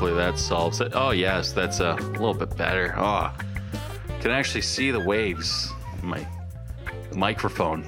Hopefully 0.00 0.16
that 0.18 0.38
solves 0.38 0.80
it. 0.80 0.92
Oh 0.94 1.10
yes, 1.10 1.52
that's 1.52 1.80
a 1.80 1.92
little 1.92 2.32
bit 2.32 2.56
better. 2.56 2.94
Oh, 2.96 3.30
can 4.22 4.30
actually 4.30 4.62
see 4.62 4.90
the 4.90 4.98
waves. 4.98 5.70
My 6.02 6.26
microphone. 7.14 7.84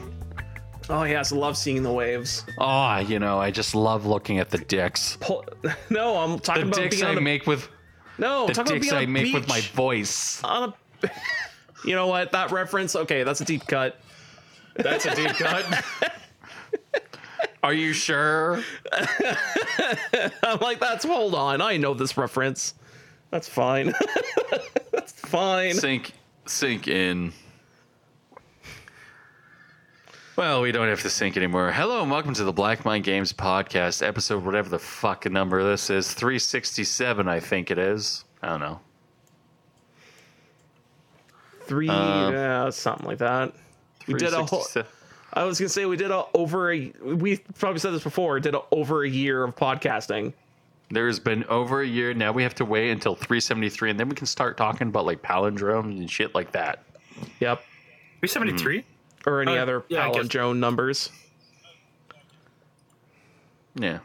Oh 0.91 1.05
yes, 1.05 1.33
I 1.33 1.37
love 1.37 1.57
seeing 1.57 1.83
the 1.83 1.91
waves. 1.91 2.45
Oh, 2.59 2.99
you 2.99 3.19
know, 3.19 3.39
I 3.41 3.51
just 3.51 3.75
love 3.75 4.05
looking 4.05 4.41
at 4.41 4.51
the 4.51 4.59
dicks. 4.59 5.17
Pull- 5.23 5.47
no, 5.89 6.19
I'm 6.19 6.33
The 6.37 6.41
talking 6.43 6.63
about 6.65 6.75
dicks 6.75 6.97
being 6.97 7.07
I 7.07 7.13
a, 7.15 7.21
make 7.23 7.47
with 7.47 7.67
no, 8.19 8.47
the 8.47 8.53
talking 8.53 8.73
about 8.73 8.83
dicks 8.83 8.93
I 8.93 8.97
on 8.97 9.01
I 9.01 9.05
a 9.05 9.09
make 9.09 9.33
with 9.33 9.49
my 9.49 9.63
voice. 9.63 10.45
on 10.45 10.75
a. 11.03 11.11
You 11.87 11.95
know 11.95 12.09
what? 12.09 12.33
That 12.33 12.53
reference. 12.53 12.95
Okay, 12.95 13.23
that's 13.23 13.41
a 13.41 13.45
deep 13.47 13.67
cut. 13.67 13.99
That's 14.77 15.07
a 15.07 15.15
deep 15.17 15.31
cut. 15.31 15.65
Are 17.63 17.73
you 17.73 17.93
sure? 17.93 18.61
I'm 20.43 20.59
like, 20.61 20.81
that's 20.81 21.05
hold 21.05 21.35
on. 21.35 21.61
I 21.61 21.77
know 21.77 21.95
this 21.95 22.17
reference. 22.17 22.75
That's 23.31 23.49
fine. 23.49 23.95
that's 24.91 25.13
fine. 25.13 25.75
Sink, 25.75 26.13
sink 26.45 26.89
in. 26.89 27.33
Well, 30.35 30.61
we 30.63 30.73
don't 30.73 30.89
have 30.89 31.03
to 31.03 31.11
sink 31.11 31.37
anymore. 31.37 31.71
Hello 31.71 32.03
and 32.03 32.11
welcome 32.11 32.35
to 32.35 32.43
the 32.43 32.53
Black 32.53 32.85
Mind 32.85 33.05
Games 33.05 33.33
podcast, 33.33 34.05
episode 34.05 34.45
whatever 34.45 34.69
the 34.69 34.79
fuck 34.81 35.31
number 35.31 35.63
this 35.63 35.89
is, 35.89 36.13
367, 36.15 37.29
I 37.29 37.39
think 37.39 37.71
it 37.71 37.79
is. 37.79 38.25
I 38.43 38.49
don't 38.49 38.61
know. 38.61 38.81
Three, 41.67 41.89
Um, 41.89 42.33
yeah, 42.33 42.71
something 42.71 43.07
like 43.07 43.19
that. 43.19 43.55
We 44.09 44.15
did 44.15 44.35
a 44.35 44.45
whole. 44.45 44.65
367. 45.35 45.43
I 45.43 45.45
was 45.45 45.59
gonna 45.59 45.69
say 45.69 45.87
we 45.87 45.97
did 45.97 46.11
a 46.11 46.25
over 46.35 46.73
a. 46.73 46.93
We 47.03 47.39
probably 47.59 47.79
said 47.81 47.93
this 47.93 48.03
before. 48.03 48.41
Did 48.41 48.55
a, 48.55 48.61
over 48.71 49.05
a 49.05 49.09
year 49.09 49.45
of 49.45 49.57
podcasting. 49.57 50.33
There's 50.91 51.19
been 51.19 51.45
over 51.45 51.81
a 51.81 51.87
year. 51.87 52.13
Now 52.13 52.33
we 52.33 52.43
have 52.43 52.55
to 52.57 52.65
wait 52.67 52.91
until 52.91 53.15
373, 53.15 53.91
and 53.91 54.01
then 54.01 54.09
we 54.11 54.15
can 54.15 54.27
start 54.27 54.57
talking 54.59 54.89
about 54.89 55.07
like 55.07 55.23
palindromes 55.23 55.99
and 55.99 56.11
shit 56.11 56.35
like 56.35 56.53
that. 56.53 56.83
Yep. 57.41 57.63
373? 58.21 58.85
Or 59.27 59.41
any 59.41 59.57
Uh, 59.57 59.63
other 59.63 59.85
yeah, 59.89 60.09
palindrome 60.09 60.59
numbers. 60.59 61.09
Yeah. 63.75 64.01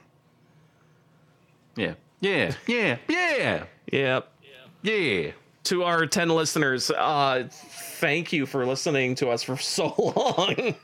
Yeah. 1.75 1.95
Yeah. 2.21 2.55
Yeah. 2.67 2.97
Yeah. 3.09 3.63
Yep. 3.91 4.31
Yeah. 4.83 5.31
To 5.65 5.83
our 5.83 6.05
ten 6.05 6.29
listeners, 6.29 6.89
uh, 6.91 7.49
thank 7.51 8.31
you 8.31 8.45
for 8.45 8.65
listening 8.65 9.15
to 9.15 9.29
us 9.29 9.43
for 9.43 9.57
so 9.57 9.93
long. 10.15 10.75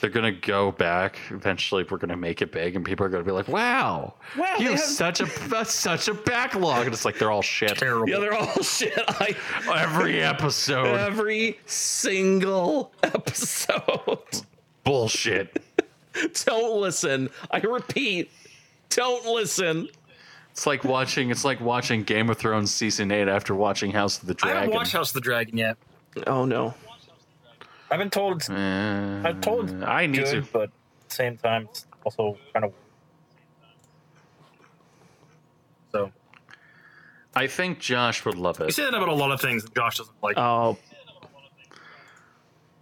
They're 0.00 0.10
gonna 0.10 0.32
go 0.32 0.72
back. 0.72 1.18
Eventually, 1.30 1.84
we're 1.88 1.98
gonna 1.98 2.16
make 2.16 2.42
it 2.42 2.50
big, 2.50 2.74
and 2.74 2.84
people 2.84 3.06
are 3.06 3.08
gonna 3.08 3.22
be 3.24 3.30
like, 3.30 3.46
"Wow, 3.48 4.14
Wow, 4.36 4.56
you 4.58 4.70
have 4.70 4.80
have- 4.80 4.80
such 4.80 5.20
a 5.20 5.64
such 5.64 6.08
a 6.08 6.14
backlog." 6.14 6.86
And 6.86 6.92
it's 6.92 7.04
like 7.04 7.18
they're 7.18 7.30
all 7.30 7.40
shit. 7.42 7.78
Terrible. 7.78 8.08
yeah, 8.08 8.18
they're 8.18 8.34
all 8.34 8.52
shit. 8.62 8.92
I 9.08 9.36
Every 9.72 10.20
episode, 10.20 10.96
every 10.98 11.58
single 11.66 12.92
episode. 13.04 14.18
bullshit. 14.84 15.62
don't 16.44 16.80
listen. 16.80 17.30
I 17.50 17.58
repeat, 17.60 18.30
don't 18.90 19.24
listen. 19.26 19.88
It's 20.50 20.66
like 20.66 20.84
watching. 20.84 21.30
It's 21.30 21.44
like 21.44 21.60
watching 21.60 22.02
Game 22.02 22.28
of 22.30 22.38
Thrones 22.38 22.72
season 22.74 23.12
eight 23.12 23.28
after 23.28 23.54
watching 23.54 23.92
House 23.92 24.20
of 24.20 24.26
the 24.26 24.34
Dragon. 24.34 24.56
I 24.56 24.60
haven't 24.60 24.70
Dragon. 24.70 24.78
watched 24.80 24.92
House 24.92 25.10
of 25.10 25.14
the 25.14 25.20
Dragon 25.20 25.56
yet. 25.58 25.76
Oh 26.26 26.44
no. 26.44 26.74
I've 27.90 27.98
been 27.98 28.10
told 28.10 28.42
Uh, 28.50 29.22
I've 29.24 29.40
told 29.40 29.82
I 29.84 30.06
need 30.06 30.24
good, 30.24 30.44
to. 30.44 30.50
but 30.52 30.70
same 31.08 31.36
time, 31.36 31.68
it's 31.70 31.86
also 32.04 32.36
kind 32.52 32.64
of. 32.64 32.72
So 35.92 36.10
I 37.34 37.46
think 37.46 37.78
Josh 37.78 38.24
would 38.24 38.34
love 38.36 38.56
it. 38.60 38.64
you 38.64 38.68
it. 38.68 38.74
say 38.74 38.84
that 38.84 38.94
about 38.94 39.08
a 39.08 39.14
lot 39.14 39.30
of 39.30 39.40
things 39.40 39.62
that 39.64 39.74
Josh 39.74 39.98
doesn't 39.98 40.16
like. 40.22 40.36
Oh, 40.36 40.76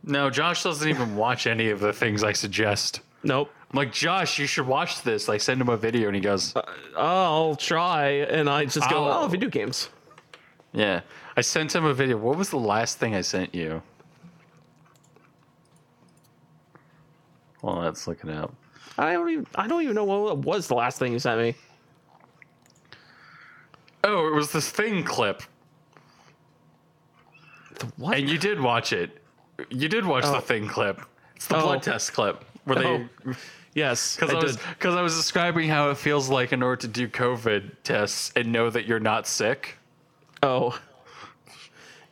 No, 0.03 0.31
Josh 0.31 0.63
doesn't 0.63 0.89
even 0.89 1.17
watch 1.17 1.47
any 1.47 1.71
of 1.71 1.81
the 1.81 1.93
things 1.93 2.23
I 2.23 2.33
suggest. 2.33 3.01
nope. 3.23 3.51
I'm 3.73 3.79
like, 3.79 3.93
Josh, 3.93 4.39
you 4.39 4.47
should 4.47 4.67
watch 4.69 5.03
this. 5.03 5.29
I 5.29 5.37
send 5.39 5.61
him 5.61 5.69
a 5.69 5.77
video, 5.77 6.07
and 6.07 6.15
he 6.15 6.21
goes, 6.21 6.55
I'll 6.97 7.57
try, 7.57 8.07
and 8.31 8.49
I 8.49 8.67
just 8.67 8.89
go, 8.89 9.09
Oh. 9.09 9.23
oh, 9.25 9.27
video 9.29 9.49
games. 9.49 9.89
Yeah. 10.73 11.01
I 11.37 11.41
sent 11.41 11.75
him 11.75 11.85
a 11.85 11.93
video. 11.93 12.17
What 12.17 12.37
was 12.39 12.51
the 12.51 12.59
last 12.59 12.99
thing 12.99 13.17
I 13.17 13.23
sent 13.23 13.53
you? 13.53 13.83
Well, 17.65 17.77
let's 17.77 18.07
look 18.07 18.23
up. 18.27 18.53
I 18.99 19.15
don't 19.15 19.31
even. 19.31 19.47
I 19.55 19.67
don't 19.67 19.81
even 19.83 19.95
know 19.95 20.05
what 20.05 20.39
was 20.39 20.69
the 20.69 20.75
last 20.75 20.99
thing 20.99 21.15
you 21.15 21.19
sent 21.19 21.41
me. 21.41 21.55
Oh, 24.05 24.29
it 24.29 24.35
was 24.35 24.53
this 24.53 24.69
thing 24.69 25.03
clip. 25.03 25.43
The 27.79 27.87
what? 27.97 28.19
And 28.19 28.29
you 28.29 28.37
did 28.37 28.61
watch 28.61 28.93
it. 28.93 29.23
You 29.71 29.89
did 29.89 30.05
watch 30.05 30.25
Oh. 30.27 30.33
the 30.33 30.43
thing 30.43 30.69
clip. 30.69 31.01
It's 31.37 31.47
the 31.47 31.57
Oh. 31.57 31.63
blood 31.63 31.83
test 31.83 32.13
clip 32.13 32.45
where 32.65 32.77
they 32.77 32.85
oh. 32.85 33.09
yes, 33.75 34.15
because 34.21 34.35
I 34.35 34.39
I, 34.39 34.43
was 34.43 34.59
because 34.59 34.95
I 34.95 35.01
was 35.01 35.17
describing 35.17 35.71
how 35.71 35.89
it 35.89 35.97
feels 35.97 36.29
like 36.29 36.53
in 36.53 36.63
order 36.63 36.77
to 36.83 36.89
do 36.89 37.09
COVID 37.09 37.71
tests 37.83 38.31
and 38.37 38.53
know 38.53 38.69
that 38.69 38.85
you're 38.85 39.01
not 39.01 39.27
sick. 39.27 39.79
Oh. 40.43 40.79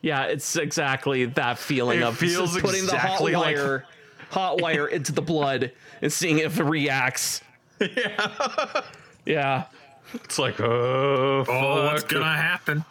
Yeah, 0.01 0.23
it's 0.23 0.55
exactly 0.55 1.25
that 1.25 1.59
feeling 1.59 1.99
It 1.99 2.03
of 2.05 2.17
feels 2.17 2.53
just 2.53 2.65
putting 2.65 2.85
exactly 2.85 3.33
the 3.33 3.37
hot 3.37 3.45
like- 3.45 3.55
wire, 3.55 3.85
hot 4.33 4.61
wire 4.61 4.87
into 4.87 5.11
the 5.11 5.21
blood 5.21 5.71
and 6.01 6.11
seeing 6.11 6.39
if 6.39 6.59
it 6.59 6.63
reacts. 6.63 7.41
Yeah. 7.79 8.81
Yeah. 9.25 9.65
It's 10.13 10.37
like 10.37 10.59
oh, 10.59 11.45
oh, 11.47 11.85
what's 11.85 12.03
gonna 12.03 12.25
happen? 12.25 12.85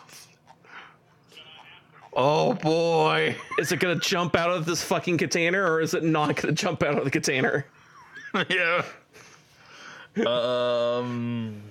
oh 2.15 2.55
boy. 2.55 3.37
Is 3.59 3.71
it 3.73 3.81
gonna 3.81 4.01
jump 4.01 4.37
out 4.37 4.51
of 4.51 4.67
this 4.67 4.83
fucking 4.83 5.19
container 5.19 5.65
or 5.71 5.81
is 5.81 5.95
it 5.95 6.03
not 6.05 6.37
gonna 6.37 6.53
jump 6.53 6.83
out 6.83 6.99
of 6.99 7.05
the 7.05 7.11
container? 7.11 7.67
yeah. 8.49 8.83
Um. 10.27 11.63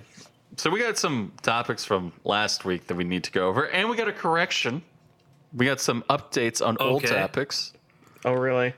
So 0.56 0.70
we 0.70 0.80
got 0.80 0.98
some 0.98 1.32
topics 1.42 1.84
from 1.84 2.12
last 2.24 2.64
week 2.64 2.86
that 2.88 2.94
we 2.94 3.04
need 3.04 3.24
to 3.24 3.32
go 3.32 3.48
over, 3.48 3.68
and 3.68 3.88
we 3.88 3.96
got 3.96 4.08
a 4.08 4.12
correction. 4.12 4.82
We 5.54 5.66
got 5.66 5.80
some 5.80 6.02
updates 6.08 6.64
on 6.64 6.76
old 6.78 7.04
topics. 7.04 7.72
Oh 8.24 8.32
really? 8.34 8.74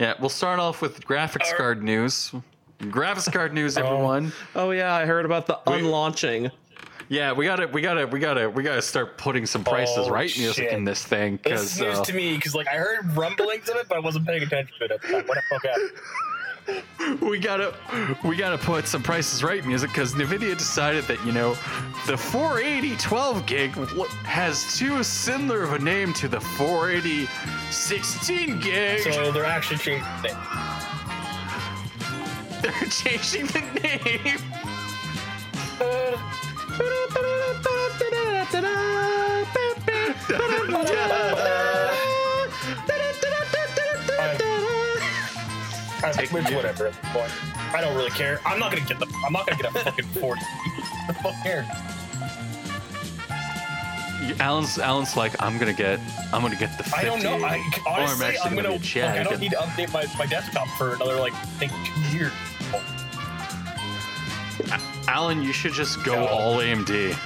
Yeah, 0.00 0.14
we'll 0.18 0.30
start 0.30 0.58
off 0.58 0.80
with 0.80 1.04
graphics 1.04 1.54
card 1.54 1.82
news. 1.82 2.32
Graphics 2.80 3.30
card 3.30 3.52
news, 3.52 3.76
everyone. 3.76 4.32
Oh 4.54 4.70
yeah, 4.70 4.94
I 4.94 5.04
heard 5.04 5.26
about 5.26 5.46
the 5.46 5.60
unlaunching. 5.66 6.50
Yeah, 7.10 7.32
we 7.32 7.44
gotta, 7.44 7.66
we 7.66 7.82
gotta, 7.82 8.06
we 8.06 8.18
gotta, 8.18 8.48
we 8.48 8.62
gotta 8.62 8.80
start 8.80 9.18
putting 9.18 9.44
some 9.44 9.62
prices 9.62 10.08
Oh, 10.08 10.10
right 10.10 10.32
music 10.38 10.72
in 10.72 10.84
this 10.84 11.04
thing 11.04 11.32
This 11.32 11.42
because 11.42 11.72
is 11.72 11.80
news 11.80 11.98
uh, 11.98 12.04
to 12.04 12.14
me 12.14 12.34
because 12.36 12.54
like 12.54 12.68
I 12.68 12.76
heard 12.76 13.14
rumblings 13.14 13.68
of 13.68 13.76
it, 13.76 13.88
but 13.90 13.98
I 13.98 14.00
wasn't 14.00 14.26
paying 14.26 14.42
attention 14.42 14.74
to 14.78 14.84
it 14.86 14.90
at 14.92 15.02
the 15.02 15.08
time. 15.08 15.26
What 15.26 15.34
the 15.36 15.42
fuck 15.50 15.66
happened? 15.66 15.90
We 17.20 17.38
gotta 17.38 17.74
we 18.24 18.36
gotta 18.36 18.58
put 18.58 18.86
some 18.86 19.02
prices 19.02 19.42
right 19.42 19.64
music 19.64 19.90
because 19.90 20.14
nvidia 20.14 20.56
decided 20.56 21.04
that 21.04 21.24
you 21.24 21.32
know 21.32 21.52
the 22.06 22.16
480 22.16 22.96
12 22.96 23.46
gig 23.46 23.70
has 24.24 24.76
too 24.78 25.02
similar 25.02 25.62
of 25.62 25.72
a 25.72 25.78
name 25.78 26.12
to 26.14 26.28
the 26.28 26.40
480 26.40 27.28
16 27.70 28.60
gig. 28.60 29.00
So 29.00 29.32
they're 29.32 29.44
actually 29.44 29.78
changing 29.78 30.04
they're 32.62 32.72
changing 32.90 33.46
the 33.46 33.60
name 33.82 34.38
I 46.02 46.12
think 46.12 46.32
it's 46.32 46.50
whatever 46.52 46.86
at 46.86 46.92
this 46.94 47.12
point. 47.12 47.32
I 47.74 47.80
don't 47.80 47.94
really 47.96 48.10
care. 48.10 48.40
I'm 48.46 48.58
not 48.58 48.72
gonna 48.72 48.84
get 48.86 48.98
the. 48.98 49.06
I'm 49.26 49.32
not 49.32 49.46
gonna 49.46 49.62
get 49.62 49.74
a 49.74 49.78
fucking 49.84 50.04
forty. 50.20 50.40
the 51.08 51.14
fuck 51.14 51.34
cares? 51.42 51.66
alan's 54.38 54.78
alan's 54.78 55.16
like 55.16 55.34
i'm 55.42 55.58
gonna 55.58 55.72
get 55.72 55.98
i'm 56.32 56.40
gonna 56.42 56.54
get 56.54 56.76
the 56.78 56.84
50 56.84 56.98
I 56.98 57.04
don't 57.04 57.22
know. 57.22 57.44
I 57.44 57.56
or 57.56 57.62
oh, 57.86 57.90
i'm 57.90 58.02
honestly, 58.04 58.38
I'm 58.44 58.54
gonna, 58.54 58.68
gonna. 58.68 58.78
be 58.78 59.00
like, 59.00 59.04
I 59.18 59.22
don't 59.24 59.32
and 59.32 59.40
need 59.40 59.50
to 59.52 59.56
update 59.56 59.92
my, 59.92 60.04
my 60.18 60.26
desktop 60.26 60.68
for 60.78 60.94
another 60.94 61.16
like 61.16 61.32
I 61.34 61.44
think 61.58 61.72
two 61.72 62.16
years. 62.16 62.32
alan 65.08 65.42
you 65.42 65.52
should 65.52 65.72
just 65.72 66.04
go 66.04 66.14
No. 66.14 66.26
all 66.26 66.56
amd 66.58 67.16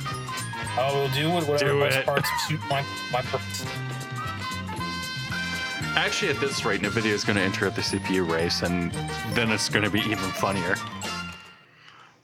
I 0.78 0.92
will 0.92 1.08
do 1.10 1.30
with 1.30 1.46
whatever 1.48 1.72
Do 1.72 1.78
most 1.80 1.96
it. 1.96 2.06
parts 2.06 2.28
suit 2.48 2.60
my 2.70 2.82
my 3.12 3.22
purpose. 3.22 3.64
Actually, 5.96 6.32
at 6.32 6.40
this 6.40 6.64
rate, 6.64 6.80
NVIDIA 6.82 7.12
is 7.12 7.24
going 7.24 7.36
to 7.36 7.42
enter 7.42 7.70
the 7.70 7.80
CPU 7.80 8.28
race, 8.28 8.62
and 8.62 8.90
then 9.32 9.50
it's 9.52 9.68
going 9.68 9.84
to 9.84 9.90
be 9.90 10.00
even 10.00 10.18
funnier. 10.18 10.74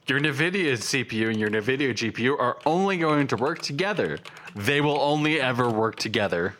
Your 0.07 0.19
NVIDIA 0.19 0.73
CPU 0.73 1.29
and 1.29 1.39
your 1.39 1.49
NVIDIA 1.49 1.93
GPU 1.93 2.37
are 2.37 2.57
only 2.65 2.97
going 2.97 3.27
to 3.27 3.37
work 3.37 3.59
together. 3.59 4.19
They 4.55 4.81
will 4.81 4.99
only 4.99 5.39
ever 5.39 5.69
work 5.69 5.95
together. 5.95 6.55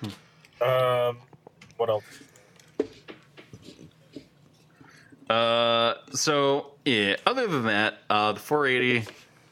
Um, 0.61 1.17
what 1.75 1.89
else? 1.89 2.03
Uh, 5.29 5.95
so 6.13 6.71
Yeah. 6.85 7.17
Other 7.25 7.47
than 7.47 7.65
that, 7.65 7.99
uh, 8.09 8.31
the 8.33 8.39
480 8.39 9.11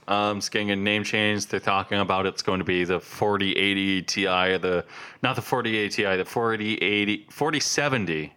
um, 0.09 0.39
is 0.39 0.49
getting 0.49 0.71
a 0.71 0.75
name 0.75 1.03
change. 1.03 1.45
They're 1.45 1.59
talking 1.59 1.99
about 1.99 2.25
it's 2.25 2.41
going 2.41 2.59
to 2.59 2.65
be 2.65 2.83
the 2.83 2.99
4080 2.99 4.01
Ti, 4.01 4.27
or 4.27 4.57
the 4.57 4.85
not 5.23 5.35
the 5.35 5.41
4080 5.41 5.95
Ti, 5.95 6.17
the 6.17 6.25
4080 6.25 7.27
4070 7.29 8.33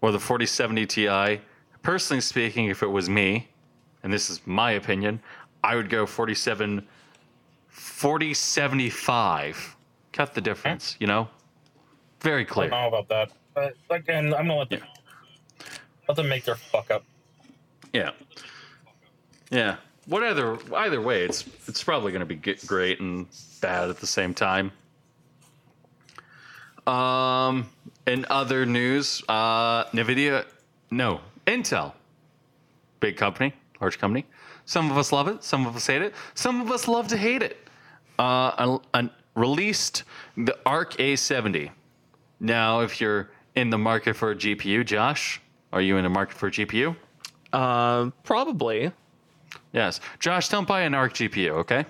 or 0.00 0.12
the 0.12 0.18
4070 0.18 0.86
Ti. 0.86 1.40
Personally 1.82 2.20
speaking, 2.20 2.66
if 2.66 2.82
it 2.82 2.88
was 2.88 3.08
me, 3.08 3.48
and 4.02 4.12
this 4.12 4.30
is 4.30 4.40
my 4.46 4.72
opinion, 4.72 5.20
I 5.62 5.76
would 5.76 5.90
go 5.90 6.06
47 6.06 6.86
4075. 7.68 9.76
Cut 10.12 10.34
the 10.34 10.40
difference, 10.40 10.96
you 10.98 11.06
know? 11.06 11.28
Very 12.20 12.46
clear. 12.46 12.68
I 12.68 12.70
don't 12.70 12.90
know 12.90 12.98
about 12.98 13.08
that. 13.08 13.30
But 13.54 13.74
again, 13.90 14.34
I'm 14.34 14.48
gonna 14.48 14.56
let 14.56 14.70
them 14.70 14.80
let 16.08 16.16
them 16.16 16.28
make 16.28 16.44
their 16.44 16.54
fuck 16.54 16.90
up. 16.90 17.04
Yeah. 17.92 18.10
Yeah. 19.50 19.76
Whatever. 20.06 20.58
Either 20.74 21.00
way, 21.00 21.24
it's 21.24 21.44
it's 21.66 21.82
probably 21.82 22.12
going 22.12 22.20
to 22.20 22.26
be 22.26 22.36
great 22.66 23.00
and 23.00 23.26
bad 23.60 23.90
at 23.90 23.98
the 23.98 24.06
same 24.06 24.34
time. 24.34 24.72
Um. 26.86 27.68
In 28.06 28.24
other 28.30 28.64
news, 28.64 29.20
uh, 29.28 29.84
Nvidia, 29.86 30.44
no, 30.92 31.20
Intel, 31.44 31.92
big 33.00 33.16
company, 33.16 33.52
large 33.80 33.98
company. 33.98 34.24
Some 34.64 34.92
of 34.92 34.96
us 34.96 35.10
love 35.10 35.26
it. 35.26 35.42
Some 35.42 35.66
of 35.66 35.74
us 35.74 35.88
hate 35.88 36.02
it. 36.02 36.14
Some 36.34 36.60
of 36.60 36.70
us 36.70 36.86
love 36.86 37.08
to 37.08 37.16
hate 37.16 37.42
it. 37.42 37.56
Uh, 38.16 38.78
released 39.34 40.04
the 40.36 40.56
Arc 40.64 40.94
A70. 40.98 41.70
Now, 42.38 42.80
if 42.80 43.00
you're 43.00 43.30
in 43.56 43.70
the 43.70 43.78
market 43.78 44.14
for 44.14 44.30
a 44.30 44.36
GPU, 44.36 44.86
Josh, 44.86 45.40
are 45.72 45.80
you 45.80 45.96
in 45.96 46.04
the 46.04 46.10
market 46.10 46.36
for 46.36 46.46
a 46.46 46.50
GPU? 46.50 46.94
Um, 47.52 48.12
probably. 48.22 48.92
Yes. 49.76 50.00
Josh, 50.18 50.48
don't 50.48 50.66
buy 50.66 50.80
an 50.80 50.94
ARC 50.94 51.12
GPU, 51.12 51.50
okay? 51.50 51.84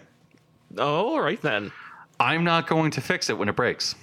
Oh, 0.77 1.15
all 1.15 1.21
right 1.21 1.41
then. 1.41 1.71
I'm 2.19 2.43
not 2.43 2.67
going 2.67 2.91
to 2.91 3.01
fix 3.01 3.31
it 3.31 3.39
when 3.39 3.49
it 3.49 3.55
breaks. 3.55 3.95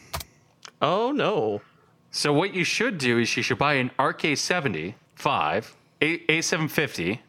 Oh 0.81 1.12
no. 1.12 1.62
So 2.09 2.31
what 2.31 2.53
you 2.53 2.63
should 2.63 2.97
do 2.97 3.19
is 3.19 3.35
you 3.35 3.44
should 3.44 3.57
buy 3.57 3.74
an 3.74 3.91
ARC 4.00 4.21
A70 4.21 4.94
5, 5.15 5.75
A- 6.01 6.19
A750, 6.19 7.19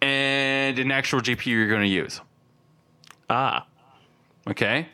and 0.00 0.78
an 0.78 0.92
actual 0.92 1.20
GPU 1.20 1.46
you're 1.46 1.68
going 1.68 1.82
to 1.82 1.88
use. 1.88 2.20
Ah. 3.28 3.66
Okay. 4.48 4.86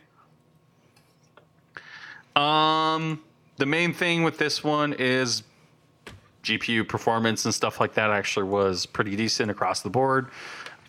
Um, 2.34 3.22
the 3.58 3.66
main 3.66 3.92
thing 3.92 4.22
with 4.22 4.38
this 4.38 4.64
one 4.64 4.94
is 4.94 5.42
GPU 6.42 6.86
performance 6.86 7.44
and 7.44 7.54
stuff 7.54 7.80
like 7.80 7.94
that 7.94 8.10
actually 8.10 8.46
was 8.46 8.86
pretty 8.86 9.16
decent 9.16 9.50
across 9.50 9.80
the 9.82 9.90
board. 9.90 10.28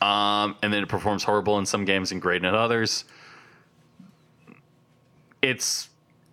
Um, 0.02 0.56
and 0.62 0.74
then 0.74 0.84
it 0.84 0.90
performs 0.90 1.24
horrible 1.24 1.60
in 1.60 1.66
some 1.66 1.86
games 1.86 2.12
and 2.12 2.22
great 2.22 2.44
in 2.44 2.54
others. 2.54 3.06
It's 5.42 5.90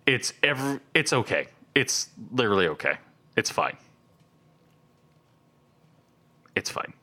it's 0.07 0.33
every 0.43 0.79
it's 0.93 1.13
okay. 1.13 1.47
It's 1.75 2.09
literally 2.31 2.67
okay. 2.67 2.97
It's 3.37 3.49
fine. 3.49 3.77
It's 6.55 6.69
fine. 6.69 6.93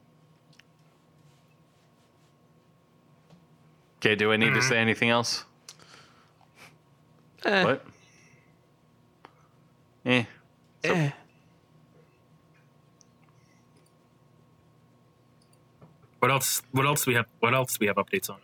Okay, 3.98 4.14
do 4.14 4.30
I 4.32 4.36
need 4.36 4.54
to 4.54 4.62
say 4.62 4.78
anything 4.78 5.10
else? 5.10 5.44
Eh, 7.44 7.64
What? 7.64 7.86
Eh. 10.04 10.24
eh. 10.84 11.10
What 16.18 16.30
else? 16.30 16.62
What 16.72 16.86
else 16.86 17.04
do 17.04 17.10
we 17.10 17.14
have? 17.16 17.26
What 17.40 17.54
else 17.54 17.74
do 17.76 17.78
we 17.82 17.86
have 17.86 17.96
updates 17.96 18.28
on? 18.28 18.38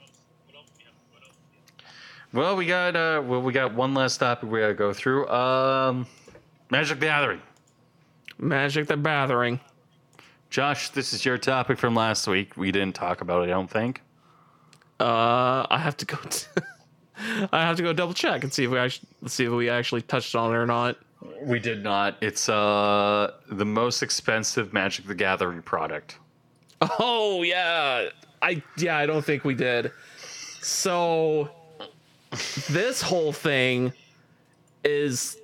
Well, 2.32 2.56
we 2.56 2.66
got 2.66 2.96
uh, 2.96 3.22
well, 3.24 3.42
we 3.42 3.52
got 3.52 3.74
one 3.74 3.94
last 3.94 4.18
topic 4.18 4.50
we 4.50 4.60
gotta 4.60 4.74
go 4.74 4.92
through. 4.92 5.28
Um, 5.28 6.06
Magic 6.70 6.98
the 6.98 7.06
Gathering. 7.06 7.40
Magic 8.38 8.86
the 8.88 8.96
Gathering. 8.96 9.60
Josh, 10.50 10.90
this 10.90 11.12
is 11.12 11.24
your 11.24 11.38
topic 11.38 11.78
from 11.78 11.94
last 11.94 12.26
week. 12.26 12.56
We 12.56 12.70
didn't 12.72 12.94
talk 12.94 13.20
about 13.20 13.42
it, 13.42 13.50
I 13.50 13.54
don't 13.54 13.70
think. 13.70 14.02
Uh, 15.00 15.66
I 15.68 15.78
have 15.78 15.96
to 15.98 16.06
go. 16.06 16.16
T- 16.28 16.46
I 17.52 17.62
have 17.62 17.76
to 17.76 17.82
go 17.82 17.92
double 17.92 18.14
check 18.14 18.42
and 18.42 18.52
see 18.52 18.64
if 18.64 18.70
we 18.70 18.78
actually 18.78 19.08
see 19.26 19.44
if 19.44 19.50
we 19.52 19.68
actually 19.68 20.02
touched 20.02 20.34
on 20.34 20.52
it 20.52 20.56
or 20.56 20.66
not. 20.66 20.96
We 21.42 21.58
did 21.58 21.82
not. 21.82 22.16
It's 22.20 22.48
uh 22.48 23.32
the 23.50 23.64
most 23.64 24.02
expensive 24.02 24.72
Magic 24.72 25.06
the 25.06 25.14
Gathering 25.14 25.62
product. 25.62 26.18
Oh 26.98 27.42
yeah, 27.42 28.08
I 28.42 28.62
yeah 28.76 28.96
I 28.96 29.06
don't 29.06 29.24
think 29.24 29.44
we 29.44 29.54
did. 29.54 29.92
So 30.60 31.50
this 32.68 33.02
whole 33.02 33.32
thing 33.32 33.92
is 34.82 35.36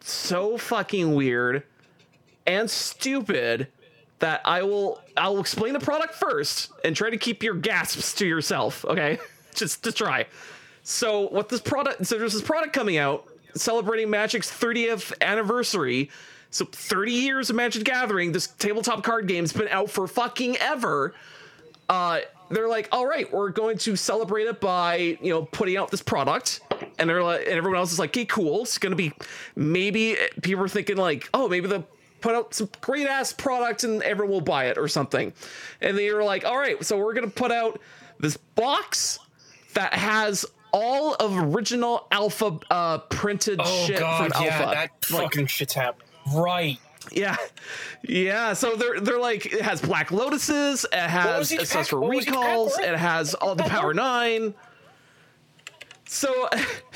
so 0.00 0.58
fucking 0.58 1.14
weird 1.14 1.62
and 2.46 2.70
stupid 2.70 3.68
that 4.18 4.40
I 4.44 4.62
will 4.62 5.00
I 5.16 5.28
will 5.28 5.40
explain 5.40 5.72
the 5.72 5.80
product 5.80 6.14
first 6.14 6.70
and 6.84 6.94
try 6.94 7.10
to 7.10 7.16
keep 7.16 7.42
your 7.42 7.54
gasps 7.54 8.14
to 8.14 8.26
yourself. 8.26 8.84
Okay, 8.84 9.18
just 9.54 9.84
to 9.84 9.92
try. 9.92 10.26
So 10.82 11.28
what 11.28 11.48
this 11.48 11.60
product? 11.60 12.06
So 12.06 12.18
there's 12.18 12.34
this 12.34 12.42
product 12.42 12.72
coming 12.72 12.98
out 12.98 13.26
celebrating 13.54 14.10
Magic's 14.10 14.50
30th 14.50 15.12
anniversary. 15.20 16.10
So 16.54 16.64
30 16.64 17.10
years 17.10 17.50
of 17.50 17.56
Magic 17.56 17.82
Gathering. 17.82 18.30
This 18.30 18.46
tabletop 18.46 19.02
card 19.02 19.26
game's 19.26 19.52
been 19.52 19.66
out 19.68 19.90
for 19.90 20.06
fucking 20.06 20.56
ever. 20.58 21.12
Uh, 21.88 22.20
they're 22.48 22.68
like, 22.68 22.88
all 22.92 23.06
right, 23.06 23.30
we're 23.32 23.50
going 23.50 23.76
to 23.78 23.96
celebrate 23.96 24.44
it 24.44 24.60
by 24.60 25.18
you 25.20 25.30
know 25.30 25.42
putting 25.46 25.76
out 25.76 25.90
this 25.90 26.00
product, 26.00 26.60
and 26.96 27.10
they're 27.10 27.24
like, 27.24 27.40
and 27.40 27.56
everyone 27.56 27.78
else 27.80 27.92
is 27.92 27.98
like, 27.98 28.10
okay, 28.10 28.24
cool. 28.24 28.62
It's 28.62 28.78
gonna 28.78 28.94
be 28.94 29.12
maybe 29.56 30.16
people 30.42 30.62
are 30.62 30.68
thinking 30.68 30.96
like, 30.96 31.28
oh, 31.34 31.48
maybe 31.48 31.66
they'll 31.66 31.88
put 32.20 32.36
out 32.36 32.54
some 32.54 32.68
great 32.80 33.08
ass 33.08 33.32
product 33.32 33.82
and 33.82 34.00
everyone 34.02 34.32
will 34.32 34.40
buy 34.40 34.66
it 34.66 34.78
or 34.78 34.86
something. 34.86 35.32
And 35.80 35.98
they 35.98 36.12
were 36.12 36.22
like, 36.22 36.44
all 36.44 36.56
right, 36.56 36.82
so 36.84 36.96
we're 36.98 37.14
gonna 37.14 37.26
put 37.26 37.50
out 37.50 37.80
this 38.20 38.36
box 38.36 39.18
that 39.74 39.92
has 39.92 40.46
all 40.72 41.14
of 41.14 41.36
original 41.36 42.06
alpha 42.12 42.58
uh, 42.70 42.98
printed 42.98 43.60
Oh 43.60 43.86
shit 43.86 43.98
god, 43.98 44.32
from 44.32 44.44
yeah, 44.44 44.52
alpha. 44.52 44.70
that 44.74 45.12
Like, 45.12 45.32
fucking 45.32 45.46
shit's 45.46 45.74
happening. 45.74 46.03
Right. 46.32 46.78
yeah, 47.12 47.36
yeah. 48.02 48.52
So 48.54 48.76
they're 48.76 49.00
they're 49.00 49.20
like 49.20 49.46
it 49.46 49.60
has 49.62 49.82
Black 49.82 50.08
Lotuses, 50.10 50.84
it 50.90 50.94
has 50.94 51.38
was 51.38 51.52
each 51.52 51.60
access 51.60 51.88
for 51.88 52.00
What 52.00 52.10
was 52.10 52.26
each 52.26 52.32
pack 52.32 52.36
recalls, 52.42 52.78
it 52.78 52.96
has 52.96 53.34
all 53.34 53.54
the 53.54 53.64
Power? 53.64 53.92
Nine. 53.92 54.54
So 56.06 56.48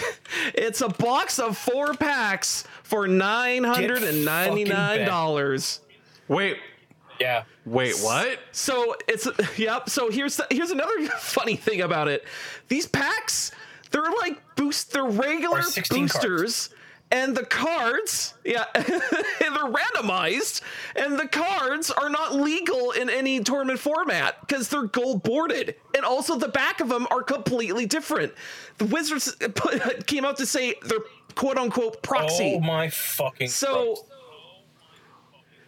it's 0.54 0.80
a 0.80 0.88
box 0.88 1.38
of 1.38 1.56
four 1.58 1.94
packs 1.94 2.64
for 2.82 3.06
nine 3.08 3.64
hundred 3.64 4.02
and 4.02 4.24
ninety 4.24 4.64
nine 4.64 5.06
dollars. 5.06 5.80
Wait, 6.28 6.56
Yeah. 7.20 7.44
wait, 7.64 7.94
what? 8.00 8.38
So 8.52 8.96
it's 9.08 9.26
yep. 9.58 9.88
So 9.90 10.10
here's 10.10 10.36
the, 10.36 10.46
here's 10.50 10.70
another 10.70 11.06
funny 11.18 11.56
thing 11.56 11.80
about 11.80 12.08
it. 12.08 12.24
These 12.68 12.86
packs, 12.86 13.50
they're 13.90 14.10
like 14.22 14.40
boost. 14.56 14.92
They're 14.92 15.04
regular 15.04 15.62
boosters. 15.62 16.12
cards. 16.12 16.70
Boosters, 17.10 17.26
and 17.26 17.36
the 17.36 17.44
cards, 17.44 18.34
yeah, 18.44 18.64
and 18.74 18.84
they're 19.40 19.72
randomized, 19.72 20.60
and 20.96 21.18
the 21.18 21.28
cards 21.28 21.90
are 21.90 22.08
not 22.08 22.34
legal 22.34 22.92
in 22.92 23.08
any 23.10 23.42
tournament 23.42 23.78
format 23.78 24.40
because 24.46 24.68
they're 24.68 24.84
gold 24.84 25.22
bordered, 25.22 25.74
and 25.96 26.04
also 26.04 26.36
the 26.36 26.48
back 26.48 26.80
of 26.80 26.88
them 26.88 27.06
are 27.10 27.22
completely 27.22 27.86
different. 27.86 28.32
The 28.78 28.86
Wizards 28.86 29.34
put, 29.54 30.06
came 30.06 30.24
out 30.24 30.36
to 30.38 30.46
say 30.46 30.74
they're 30.86 30.98
quote 31.34 31.56
unquote 31.56 32.02
proxy. 32.02 32.54
Oh 32.56 32.60
my 32.60 32.90
fucking. 32.90 33.48
So, 33.48 33.94
Christ. 33.94 34.04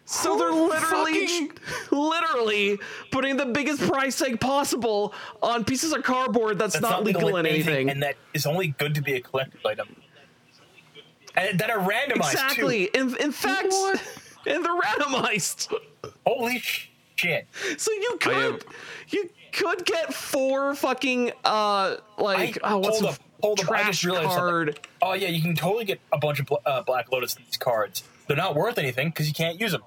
so 0.04 0.37
they're 0.37 0.50
oh, 0.50 0.66
literally, 0.66 1.50
literally 1.90 2.78
putting 3.11 3.37
the 3.37 3.47
biggest 3.47 3.80
price 3.80 4.18
tag 4.18 4.40
possible 4.40 5.14
on 5.42 5.64
pieces 5.64 5.92
of 5.92 6.02
cardboard 6.02 6.59
that's, 6.59 6.75
that's 6.75 6.82
not, 6.82 7.04
legal 7.04 7.37
in 7.37 7.47
anything. 7.47 7.88
and 7.88 8.02
that 8.02 8.16
is 8.35 8.47
only 8.47 8.68
good 8.68 8.94
to 8.97 9.02
be 9.02 9.14
a 9.14 9.20
collector's 9.20 9.64
item. 9.64 9.88
And 11.37 11.58
that 11.60 11.70
are 11.70 11.78
randomized 11.78 12.32
Exactly. 12.32 12.87
too. 12.92 13.00
In, 13.00 13.16
in 13.16 13.32
fact, 13.32 13.72
and 14.46 14.64
they're 14.64 14.80
randomized. 14.80 15.72
Holy 16.26 16.58
shit! 17.16 17.46
So 17.78 17.92
you 17.92 18.16
could, 18.20 18.34
have- 18.34 18.62
you 19.10 19.30
could 19.52 19.84
get 19.84 20.12
four 20.14 20.75
fucking 20.75 21.32
uh 21.44 21.96
like 22.18 22.58
I- 22.64 22.72
oh 22.72 22.78
what's 22.78 23.00
hold 23.00 23.04
a 23.12 23.14
up, 23.14 23.20
hold 23.42 23.60
up, 23.60 23.70
I 23.70 23.84
just 23.84 24.00
trash 24.00 24.04
realized 24.04 24.28
something. 24.30 24.40
card? 24.75 24.80
Oh 25.02 25.12
yeah, 25.14 25.28
you 25.28 25.40
can 25.42 25.54
totally 25.54 25.84
get 25.84 26.00
a 26.12 26.18
bunch 26.18 26.40
of 26.40 26.46
bl- 26.46 26.54
uh, 26.66 26.82
Black 26.82 27.10
Lotus 27.12 27.34
these 27.34 27.56
cards. 27.56 28.02
They're 28.26 28.37
not 28.37 28.54
worth 28.54 28.78
anything 28.78 29.08
because 29.10 29.26
you 29.28 29.34
can't 29.34 29.60
use 29.60 29.72
them. 29.72 29.82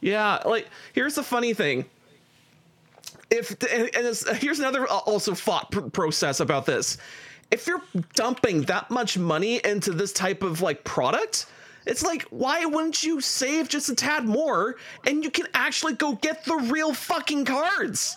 Yeah, 0.00 0.42
like 0.44 0.68
here's 0.92 1.14
the 1.14 1.22
funny 1.22 1.54
thing. 1.54 1.84
If 3.30 3.50
and, 3.72 3.90
and 3.94 4.06
it's, 4.06 4.28
here's 4.38 4.58
another 4.60 4.84
uh, 4.84 4.98
also 4.98 5.34
thought 5.34 5.70
process 5.92 6.40
about 6.40 6.66
this. 6.66 6.96
If 7.50 7.66
you're 7.66 7.82
dumping 8.14 8.62
that 8.62 8.90
much 8.90 9.16
money 9.16 9.60
into 9.64 9.92
this 9.92 10.12
type 10.12 10.42
of 10.42 10.60
like 10.62 10.84
product, 10.84 11.46
It's 11.86 12.02
like, 12.02 12.22
why 12.30 12.64
wouldn't 12.64 13.04
you 13.04 13.20
save 13.20 13.68
just 13.68 13.88
a 13.88 13.94
tad 13.94 14.24
more 14.24 14.74
and 15.06 15.22
you 15.22 15.30
can 15.30 15.46
actually 15.54 15.92
go 15.94 16.14
get 16.14 16.44
the 16.44 16.56
real 16.56 16.92
fucking 16.92 17.44
cards? 17.44 18.16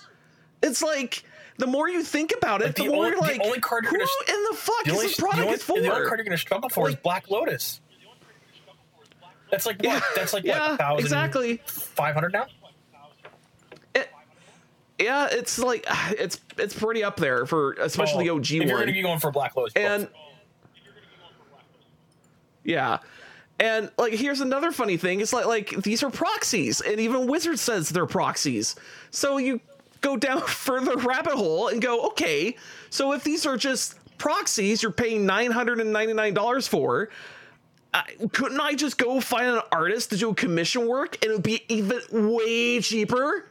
It's 0.63 0.81
like 0.81 1.24
the 1.57 1.67
more 1.67 1.88
you 1.88 2.03
think 2.03 2.33
about 2.36 2.63
it, 2.63 2.75
the, 2.75 2.83
the 2.83 2.89
more 2.89 2.95
only- 3.05 3.09
you're 3.09 3.15
the 3.17 3.21
like, 3.27 3.41
only 3.45 3.59
card 3.59 3.83
you're 3.83 3.91
who 3.91 3.98
gonna- 4.00 4.38
in 4.38 4.43
the 4.50 4.57
fuck 4.57 4.83
The 4.86 4.89
is 4.89 4.95
only, 4.95 5.07
this 5.07 5.15
the, 5.17 5.21
product 5.21 5.41
only, 5.41 5.53
is 5.53 5.63
for? 5.63 5.79
the 5.81 5.91
only 5.93 6.07
card 6.07 6.17
you're 6.19 6.25
gonna 6.25 6.38
struggle 6.38 6.69
for 6.69 6.89
is 6.89 6.95
Black 6.95 7.29
Lotus. 7.29 7.79
That's 9.51 9.65
like 9.67 9.77
what? 9.77 9.83
Yeah, 9.86 10.01
That's 10.15 10.33
like 10.33 10.43
yeah, 10.43 10.69
what? 10.71 10.79
Thousand 10.79 11.00
exactly. 11.05 11.62
five 11.65 12.13
hundred 12.15 12.33
now. 12.33 12.48
Yeah, 15.00 15.27
it's 15.32 15.58
like 15.60 15.86
it's 16.12 16.39
it's 16.58 16.74
pretty 16.74 17.03
up 17.03 17.18
there 17.18 17.46
for 17.46 17.74
especially 17.74 18.25
the 18.25 18.32
Oh, 18.32 18.36
OG 18.38 18.44
If 18.46 18.51
you're 18.51 18.65
one. 18.68 18.79
gonna 18.82 18.91
be 18.91 19.01
going 19.01 19.20
for 19.20 19.32
Black 19.32 19.56
Lotus, 19.56 19.74
and 19.75 20.08
yeah. 22.63 23.00
And 23.60 23.91
like 23.98 24.13
here's 24.13 24.39
another 24.39 24.72
funny 24.72 24.96
thing 24.98 25.20
it's 25.20 25.34
like 25.34 25.46
like 25.46 25.70
these 25.84 26.01
are 26.03 26.10
proxies 26.10 26.79
and 26.82 27.00
even 27.00 27.27
wizard 27.27 27.60
says 27.60 27.89
they're 27.89 28.06
proxies. 28.06 28.75
So 29.12 29.38
you 29.38 29.60
go 30.01 30.15
down 30.15 30.41
further 30.48 30.96
rabbit 30.98 31.34
hole 31.34 31.68
and 31.68 31.82
go 31.82 32.08
okay 32.08 32.56
so 32.89 33.12
if 33.12 33.24
these 33.25 33.46
are 33.46 33.58
just 33.58 33.96
proxies 34.18 34.82
you're 34.82 34.94
paying 34.94 35.25
$999 35.27 36.68
for 36.70 37.10
uh, 37.94 38.01
couldn't 38.32 38.62
i 38.62 38.74
just 38.74 38.98
go 38.98 39.20
find 39.20 39.48
an 39.48 39.62
artist 39.74 40.12
to 40.12 40.18
do 40.18 40.34
commission 40.34 40.88
work 40.88 41.18
and 41.22 41.32
it 41.32 41.36
would 41.36 41.44
be 41.44 41.62
even 41.68 42.00
way 42.12 42.79
cheaper 42.79 43.49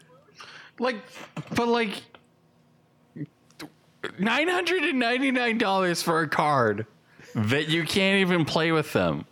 Like, 0.78 0.96
but 1.54 1.68
like, 1.68 1.94
nine 4.18 4.48
hundred 4.48 4.82
and 4.84 4.98
ninety 4.98 5.30
nine 5.30 5.58
dollars 5.58 6.02
for 6.02 6.20
a 6.20 6.28
card 6.28 6.86
that 7.34 7.68
you 7.68 7.84
can't 7.84 8.20
even 8.20 8.44
play 8.44 8.72
with 8.72 8.92
them. 8.92 9.24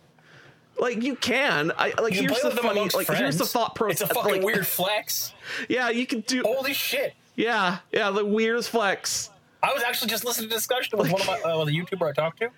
like 0.79 1.01
you 1.01 1.15
can 1.15 1.71
i 1.77 1.91
like 2.01 2.13
you 2.13 2.21
here's 2.21 2.33
play 2.33 2.41
the 2.49 2.55
with 2.55 2.59
funny 2.59 2.71
amongst 2.79 2.95
like 2.95 3.07
friends. 3.07 3.19
here's 3.21 3.37
the 3.37 3.45
thought 3.45 3.73
process 3.75 4.01
It's 4.01 4.11
a 4.11 4.13
fucking 4.13 4.33
like, 4.35 4.43
weird 4.43 4.67
flex. 4.77 5.33
yeah 5.69 5.89
you 5.89 6.05
can 6.05 6.21
do 6.21 6.43
Holy 6.43 6.73
shit! 6.73 7.13
Yeah, 7.35 7.77
yeah, 7.91 8.09
the 8.09 8.25
weirdest 8.25 8.69
flex. 8.71 9.29
I 9.61 9.71
was 9.71 9.83
actually 9.83 10.09
just 10.09 10.25
listening 10.25 10.49
to 10.49 10.55
discussion 10.55 10.97
with 10.97 11.11
one 11.11 11.21
of 11.21 11.27
my 11.27 11.39
uh, 11.41 11.63
the 11.65 11.71
YouTuber 11.71 12.09
I 12.09 12.11
talked 12.11 12.39
to. 12.39 12.49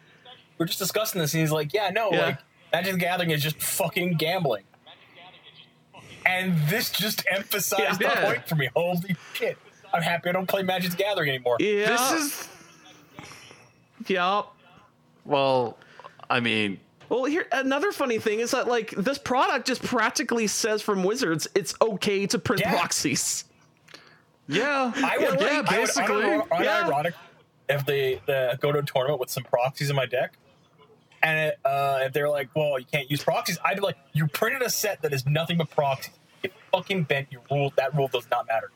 We 0.58 0.64
are 0.64 0.68
just 0.68 0.80
discussing 0.80 1.20
this, 1.20 1.34
and 1.34 1.42
he's 1.42 1.52
like, 1.52 1.74
"Yeah, 1.74 1.90
no, 1.90 2.10
Yeah. 2.12 2.26
like 2.26 2.40
Magic 2.72 2.94
the 2.94 3.00
Gathering 3.00 3.30
is 3.32 3.44
just 3.44 3.62
fucking 3.62 4.14
gambling." 4.16 4.64
And 6.26 6.56
this 6.68 6.90
just 6.92 7.24
emphasized 7.30 8.02
Yeah. 8.02 8.16
the 8.16 8.22
point 8.28 8.48
for 8.48 8.56
me. 8.56 8.70
Holy 8.76 9.16
shit! 9.34 9.58
I'm 9.94 10.02
happy 10.02 10.30
I 10.30 10.32
don't 10.34 10.48
play 10.48 10.62
Magic 10.64 10.92
the 10.92 10.98
Gathering 10.98 11.30
anymore. 11.30 11.58
Yeah, 11.60 11.88
This 11.88 12.12
is 12.12 12.48
yeah. 14.08 14.44
well, 15.26 15.78
I 16.30 16.40
mean, 16.40 16.80
Well, 17.10 17.26
here 17.26 17.48
another 17.52 17.92
funny 17.92 18.20
thing 18.20 18.40
is 18.40 18.52
that 18.52 18.68
like 18.68 18.92
this 18.92 19.18
product 19.18 19.66
just 19.68 19.82
practically 19.84 20.48
says 20.48 20.82
from 20.82 21.04
Wizards 21.04 21.48
it's 21.56 21.74
okay 21.82 22.28
to 22.28 22.38
print 22.40 22.62
Yeah. 22.62 22.72
proxies. 22.72 23.46
yeah, 24.48 24.92
I 24.98 25.18
would, 25.18 25.40
yeah, 25.42 25.48
I 25.48 25.58
would 25.62 25.66
basically. 25.70 26.16
unir- 26.24 26.48
yeah. 26.64 26.84
unironic 26.84 27.14
if 27.68 27.86
they 27.86 28.22
uh, 28.28 28.56
go 28.56 28.72
to 28.72 28.80
a 28.80 28.84
tournament 28.84 29.20
with 29.20 29.30
some 29.30 29.44
proxies 29.44 29.90
in 29.90 29.96
my 29.96 30.06
deck, 30.08 30.34
and 31.22 31.54
uh, 31.66 32.00
if 32.04 32.14
they're 32.14 32.30
like, 32.30 32.50
"Well, 32.56 32.80
you 32.80 32.86
can't 32.92 33.10
use 33.10 33.24
proxies," 33.24 33.58
I'd 33.64 33.76
be 33.76 33.82
like, 33.82 33.98
"You 34.14 34.28
printed 34.28 34.62
a 34.62 34.70
set 34.70 35.02
that 35.02 35.14
is 35.14 35.26
nothing 35.26 35.58
but 35.58 35.70
proxies. 35.70 36.14
It 36.44 36.54
fucking 36.72 37.04
bent 37.04 37.32
your 37.32 37.42
rule. 37.52 37.74
That 37.76 37.96
rule 37.96 38.08
does 38.08 38.28
not 38.32 38.48
matter. 38.48 38.72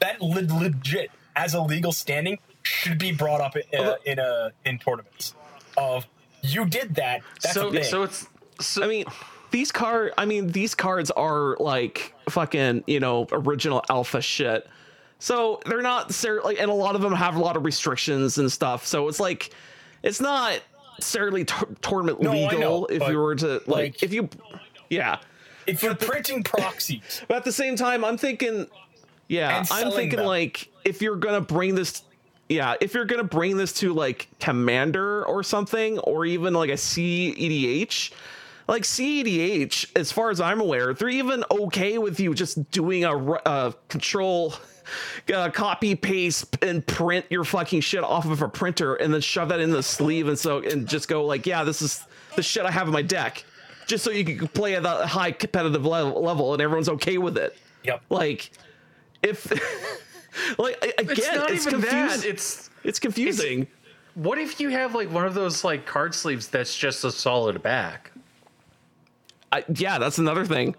That 0.00 0.20
le- 0.20 0.42
legit, 0.42 1.10
as 1.36 1.54
a 1.54 1.60
legal 1.60 1.92
standing, 1.92 2.38
should 2.62 2.98
be 2.98 3.12
brought 3.12 3.40
up 3.40 3.56
in 3.56 3.80
uh, 3.80 3.96
in, 4.04 4.18
uh, 4.18 4.50
in 4.64 4.78
tournaments. 4.78 5.34
Of 5.76 6.06
you 6.42 6.66
did 6.66 6.96
that. 6.96 7.22
That's 7.42 7.54
so 7.54 7.68
a 7.68 7.72
thing. 7.72 7.84
so 7.84 8.02
it's 8.02 8.26
so 8.60 8.82
I 8.84 8.86
mean, 8.86 9.04
these 9.50 9.72
card 9.72 10.12
I 10.18 10.24
mean 10.26 10.48
these 10.48 10.74
cards 10.74 11.10
are 11.10 11.56
like 11.58 12.14
fucking, 12.28 12.84
you 12.86 13.00
know, 13.00 13.26
original 13.32 13.82
alpha 13.88 14.20
shit. 14.20 14.68
So 15.18 15.60
they're 15.66 15.82
not 15.82 16.12
ser- 16.12 16.40
like 16.42 16.58
and 16.60 16.70
a 16.70 16.74
lot 16.74 16.94
of 16.94 17.02
them 17.02 17.12
have 17.12 17.36
a 17.36 17.40
lot 17.40 17.56
of 17.56 17.64
restrictions 17.64 18.38
and 18.38 18.50
stuff. 18.50 18.86
So 18.86 19.08
it's 19.08 19.20
like 19.20 19.50
it's 20.02 20.20
not 20.20 20.60
necessarily 21.04 21.44
tor- 21.44 21.68
tournament 21.80 22.20
No, 22.20 22.32
legal 22.32 22.60
know, 22.60 22.84
if 22.86 23.08
you 23.08 23.18
were 23.18 23.34
to 23.36 23.54
like, 23.54 23.66
like- 23.66 24.02
if 24.02 24.12
you 24.12 24.28
yeah. 24.90 25.18
if 25.66 25.82
you're 25.82 25.94
printing 25.94 26.42
proxies, 26.42 27.22
But 27.28 27.38
at 27.38 27.44
the 27.44 27.52
same 27.52 27.76
time, 27.76 28.04
I'm 28.04 28.18
thinking, 28.18 28.66
yeah, 29.28 29.64
I'm 29.70 29.90
thinking 29.92 30.18
them. 30.18 30.26
like 30.26 30.68
if 30.84 31.00
you're 31.00 31.16
gonna 31.16 31.40
bring 31.40 31.74
this, 31.74 32.02
yeah, 32.48 32.74
if 32.80 32.92
you're 32.94 33.04
gonna 33.06 33.24
bring 33.24 33.56
this 33.56 33.72
to 33.74 33.92
like 33.94 34.28
Commander 34.40 35.24
or 35.24 35.42
something, 35.42 35.98
or 36.00 36.24
even 36.26 36.52
like 36.54 36.70
a 36.70 36.74
CEDH, 36.76 38.10
like 38.68 38.82
CEDH, 38.82 39.86
as 39.96 40.12
far 40.12 40.30
as 40.30 40.40
I'm 40.40 40.60
aware, 40.60 40.92
they're 40.92 41.08
even 41.08 41.44
okay 41.50 41.98
with 41.98 42.20
you 42.20 42.34
just 42.34 42.70
doing 42.70 43.04
a, 43.04 43.16
ru- 43.16 43.38
uh 43.46 43.72
control. 43.88 44.54
Uh, 45.32 45.50
copy 45.50 45.94
paste 45.94 46.56
and 46.62 46.86
print 46.86 47.24
your 47.30 47.44
fucking 47.44 47.80
shit 47.80 48.02
off 48.02 48.26
of 48.26 48.42
a 48.42 48.48
printer 48.48 48.96
and 48.96 49.12
then 49.12 49.20
shove 49.20 49.48
that 49.48 49.60
in 49.60 49.70
the 49.70 49.82
sleeve 49.82 50.28
and 50.28 50.38
so 50.38 50.58
and 50.58 50.88
just 50.88 51.08
go 51.08 51.24
like 51.24 51.46
yeah 51.46 51.62
this 51.62 51.82
is 51.82 52.04
the 52.36 52.42
shit 52.42 52.64
i 52.66 52.70
have 52.70 52.88
in 52.88 52.92
my 52.92 53.02
deck 53.02 53.44
just 53.86 54.04
so 54.04 54.10
you 54.10 54.24
can 54.24 54.48
play 54.48 54.74
at 54.74 54.84
a 54.86 55.06
high 55.06 55.32
competitive 55.32 55.84
level, 55.84 56.22
level 56.22 56.52
and 56.52 56.62
everyone's 56.62 56.88
okay 56.88 57.18
with 57.18 57.36
it 57.36 57.56
yep. 57.84 58.02
like 58.10 58.50
if 59.22 59.50
like 60.58 60.76
again 60.98 61.16
it's 61.16 61.32
not 61.32 61.50
it's 61.50 61.66
even 61.66 61.80
confusing 61.80 62.20
that. 62.20 62.26
It's 62.26 62.70
it's 62.84 62.98
confusing 62.98 63.66
what 64.14 64.38
if 64.38 64.60
you 64.60 64.70
have 64.70 64.94
like 64.94 65.10
one 65.10 65.24
of 65.24 65.34
those 65.34 65.64
like 65.64 65.86
card 65.86 66.14
sleeves 66.14 66.48
that's 66.48 66.76
just 66.76 67.04
a 67.04 67.12
solid 67.12 67.62
back? 67.62 68.12
I, 69.52 69.64
yeah 69.74 69.98
that's 69.98 70.18
another 70.18 70.44
thing 70.44 70.74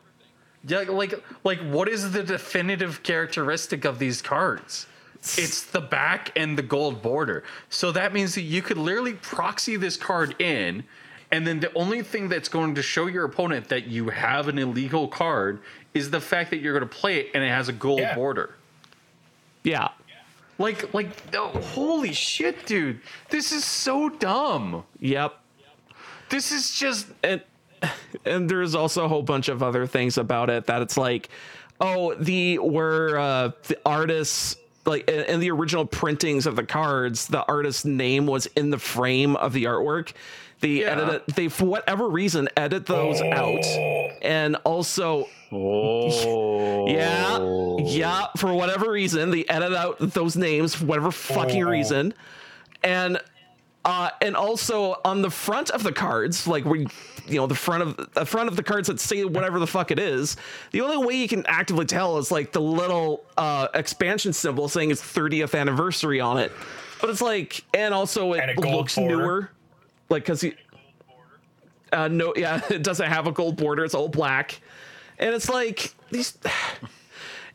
Yeah, 0.67 0.81
like 0.81 1.23
like 1.43 1.59
what 1.59 1.87
is 1.89 2.11
the 2.11 2.23
definitive 2.23 3.01
characteristic 3.03 3.83
of 3.85 3.97
these 3.99 4.21
cards? 4.21 4.87
It's 5.23 5.63
the 5.63 5.81
back 5.81 6.31
and 6.35 6.57
the 6.57 6.63
gold 6.63 7.01
border. 7.01 7.43
So 7.69 7.91
that 7.91 8.11
means 8.13 8.33
that 8.35 8.41
you 8.41 8.61
could 8.63 8.77
literally 8.77 9.13
proxy 9.13 9.75
this 9.75 9.95
card 9.97 10.39
in, 10.41 10.83
and 11.31 11.45
then 11.45 11.59
the 11.59 11.71
only 11.75 12.01
thing 12.01 12.27
that's 12.27 12.49
going 12.49 12.73
to 12.75 12.81
show 12.81 13.05
your 13.07 13.25
opponent 13.25 13.69
that 13.69 13.85
you 13.87 14.09
have 14.09 14.47
an 14.47 14.57
illegal 14.57 15.07
card 15.07 15.59
is 15.93 16.09
the 16.09 16.19
fact 16.21 16.49
that 16.51 16.57
you're 16.57 16.77
going 16.77 16.87
to 16.89 16.95
play 16.95 17.17
it 17.19 17.31
and 17.35 17.43
it 17.43 17.49
has 17.49 17.69
a 17.69 17.73
gold 17.73 17.99
Yeah. 17.99 18.15
border. 18.15 18.55
yeah 19.63 19.89
Like 20.57 20.93
like 20.93 21.09
oh, 21.35 21.49
holy 21.49 22.13
shit, 22.13 22.65
dude. 22.65 22.99
This 23.29 23.51
is 23.51 23.63
so 23.63 24.09
dumb. 24.09 24.83
yep 24.99 25.39
This 26.29 26.51
is 26.51 26.73
just 26.77 27.07
and 27.23 27.41
and 28.25 28.49
there's 28.49 28.75
also 28.75 29.05
a 29.05 29.07
whole 29.07 29.23
bunch 29.23 29.49
of 29.49 29.61
other 29.63 29.85
things 29.87 30.17
about 30.17 30.49
it 30.49 30.65
that 30.67 30.81
it's 30.81 30.97
like 30.97 31.29
oh 31.79 32.13
the 32.15 32.57
where 32.59 33.17
uh 33.17 33.51
the 33.67 33.77
artists 33.85 34.55
like 34.85 35.07
in, 35.09 35.39
the 35.39 35.49
original 35.51 35.85
printings 35.85 36.45
of 36.45 36.55
the 36.55 36.63
cards 36.63 37.27
the 37.27 37.43
artist's 37.45 37.85
name 37.85 38.25
was 38.25 38.45
in 38.55 38.69
the 38.71 38.77
frame 38.79 39.35
of 39.35 39.53
the 39.53 39.65
artwork. 39.65 40.11
They 40.59 40.81
Yeah. 40.81 40.91
edit 40.91 41.09
it 41.27 41.35
they 41.35 41.47
for 41.47 41.65
whatever 41.65 42.07
reason 42.09 42.49
edit 42.57 42.85
those 42.85 43.19
out. 43.21 43.65
And 44.21 44.55
also 44.63 45.27
Oh. 45.51 46.87
Yeah 46.87 47.39
yeah 47.83 48.27
for 48.37 48.53
whatever 48.53 48.89
reason 48.91 49.31
they 49.31 49.43
edit 49.45 49.73
out 49.73 49.97
those 49.99 50.35
names 50.35 50.75
for 50.75 50.85
whatever 50.85 51.11
fucking 51.11 51.63
Oh. 51.63 51.69
reason. 51.69 52.13
And 52.83 53.19
uh, 53.83 54.09
and 54.21 54.35
also 54.35 54.99
on 55.03 55.21
the 55.21 55.29
front 55.29 55.69
of 55.71 55.83
the 55.83 55.91
cards, 55.91 56.47
like 56.47 56.65
where 56.65 56.81
you, 56.81 56.87
know 57.29 57.47
the 57.47 57.55
front 57.55 57.81
of 57.81 58.13
the 58.13 58.25
front 58.25 58.47
of 58.49 58.55
the 58.55 58.63
cards 58.63 58.87
that 58.87 58.99
say 58.99 59.23
whatever 59.25 59.59
the 59.59 59.67
fuck 59.67 59.89
it 59.91 59.99
is, 59.99 60.37
the 60.71 60.81
only 60.81 61.03
way 61.05 61.15
you 61.15 61.27
can 61.27 61.45
actively 61.47 61.85
tell 61.85 62.17
is 62.17 62.31
like 62.31 62.51
the 62.51 62.61
little 62.61 63.23
uh, 63.37 63.67
expansion 63.73 64.33
symbol 64.33 64.69
saying 64.69 64.91
it's 64.91 65.01
30th 65.01 65.59
anniversary 65.59 66.19
on 66.19 66.37
it. 66.37 66.51
But 66.99 67.09
it's 67.09 67.21
like, 67.21 67.63
and 67.73 67.93
also 67.93 68.33
it 68.33 68.41
And 68.47 68.59
looks 68.59 68.95
border. 68.95 69.17
newer, 69.17 69.51
like 70.09 70.23
because 70.23 70.43
you. 70.43 70.53
Uh, 71.91 72.07
no, 72.07 72.33
yeah, 72.35 72.61
it 72.69 72.83
doesn't 72.83 73.09
have 73.09 73.25
a 73.27 73.31
gold 73.31 73.57
border. 73.57 73.83
It's 73.83 73.95
all 73.95 74.07
black, 74.09 74.61
and 75.17 75.33
it's 75.33 75.49
like 75.49 75.93
these. 76.11 76.37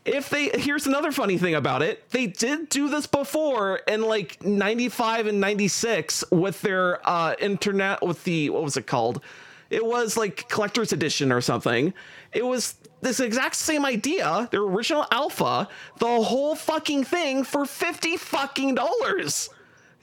If 0.07 0.29
they 0.29 0.49
here's 0.49 0.87
another 0.87 1.11
funny 1.11 1.37
thing 1.37 1.55
about 1.55 1.81
it. 1.81 2.09
They 2.09 2.27
did 2.27 2.69
do 2.69 2.89
this 2.89 3.05
before 3.07 3.77
in 3.87 4.01
like 4.03 4.43
95 4.43 5.27
and 5.27 5.39
96 5.41 6.23
with 6.31 6.61
their 6.61 7.07
uh 7.07 7.35
internet 7.39 8.01
with 8.01 8.23
the 8.23 8.49
what 8.49 8.63
was 8.63 8.77
it 8.77 8.87
called? 8.87 9.21
It 9.69 9.85
was 9.85 10.15
like 10.15 10.47
collector's 10.49 10.93
edition 10.93 11.31
or 11.31 11.41
something. 11.41 11.93
It 12.33 12.45
was 12.45 12.75
this 13.01 13.19
exact 13.19 13.55
same 13.55 13.85
idea 13.85 14.47
their 14.51 14.61
original 14.61 15.05
alpha 15.11 15.67
the 15.99 16.05
whole 16.23 16.55
fucking 16.55 17.03
thing 17.03 17.43
for 17.43 17.65
50 17.65 18.17
fucking 18.17 18.75
dollars. 18.75 19.49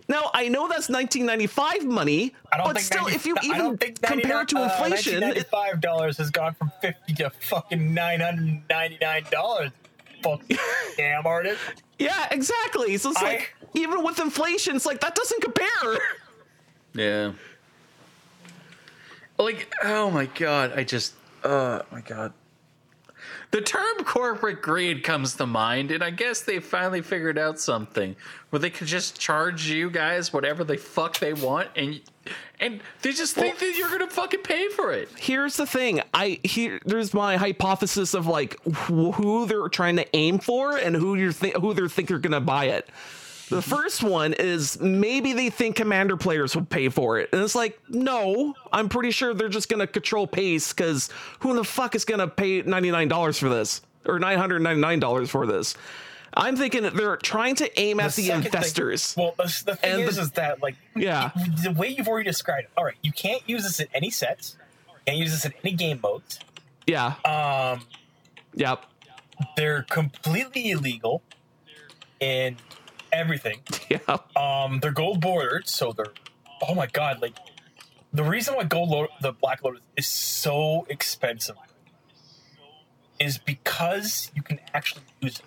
Now 0.07 0.31
I 0.35 0.49
know 0.49 0.69
that's 0.69 0.91
1995 0.91 1.87
money, 1.87 2.35
but 2.53 2.79
still, 2.79 3.05
90 3.05 3.17
if 3.17 3.25
you 3.25 3.37
even 3.43 3.79
compare 3.79 4.43
it 4.43 4.49
to 4.49 4.57
99 4.57 4.57
uh, 4.57 4.65
inflation, 4.65 5.23
it- 5.23 5.51
$1995 5.51 6.17
has 6.19 6.31
gone 6.31 6.55
from 6.55 6.71
50 6.83 7.15
to 7.15 7.31
fucking 7.31 7.95
$999. 7.95 9.73
Fuck 10.25 10.43
damn 10.97 11.27
artist. 11.27 11.61
yeah, 11.99 12.27
exactly. 12.31 12.97
So 12.97 13.11
it's 13.11 13.21
I- 13.23 13.25
like 13.35 13.55
even 13.75 14.03
with 14.03 14.19
inflation, 14.21 14.75
it's 14.77 14.87
like 14.87 15.01
that 15.01 15.15
doesn't 15.15 15.43
compare. 15.43 15.99
Yeah. 16.97 17.33
like 19.37 19.73
oh 19.83 20.13
my 20.13 20.27
god 20.27 20.73
i 20.79 20.85
just 20.85 21.15
oh 21.43 21.83
my 21.91 22.01
god 22.01 22.33
the 23.55 23.61
term 23.61 23.99
corporate 24.05 24.61
greed 24.61 25.05
comes 25.05 25.35
to 25.35 25.47
mind 25.47 25.93
and 25.93 26.03
i 26.03 26.11
guess 26.11 26.41
they 26.41 26.59
finally 26.59 27.01
figured 27.01 27.39
out 27.39 27.57
something 27.61 28.17
where 28.51 28.59
they 28.59 28.69
could 28.69 28.89
just 28.89 29.17
charge 29.17 29.69
you 29.69 29.89
guys 29.89 30.33
whatever 30.33 30.65
the 30.65 30.77
fuck 30.77 31.21
they 31.21 31.33
want 31.33 31.69
and 31.77 32.01
and 32.59 32.81
they 33.03 33.13
just 33.13 33.37
think 33.37 33.57
that 33.61 33.77
you're 33.79 33.91
gonna 33.91 34.11
fucking 34.11 34.43
pay 34.43 34.69
for 34.71 34.93
it 34.93 35.09
Here's 35.17 35.57
the 35.57 35.67
thing. 35.67 36.01
I 36.13 36.41
here 36.43 36.81
there's 36.85 37.15
my 37.15 37.37
hypothesis 37.37 38.13
of 38.13 38.27
like 38.27 38.57
wh- 38.65 39.13
who 39.15 39.47
they're 39.47 39.69
trying 39.69 39.97
to 39.97 40.17
aim 40.17 40.41
for 40.41 40.77
and 40.77 40.97
who 40.97 41.15
you're 41.15 41.33
th- 41.33 41.55
who 41.55 41.75
they 41.75 41.87
think 41.87 42.11
are 42.11 42.19
gonna 42.19 42.41
buy 42.41 42.65
it. 42.67 42.89
The 43.51 43.61
first 43.63 44.03
one 44.03 44.33
is 44.33 44.81
maybe 44.81 45.33
they 45.35 45.51
think 45.51 45.77
commander 45.77 46.17
players 46.17 46.57
will 46.57 46.65
pay 46.65 46.89
for 46.89 47.19
it. 47.19 47.29
And 47.33 47.43
it's 47.43 47.55
like, 47.55 47.79
no, 47.89 48.55
I'm 48.73 48.89
pretty 48.89 49.11
sure 49.11 49.35
they're 49.35 49.49
just 49.49 49.69
gonna 49.69 49.87
control 49.87 50.27
pace 50.27 50.73
because 50.73 51.11
who 51.41 51.55
the 51.55 51.65
fuck 51.65 51.95
is 51.95 52.05
gonna 52.05 52.27
pay 52.29 52.63
$99 52.63 53.39
for 53.39 53.49
this? 53.49 53.83
Or 54.07 54.19
$999 54.19 55.29
for 55.29 55.47
this? 55.47 55.75
I'm 56.37 56.57
thinking 56.57 56.83
that 56.83 56.97
they're 56.97 57.17
trying 57.17 57.55
to 57.57 57.81
aim 57.81 58.01
at 58.01 58.13
the, 58.13 58.23
second 58.23 58.43
thing- 58.43 58.53
investors. 58.53 59.15
well, 59.17 59.35
the, 59.37 59.63
the 59.67 59.77
thing 59.77 60.01
is, 60.01 60.17
the- 60.17 60.23
is 60.23 60.31
that 60.33 60.63
like 60.63 60.75
Yeah. 60.97 61.31
the 61.63 61.71
way 61.71 61.89
you've 61.89 62.09
already 62.09 62.29
described 62.29 62.65
it. 62.65 62.71
All 62.77 62.85
right, 62.85 62.97
you 63.03 63.13
can't 63.13 63.43
use 63.49 63.63
this 63.63 63.79
in 63.79 63.87
any 63.95 64.11
sets. 64.11 64.57
Can't 65.07 65.19
use 65.19 65.31
this 65.33 65.45
in 65.45 65.53
any 65.63 65.75
game 65.77 66.01
modes. 66.03 66.41
yeah. 66.87 67.15
Um, 67.25 67.83
yep. 68.55 68.85
they're 69.57 69.83
completely 69.85 70.71
illegal 70.71 71.23
in 72.21 72.57
everything. 73.15 73.61
Yeah. 73.89 74.17
Um, 74.37 74.81
they're 74.81 74.91
gold 74.93 75.21
bordered, 75.21 75.69
so 75.69 75.93
they're 75.93 76.13
oh 76.69 76.75
my 76.75 76.87
god, 76.87 77.21
like 77.23 77.35
the 78.13 78.25
reason 78.25 78.55
why 78.55 78.65
gold 78.65 78.89
Lo- 78.91 79.09
the 79.21 79.33
black 79.33 79.63
lotus 79.63 79.83
is 79.97 80.07
so 80.09 80.87
expensive 80.89 81.57
is 83.21 83.39
because 83.39 84.31
you 84.35 84.43
can 84.43 84.59
actually 84.73 85.03
use 85.21 85.39
it. 85.39 85.45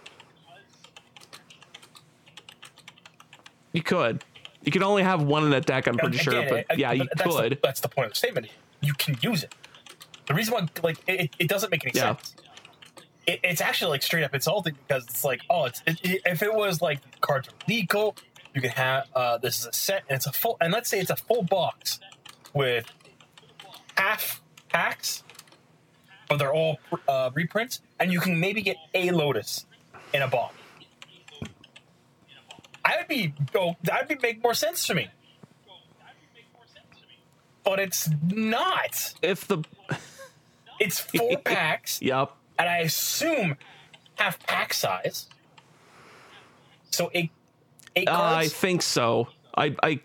You 3.73 3.83
could. 3.83 4.23
You 4.63 4.71
could 4.71 4.83
only 4.83 5.03
have 5.03 5.21
one 5.23 5.45
in 5.45 5.53
a 5.53 5.61
deck, 5.61 5.87
I'm 5.87 5.97
pretty 5.97 6.17
sure. 6.17 6.45
But 6.47 6.65
I- 6.69 6.73
yeah, 6.75 6.91
you 6.91 7.05
that's 7.15 7.23
the- 7.35 7.41
could. 7.41 7.59
that's 7.63 7.81
the 7.81 7.89
point 7.89 8.07
of 8.07 8.11
the 8.13 8.17
statement. 8.17 8.47
You 8.81 8.93
can 8.93 9.17
use 9.21 9.43
it. 9.43 9.53
The 10.27 10.33
reason 10.33 10.53
why, 10.53 10.67
like, 10.83 10.97
it, 11.07 11.35
it 11.39 11.47
doesn't 11.47 11.71
make 11.71 11.83
any 11.85 11.93
Yeah. 11.95 12.15
sense. 12.15 12.35
It, 13.27 13.41
it's 13.43 13.61
actually 13.61 13.91
like 13.91 14.01
straight 14.03 14.23
up 14.23 14.33
insulting 14.33 14.75
because 14.87 15.03
it's 15.03 15.23
like, 15.23 15.41
oh, 15.49 15.65
it's 15.65 15.83
it, 15.85 15.99
it- 16.03 16.21
if 16.25 16.41
it 16.41 16.53
was 16.53 16.81
like 16.81 16.99
cards 17.21 17.47
are 17.49 17.51
legal, 17.67 18.15
you 18.55 18.61
can 18.61 18.71
have 18.71 19.05
uh, 19.13 19.37
this 19.37 19.59
is 19.59 19.65
a 19.67 19.73
set 19.73 20.03
and 20.09 20.15
it's 20.15 20.25
a 20.25 20.31
full, 20.31 20.57
and 20.61 20.73
let's 20.73 20.89
say 20.89 20.99
it's 20.99 21.11
a 21.11 21.15
full 21.15 21.43
box 21.43 21.99
with 22.53 22.85
half 23.95 24.41
packs, 24.69 25.23
but 26.29 26.39
they're 26.39 26.53
all 26.53 26.79
uh, 27.07 27.29
reprints, 27.33 27.81
and 27.99 28.11
you 28.11 28.19
can 28.19 28.39
maybe 28.39 28.61
get 28.61 28.77
a 28.95 29.11
Lotus 29.11 29.65
in 30.13 30.21
a 30.21 30.27
box. 30.27 30.55
I 32.85 32.95
would 32.99 33.07
be 33.09 33.33
go. 33.51 33.75
That 33.83 34.07
would 34.07 34.19
be 34.21 34.27
make 34.27 34.41
more 34.41 34.53
sense 34.53 34.87
to 34.87 34.95
me 34.95 35.09
but 37.63 37.79
it's 37.81 38.09
not. 38.31 39.13
If 39.21 39.45
the 39.49 39.61
It's 40.79 40.99
four 41.01 41.35
packs, 41.43 42.01
yep, 42.01 42.31
and 42.59 42.67
I 42.69 42.77
assume 42.79 43.57
half 44.15 44.39
pack 44.45 44.73
size. 44.73 45.27
So 46.91 47.09
eight, 47.13 47.31
eight 47.95 48.07
Uh, 48.09 48.13
I 48.21 48.47
think 48.47 48.81
so. 48.81 49.27
I 49.55 49.75
I 49.83 49.99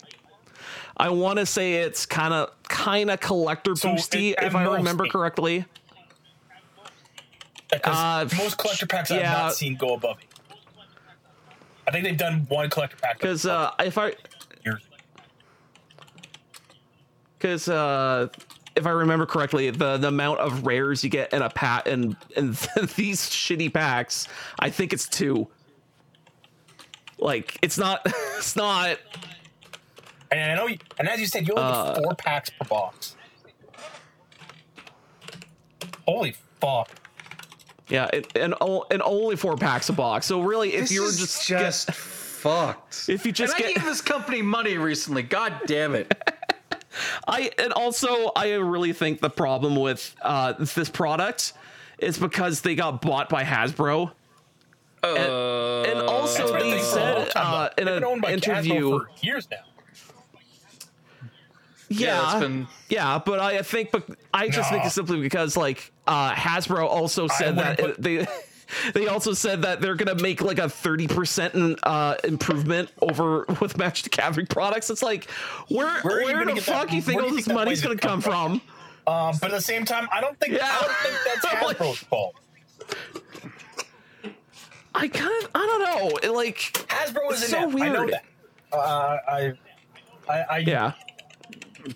I 0.97 1.09
want 1.09 1.39
to 1.39 1.45
say 1.45 1.75
it's 1.75 2.05
kind 2.05 2.33
of 2.33 2.51
kind 2.63 3.09
of 3.09 3.19
collector 3.19 3.75
So 3.75 3.89
boosty 3.89 4.35
if 4.41 4.55
I 4.55 4.63
remember 4.63 5.05
eight. 5.05 5.11
correctly. 5.11 5.65
because 7.71 8.31
uh, 8.33 8.37
most 8.37 8.57
collector 8.57 8.85
packs 8.85 9.09
I've 9.09 9.23
not 9.23 9.53
seen 9.55 9.75
go 9.75 9.95
above 9.95 10.17
eight. 10.21 10.27
I 11.87 11.91
think 11.91 12.03
they've 12.05 12.17
done 12.17 12.45
one 12.47 12.69
collector 12.69 12.95
pack 13.01 13.17
Because 13.19 13.45
uh, 13.45 13.71
if 13.79 13.97
I 13.97 14.13
because 17.37 17.67
uh, 17.67 18.29
if 18.75 18.85
I 18.87 18.91
remember 18.91 19.25
correctly, 19.25 19.69
the 19.69 19.97
the 19.97 20.07
amount 20.07 20.39
of 20.39 20.65
rares 20.65 21.03
you 21.03 21.09
get 21.09 21.33
in 21.33 21.41
a 21.41 21.49
pack 21.49 21.87
and 21.87 22.15
in, 22.35 22.51
these 22.95 23.21
shitty 23.29 23.73
packs, 23.73 24.27
I 24.59 24.69
think 24.69 24.93
it's 24.93 25.07
two. 25.07 25.47
Like 27.19 27.57
it's 27.61 27.77
not 27.77 28.01
it's 28.37 28.55
not 28.55 28.97
And 30.31 30.51
I 30.51 30.55
know, 30.55 30.67
you, 30.67 30.77
and 30.97 31.07
as 31.07 31.19
you 31.19 31.27
said, 31.27 31.47
you 31.47 31.53
only 31.55 31.63
Uh, 31.63 31.93
get 31.93 32.03
four 32.03 32.15
packs 32.15 32.49
per 32.49 32.65
box. 32.67 33.15
Holy 36.07 36.35
fuck! 36.59 36.89
yeah 37.89 38.07
it, 38.13 38.35
and 38.37 38.53
and 38.91 39.01
only 39.03 39.35
four 39.35 39.55
packs 39.57 39.89
a 39.89 39.93
box. 39.93 40.25
So 40.25 40.41
really, 40.41 40.73
if 40.73 40.81
This 40.81 40.91
you're 40.91 41.05
is 41.05 41.19
just 41.19 41.47
just 41.47 41.91
fucked 41.91 43.05
if 43.07 43.25
you 43.25 43.31
just 43.31 43.53
and 43.53 43.63
get 43.63 43.71
i 43.71 43.73
gave 43.75 43.85
this 43.85 44.01
company 44.01 44.41
money 44.41 44.77
recently 44.77 45.23
god 45.23 45.53
damn 45.65 45.95
it 45.95 46.11
I 47.27 47.51
and 47.57 47.73
also 47.73 48.31
I 48.35 48.53
really 48.53 48.93
think 48.93 49.19
the 49.21 49.29
problem 49.29 49.75
with 49.75 50.15
uh, 50.21 50.53
this 50.53 50.89
product 50.89 51.53
is 51.97 52.17
because 52.17 52.61
they 52.61 52.75
got 52.75 53.01
bought 53.01 53.29
by 53.29 53.43
Hasbro. 53.43 54.11
uh, 55.03 55.07
and 55.07 55.99
also 56.07 56.53
they 56.53 56.71
they 56.71 56.79
said 56.79 57.31
uh, 57.35 57.69
in 57.77 57.85
They've 57.85 57.95
been 57.95 58.03
owned 58.03 58.25
an 58.25 58.31
interview, 58.33 58.99
for 58.99 59.09
years 59.21 59.47
now. 59.51 59.57
yeah, 61.89 62.31
it's 62.31 62.39
been- 62.41 62.67
yeah, 62.89 63.19
but 63.23 63.39
I 63.39 63.61
think, 63.61 63.91
but 63.91 64.05
I 64.33 64.49
just 64.49 64.69
think 64.69 64.85
it's 64.85 64.95
simply 64.95 65.19
because 65.19 65.55
like 65.57 65.91
uh, 66.07 66.31
Hasbro 66.33 66.83
also 66.87 67.27
said 67.27 67.57
that 67.57 67.81
wouldn't 67.81 68.01
they. 68.01 68.27
They 68.93 69.07
also 69.07 69.33
said 69.33 69.61
that 69.63 69.81
they're 69.81 69.95
gonna 69.95 70.15
make 70.21 70.41
like 70.41 70.59
a 70.59 70.69
thirty 70.69 71.07
percent 71.07 71.79
uh, 71.83 72.15
improvement 72.23 72.89
over 73.01 73.45
with 73.61 73.77
Magic 73.77 74.03
the 74.03 74.09
Gathering 74.09 74.47
products. 74.47 74.89
It's 74.89 75.03
like, 75.03 75.29
where 75.69 75.87
Where 76.01 76.17
are 76.17 76.19
you 76.21 76.25
where, 76.27 76.33
gonna 76.35 76.45
the 76.47 76.53
get 76.55 76.65
that- 76.65 76.81
fuck 76.87 76.91
you 76.93 77.01
think 77.01 77.21
all 77.21 77.27
this 77.29 77.35
think 77.35 77.47
that 77.47 77.53
money's 77.53 77.81
gonna 77.81 77.95
come 77.95 78.21
come 78.21 78.21
from? 78.21 78.61
Um, 79.05 79.35
but 79.41 79.51
at 79.51 79.57
the 79.57 79.61
same 79.61 79.83
time, 79.83 80.07
I 80.13 80.21
don't 80.21 80.39
think 80.39 80.53
Yeah. 80.53 80.65
I 80.65 80.81
don't 80.81 80.95
think 80.95 81.15
that's 81.41 81.43
Like- 81.63 81.77
Hasbro's 81.77 81.97
fault. 81.99 82.35
I 84.95 85.07
kind 85.07 85.43
of 85.43 85.49
I 85.55 85.59
don't 85.65 85.81
know. 86.11 86.17
It, 86.23 86.31
like 86.33 86.57
Hasbro 86.87 87.31
is 87.33 87.45
so 87.47 87.69
it. 87.69 87.81
I 87.81 87.89
know 87.89 88.01
weird. 88.05 88.13
that. 88.13 88.23
Uh, 88.71 89.17
I, 89.27 89.53
I, 90.29 90.39
I, 90.51 90.57
yeah. 90.59 90.93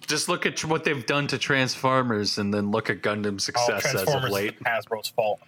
just 0.06 0.28
look 0.30 0.46
at 0.46 0.64
what 0.66 0.84
they've 0.84 1.06
done 1.06 1.28
to 1.28 1.38
transformers 1.38 2.38
and 2.38 2.54
then 2.54 2.72
look 2.72 2.90
at 2.90 3.02
gundam's 3.02 3.50
Oh, 3.56 3.66
success 3.68 3.96
as 3.96 4.14
of 4.14 4.30
late 4.30 4.56
is 4.56 4.62
Hasbro's 4.64 5.08
fault. 5.10 5.40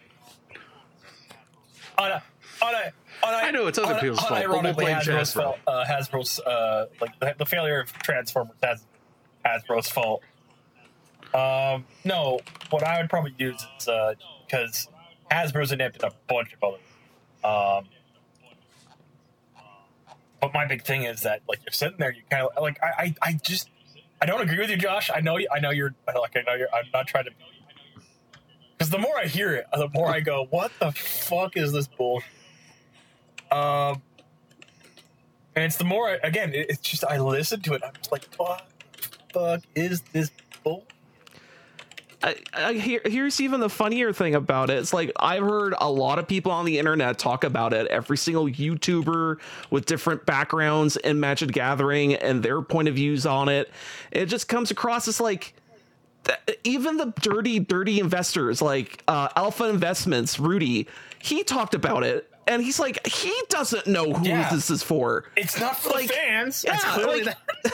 On 2.00 2.10
a, 2.12 2.24
on 2.62 2.74
a, 2.74 2.92
on 3.28 3.34
a, 3.34 3.38
I 3.38 3.52
know 3.52 3.68
it's 3.68 3.78
other 3.78 3.94
on- 3.94 4.00
people's 4.00 4.20
fault, 4.22 4.42
but 4.48 4.64
we'll 4.64 4.74
blame 4.74 4.98
Hasbro's 4.98 5.34
Hasbro. 5.34 5.44
fault. 5.44 5.58
Uh, 5.68 5.84
Hasbro's 5.86 6.40
uh, 6.40 6.86
like 7.02 7.20
the, 7.20 7.36
the 7.40 7.46
failure 7.46 7.82
of 7.82 7.92
Transformers 7.94 8.56
has 8.64 8.86
Hasbro's 9.46 9.90
fault. 9.90 10.24
Um, 11.34 11.86
no, 12.06 12.40
what 12.70 12.84
I 12.84 13.00
would 13.02 13.10
probably 13.10 13.36
use 13.38 13.64
is 13.80 13.88
uh, 13.88 14.14
because 14.46 14.88
Hasbro's 15.30 15.72
inept 15.72 16.02
in 16.02 16.10
a 16.10 16.12
bunch 16.28 16.54
of 16.54 16.64
other. 16.64 16.78
Um, 17.44 17.86
but 20.42 20.54
my 20.54 20.66
big 20.66 20.84
thing 20.84 21.04
is 21.04 21.22
that 21.22 21.42
like 21.48 21.60
you're 21.66 21.74
sitting 21.74 21.98
there, 22.00 22.12
you 22.14 22.22
kind 22.30 22.48
of 22.48 22.62
like 22.64 22.80
I, 22.82 22.88
I, 23.04 23.16
I 23.22 23.34
just 23.34 23.70
I 24.22 24.26
don't 24.26 24.42
agree 24.42 24.58
with 24.60 24.70
you, 24.70 24.78
Josh. 24.78 25.12
I 25.14 25.20
know 25.22 25.38
you. 25.38 25.48
I 25.54 25.60
know 25.60 25.70
you're 25.72 25.94
like 26.08 26.36
I 26.38 26.42
know 26.48 26.56
you're. 26.56 26.74
I'm 26.74 26.86
not 26.94 27.08
trying 27.08 27.26
to. 27.26 27.32
Because 28.80 28.92
the 28.92 28.98
more 28.98 29.18
I 29.18 29.26
hear 29.26 29.54
it, 29.56 29.68
the 29.74 29.90
more 29.94 30.08
I 30.08 30.22
go, 30.22 30.48
"What 30.52 30.72
the 30.80 30.94
fuck 30.94 31.58
is 31.58 31.74
this 31.74 31.88
bull?" 31.88 32.24
Um, 33.52 34.02
and 35.54 35.66
it's 35.66 35.76
the 35.76 35.84
more 35.84 36.08
I, 36.08 36.14
again, 36.24 36.54
it, 36.54 36.68
it's 36.70 36.80
just 36.80 37.04
I 37.04 37.20
listen 37.20 37.60
to 37.62 37.74
it. 37.74 37.82
I'm 37.86 37.94
just 37.94 38.10
like, 38.10 38.34
"What 38.38 38.66
the 39.34 39.34
fuck 39.34 39.64
is 39.76 40.00
this 40.14 40.32
bull?" 40.64 40.86
I, 42.24 42.36
I 42.54 42.74
hear, 42.74 43.02
here's 43.06 43.42
even 43.42 43.60
the 43.60 43.70
funnier 43.70 44.14
thing 44.14 44.36
about 44.36 44.70
it. 44.70 44.78
It's 44.78 44.94
like 44.94 45.12
I've 45.20 45.44
heard 45.44 45.74
a 45.80 45.92
lot 45.92 46.18
of 46.18 46.28
people 46.28 46.52
on 46.54 46.64
the 46.66 46.80
internet 46.80 47.18
talk 47.18 47.44
about 47.44 47.74
it. 47.74 47.88
Every 47.88 48.18
single 48.18 48.48
YouTuber 48.48 49.40
with 49.72 49.86
different 49.88 50.26
backgrounds 50.26 50.96
in 50.96 51.20
Magic 51.20 51.52
Gathering 51.52 52.16
and 52.16 52.44
their 52.44 52.62
point 52.62 52.88
of 52.88 52.96
views 52.96 53.26
on 53.26 53.50
it. 53.50 53.70
It 54.12 54.28
just 54.28 54.48
comes 54.48 54.72
across 54.72 55.08
as 55.08 55.20
like 55.20 55.54
even 56.64 56.98
the 56.98 57.14
dirty, 57.22 57.60
dirty 57.60 58.00
investors 58.00 58.62
like 58.62 59.04
uh, 59.08 59.30
Alpha 59.36 59.66
Investments, 59.70 60.40
Rudy, 60.40 60.88
he 61.20 61.44
talked 61.44 61.74
about 61.76 62.04
it. 62.04 62.30
And 62.48 62.64
he's 62.64 62.80
like, 62.80 63.06
he 63.06 63.32
doesn't 63.50 63.86
know 63.86 64.12
who 64.14 64.28
Yeah. 64.28 64.50
this 64.50 64.70
is 64.72 64.82
for. 64.82 65.26
It's 65.38 65.60
not 65.60 65.78
for 65.78 65.92
Like, 65.92 66.08
the 66.08 66.14
fans. 66.14 66.64
Yeah, 66.68 66.78
clearly 66.80 67.24
like- 67.24 67.38
that. 67.64 67.74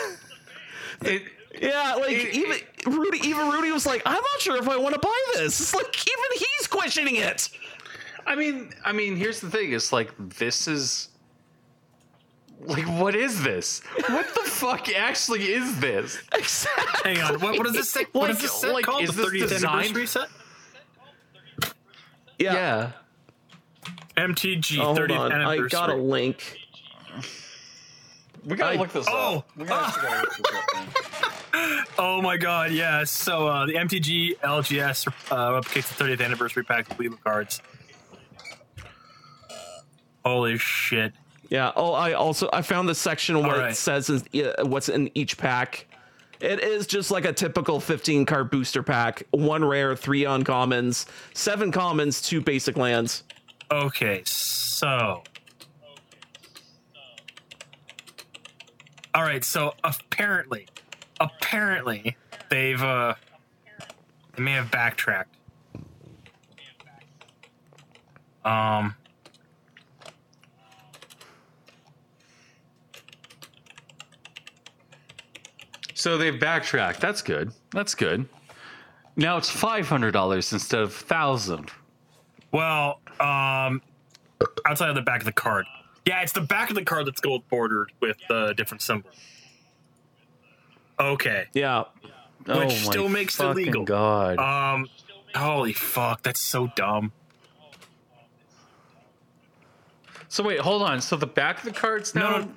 It, 1.01 1.23
Yeah, 1.61 1.95
like 1.95 2.11
It- 2.11 2.33
even 2.35 2.57
Rudy, 2.85 3.19
even 3.27 3.49
Rudy 3.49 3.71
was 3.71 3.85
like, 3.85 4.01
I'm 4.05 4.13
not 4.13 4.39
sure 4.41 4.57
if 4.57 4.67
I 4.67 4.75
want 4.77 4.93
to 4.95 4.99
buy 4.99 5.21
this. 5.35 5.59
It's 5.61 5.73
like 5.73 5.85
even 6.07 6.47
he's 6.57 6.67
questioning 6.67 7.15
it. 7.15 7.49
I 8.27 8.35
mean, 8.35 8.73
I 8.83 8.91
mean, 8.91 9.15
here's 9.15 9.39
the 9.39 9.49
thing: 9.49 9.71
is 9.71 9.93
like 9.93 10.11
this 10.17 10.67
is 10.67 11.09
Like, 12.61 12.85
what 12.99 13.15
is 13.15 13.43
this? 13.43 13.81
What 14.09 14.25
the 14.33 14.49
fuck 14.49 14.89
actually 14.89 15.51
is 15.53 15.79
this? 15.79 16.17
Hang 17.03 17.19
on. 17.21 17.39
What, 17.39 17.57
what 17.57 17.67
is 17.67 17.73
this? 17.73 17.89
Set, 17.89 18.13
what 18.13 18.29
is 18.29 18.37
Like- 18.37 18.41
this 18.43 18.53
set 18.53 18.73
like, 18.73 18.85
called? 18.85 19.03
is 19.03 19.15
the 19.15 19.23
this 19.23 19.31
30th 19.43 19.49
designed- 19.49 19.75
anniversary 19.85 20.07
set? 20.07 20.29
Yeah. 22.39 22.53
Yeah. 22.53 22.91
MTG 24.17 24.79
Oh, 24.79 24.85
hold 24.85 24.97
30th 24.97 25.19
on. 25.19 25.31
I 25.33 25.67
got 25.67 25.89
a 25.89 25.95
link. 25.95 26.59
We 28.45 28.55
gotta 28.55 28.75
I- 28.75 28.79
look 28.79 28.91
this 28.93 29.05
Oh! 29.09 29.37
up. 29.39 29.47
We 29.57 29.65
gotta, 29.65 29.99
we 29.99 30.07
gotta 30.07 30.21
look 30.21 30.37
this 30.37 31.23
up. 31.23 31.31
Oh 31.97 32.21
my 32.21 32.35
god, 32.35 32.71
yes. 32.73 33.09
So 33.11 33.47
uh, 33.47 33.65
the 33.65 33.75
MTG 33.75 34.37
LGS 34.39 35.07
uh, 35.31 35.51
replicates 35.61 35.95
the 35.95 36.03
30th 36.03 36.23
anniversary 36.23 36.63
pack 36.65 36.91
of 36.91 36.97
Weeble 36.97 37.21
cards. 37.23 37.61
Holy 40.25 40.57
shit. 40.57 41.13
Yeah. 41.49 41.71
Oh, 41.75 41.93
I 41.93 42.13
also 42.13 42.49
I 42.51 42.61
found 42.61 42.89
the 42.89 42.95
section 42.95 43.39
where 43.41 43.53
Alright. 43.53 43.71
it 43.71 43.75
says 43.75 44.09
uh, 44.09 44.65
what's 44.65 44.89
in 44.89 45.09
each 45.13 45.37
pack. 45.37 45.87
It 46.41 46.59
is 46.59 46.85
just 46.85 47.11
like 47.11 47.25
a 47.25 47.33
typical 47.33 47.79
15 47.79 48.25
card 48.25 48.51
booster 48.51 48.83
pack. 48.83 49.23
One 49.31 49.63
rare, 49.63 49.95
three 49.95 50.23
uncommons, 50.23 51.05
seven 51.33 51.71
commons, 51.71 52.21
two 52.21 52.41
basic 52.41 52.77
lands. 52.77 53.23
Okay, 53.71 54.21
so. 54.25 55.23
All 59.13 59.23
right, 59.23 59.43
so 59.45 59.73
apparently, 59.83 60.67
apparently 61.21 62.17
they've 62.49 62.83
uh, 62.83 63.15
they 64.35 64.43
may 64.43 64.51
have 64.51 64.69
backtracked. 64.69 65.33
Um, 68.43 68.95
So 76.05 76.19
they've 76.19 76.39
backtracked. 76.39 77.01
That's 77.01 77.23
good. 77.23 77.51
That's 77.71 77.95
good. 77.95 78.29
Now 79.15 79.37
it's 79.37 79.49
five 79.49 79.87
hundred 79.87 80.11
dollars 80.11 80.53
instead 80.53 80.81
of 80.81 80.93
thousand. 80.93 81.71
well, 82.51 82.99
um, 83.19 83.81
outside 84.67 84.89
of 84.89 84.93
the 84.95 85.01
back 85.01 85.21
of 85.21 85.25
the 85.25 85.31
card, 85.33 85.65
yeah, 86.05 86.21
it's 86.21 86.31
the 86.31 86.41
back 86.41 86.69
of 86.69 86.75
the 86.75 86.83
card 86.83 87.07
that's 87.07 87.19
gold 87.19 87.49
bordered 87.49 87.91
with 88.01 88.17
uh, 88.29 88.53
different 88.53 88.83
symbols. 88.83 89.15
Okay, 90.99 91.45
Yeah. 91.55 91.85
Which 92.45 92.49
oh 92.49 92.59
my 92.59 92.67
still 92.67 93.09
makes 93.09 93.39
it 93.39 93.55
legal. 93.55 93.83
God. 93.83 94.37
um, 94.37 94.87
holy 95.33 95.73
fuck, 95.73 96.21
that's 96.21 96.39
so 96.39 96.71
dumb. 96.75 97.13
so 100.27 100.43
wait, 100.43 100.59
hold 100.59 100.83
on. 100.83 101.01
So 101.01 101.15
the 101.15 101.25
back 101.25 101.57
of 101.57 101.63
the 101.63 101.71
cards 101.71 102.13
now. 102.13 102.37
No, 102.37 102.51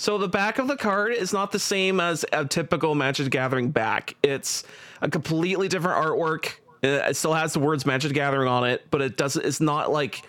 So 0.00 0.16
the 0.16 0.28
back 0.28 0.58
of 0.58 0.66
the 0.66 0.78
card 0.78 1.12
is 1.12 1.34
not 1.34 1.52
the 1.52 1.58
same 1.58 2.00
as 2.00 2.24
a 2.32 2.46
typical 2.46 2.94
Magic 2.94 3.28
Gathering 3.30 3.70
back. 3.70 4.16
It's 4.22 4.64
a 5.02 5.10
completely 5.10 5.68
different 5.68 6.02
artwork. 6.02 6.54
Uh, 6.82 7.10
It 7.10 7.16
still 7.16 7.34
has 7.34 7.52
the 7.52 7.58
words 7.58 7.84
Magic 7.84 8.14
Gathering 8.14 8.48
on 8.48 8.64
it, 8.66 8.86
but 8.90 9.02
it 9.02 9.18
doesn't. 9.18 9.44
It's 9.44 9.60
not 9.60 9.92
like 9.92 10.22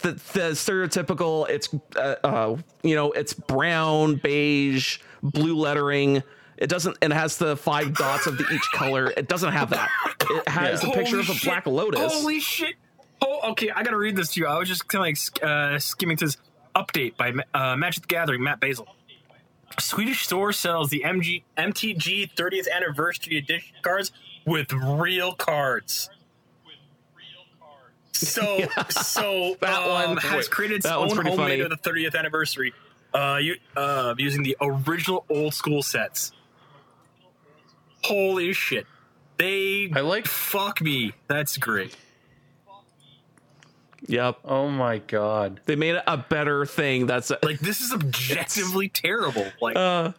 the 0.00 0.12
the 0.34 0.50
stereotypical. 0.52 1.48
It's 1.48 1.70
uh, 1.96 2.16
uh, 2.22 2.56
you 2.82 2.94
know 2.94 3.12
it's 3.12 3.32
brown, 3.32 4.16
beige, 4.16 4.98
blue 5.22 5.56
lettering. 5.56 6.22
It 6.58 6.68
doesn't. 6.68 6.98
It 7.00 7.10
has 7.10 7.38
the 7.38 7.56
five 7.56 7.94
dots 7.94 8.26
of 8.26 8.36
the 8.36 8.44
each 8.52 8.70
color. 8.74 9.14
It 9.16 9.28
doesn't 9.28 9.52
have 9.52 9.70
that. 9.70 9.88
It 10.28 10.46
has 10.48 10.82
Yeah. 10.82 10.90
a 10.90 10.92
picture 10.92 11.16
Holy 11.16 11.20
of 11.22 11.30
a 11.30 11.32
shit. 11.32 11.44
black 11.50 11.66
lotus. 11.66 12.12
Holy 12.12 12.38
shit! 12.38 12.74
Oh, 13.22 13.52
okay. 13.52 13.70
I 13.70 13.82
gotta 13.82 13.96
read 13.96 14.14
this 14.16 14.34
to 14.34 14.40
you. 14.40 14.46
I 14.46 14.58
was 14.58 14.68
just 14.68 14.86
kind 14.88 15.00
of 15.00 15.06
like 15.06 15.42
uh, 15.42 15.78
skimming 15.78 16.18
to 16.18 16.26
this 16.26 16.36
update 16.74 17.16
by 17.16 17.32
uh, 17.54 17.76
Magic 17.76 18.02
the 18.02 18.08
Gathering, 18.08 18.42
Matt 18.42 18.60
Basil. 18.60 18.88
Swedish 19.78 20.24
store 20.24 20.52
sells 20.52 20.90
the 20.90 21.02
MG 21.06 21.42
MTG 21.56 22.34
30th 22.34 22.66
anniversary 22.74 23.36
edition 23.38 23.74
cards 23.82 24.10
with 24.44 24.72
real 24.72 25.32
cards. 25.32 26.10
So, 28.12 28.60
so 28.90 29.56
That 29.60 29.82
um, 29.82 30.08
one- 30.10 30.16
has 30.18 30.48
created 30.48 30.78
its 30.78 30.86
own 30.86 31.08
homemade 31.10 31.36
funny. 31.36 31.60
of 31.60 31.70
the 31.70 31.76
30th 31.76 32.14
anniversary, 32.18 32.74
uh, 33.14 33.38
you, 33.40 33.56
uh, 33.76 34.14
using 34.18 34.42
the 34.42 34.56
original 34.60 35.24
old 35.30 35.54
school 35.54 35.82
sets. 35.82 36.32
Holy 38.04 38.52
shit! 38.52 38.86
They 39.36 39.90
I 39.94 40.00
like- 40.00 40.26
fuck 40.26 40.80
me. 40.80 41.12
That's 41.28 41.56
great. 41.58 41.96
Yep. 44.10 44.40
Oh 44.44 44.68
my 44.68 44.98
God. 44.98 45.60
They 45.66 45.76
made 45.76 46.00
a 46.06 46.16
better 46.16 46.66
thing. 46.66 47.06
That's 47.06 47.30
Like 47.42 47.60
this 47.60 47.80
is 47.80 47.92
objectively 47.92 48.88
terrible. 48.88 49.46
Like 49.60 49.76
uh. 49.76 50.12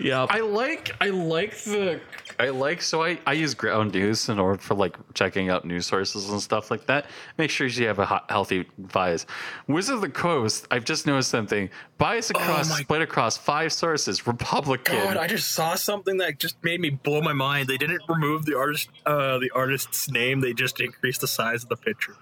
Yep. 0.00 0.28
I 0.30 0.40
like 0.40 0.90
I 1.00 1.08
like 1.10 1.56
the 1.58 2.00
I 2.38 2.50
like 2.50 2.82
so 2.82 3.02
I, 3.02 3.18
I 3.26 3.32
use 3.32 3.54
ground 3.54 3.94
news 3.94 4.28
in 4.28 4.38
order 4.38 4.58
for 4.60 4.74
like 4.74 4.96
checking 5.14 5.48
out 5.48 5.64
news 5.64 5.86
sources 5.86 6.28
and 6.30 6.40
stuff 6.42 6.70
like 6.70 6.86
that. 6.86 7.06
Make 7.38 7.50
sure 7.50 7.66
you 7.66 7.86
have 7.86 7.98
a 7.98 8.04
hot, 8.04 8.26
healthy 8.28 8.66
bias. 8.78 9.24
Wizard 9.68 9.94
of 9.96 10.00
the 10.02 10.08
Coast, 10.10 10.66
I've 10.70 10.84
just 10.84 11.06
noticed 11.06 11.30
something. 11.30 11.70
Bias 11.98 12.28
across 12.30 12.68
my- 12.68 12.80
split 12.80 13.00
across 13.02 13.36
five 13.38 13.72
sources. 13.72 14.26
Republican. 14.26 14.96
God, 15.02 15.16
I 15.16 15.26
just 15.28 15.52
saw 15.52 15.76
something 15.76 16.18
that 16.18 16.38
just 16.38 16.62
made 16.62 16.80
me 16.80 16.90
blow 16.90 17.22
my 17.22 17.32
mind. 17.32 17.68
They 17.68 17.78
didn't 17.78 18.02
remove 18.08 18.44
the 18.44 18.56
artist, 18.58 18.90
uh, 19.06 19.38
the 19.38 19.50
artist's 19.54 20.10
name. 20.10 20.40
They 20.40 20.52
just 20.52 20.78
increased 20.80 21.22
the 21.22 21.28
size 21.28 21.62
of 21.62 21.68
the 21.70 21.76
picture. 21.76 22.16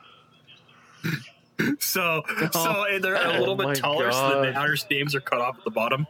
so, 1.79 2.23
so 2.53 2.85
they're 3.01 3.15
a 3.15 3.39
little 3.41 3.61
Oh 3.61 3.67
bit 3.69 3.77
taller, 3.79 4.13
so 4.13 4.43
the 4.43 4.53
God. 4.53 4.57
artist 4.57 4.91
names 4.91 5.15
are 5.15 5.21
cut 5.21 5.41
off 5.41 5.59
at 5.59 5.65
the 5.65 5.71
bottom. 5.71 6.07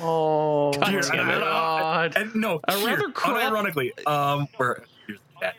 Oh 0.00 0.72
God 0.80 0.80
my 0.80 1.00
damn 1.00 1.30
it. 1.30 1.40
God. 1.40 2.12
And 2.16 2.34
no, 2.34 2.60
A 2.68 2.76
here, 2.76 2.86
rather 2.86 3.10
crop- 3.10 3.36
unironically, 3.36 3.90
um, 4.06 4.48
where 4.56 4.82
here's 5.06 5.18
the 5.40 5.40
chat. 5.40 5.54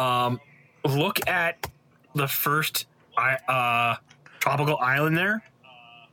Um, 0.00 0.40
look 0.84 1.26
at 1.28 1.66
the 2.14 2.28
first 2.28 2.86
uh 3.16 3.96
tropical 4.40 4.78
island 4.78 5.16
there, 5.16 5.42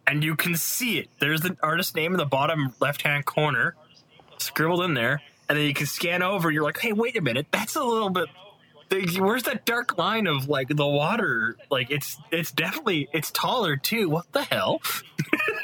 and 0.05 0.23
you 0.23 0.35
can 0.35 0.55
see 0.55 0.99
it. 0.99 1.09
There's 1.19 1.41
the 1.41 1.55
artist 1.63 1.95
name 1.95 2.13
in 2.13 2.17
the 2.17 2.25
bottom 2.25 2.73
left 2.79 3.01
hand 3.03 3.25
corner, 3.25 3.75
scribbled 4.37 4.83
in 4.83 4.93
there, 4.93 5.21
and 5.47 5.57
then 5.57 5.65
you 5.65 5.73
can 5.73 5.85
scan 5.85 6.21
over. 6.21 6.51
You're 6.51 6.63
like, 6.63 6.79
hey, 6.79 6.91
wait 6.93 7.15
a 7.17 7.21
minute, 7.21 7.47
that's 7.51 7.75
a 7.75 7.83
little 7.83 8.09
bit. 8.09 8.27
Where's 9.19 9.43
that 9.43 9.65
dark 9.65 9.97
line 9.97 10.27
of 10.27 10.47
like 10.47 10.69
the 10.69 10.87
water? 10.87 11.57
Like 11.69 11.91
it's 11.91 12.17
it's 12.31 12.51
definitely 12.53 13.09
it's 13.13 13.31
taller 13.31 13.75
too. 13.75 14.09
What 14.09 14.31
the 14.31 14.43
hell? 14.43 14.81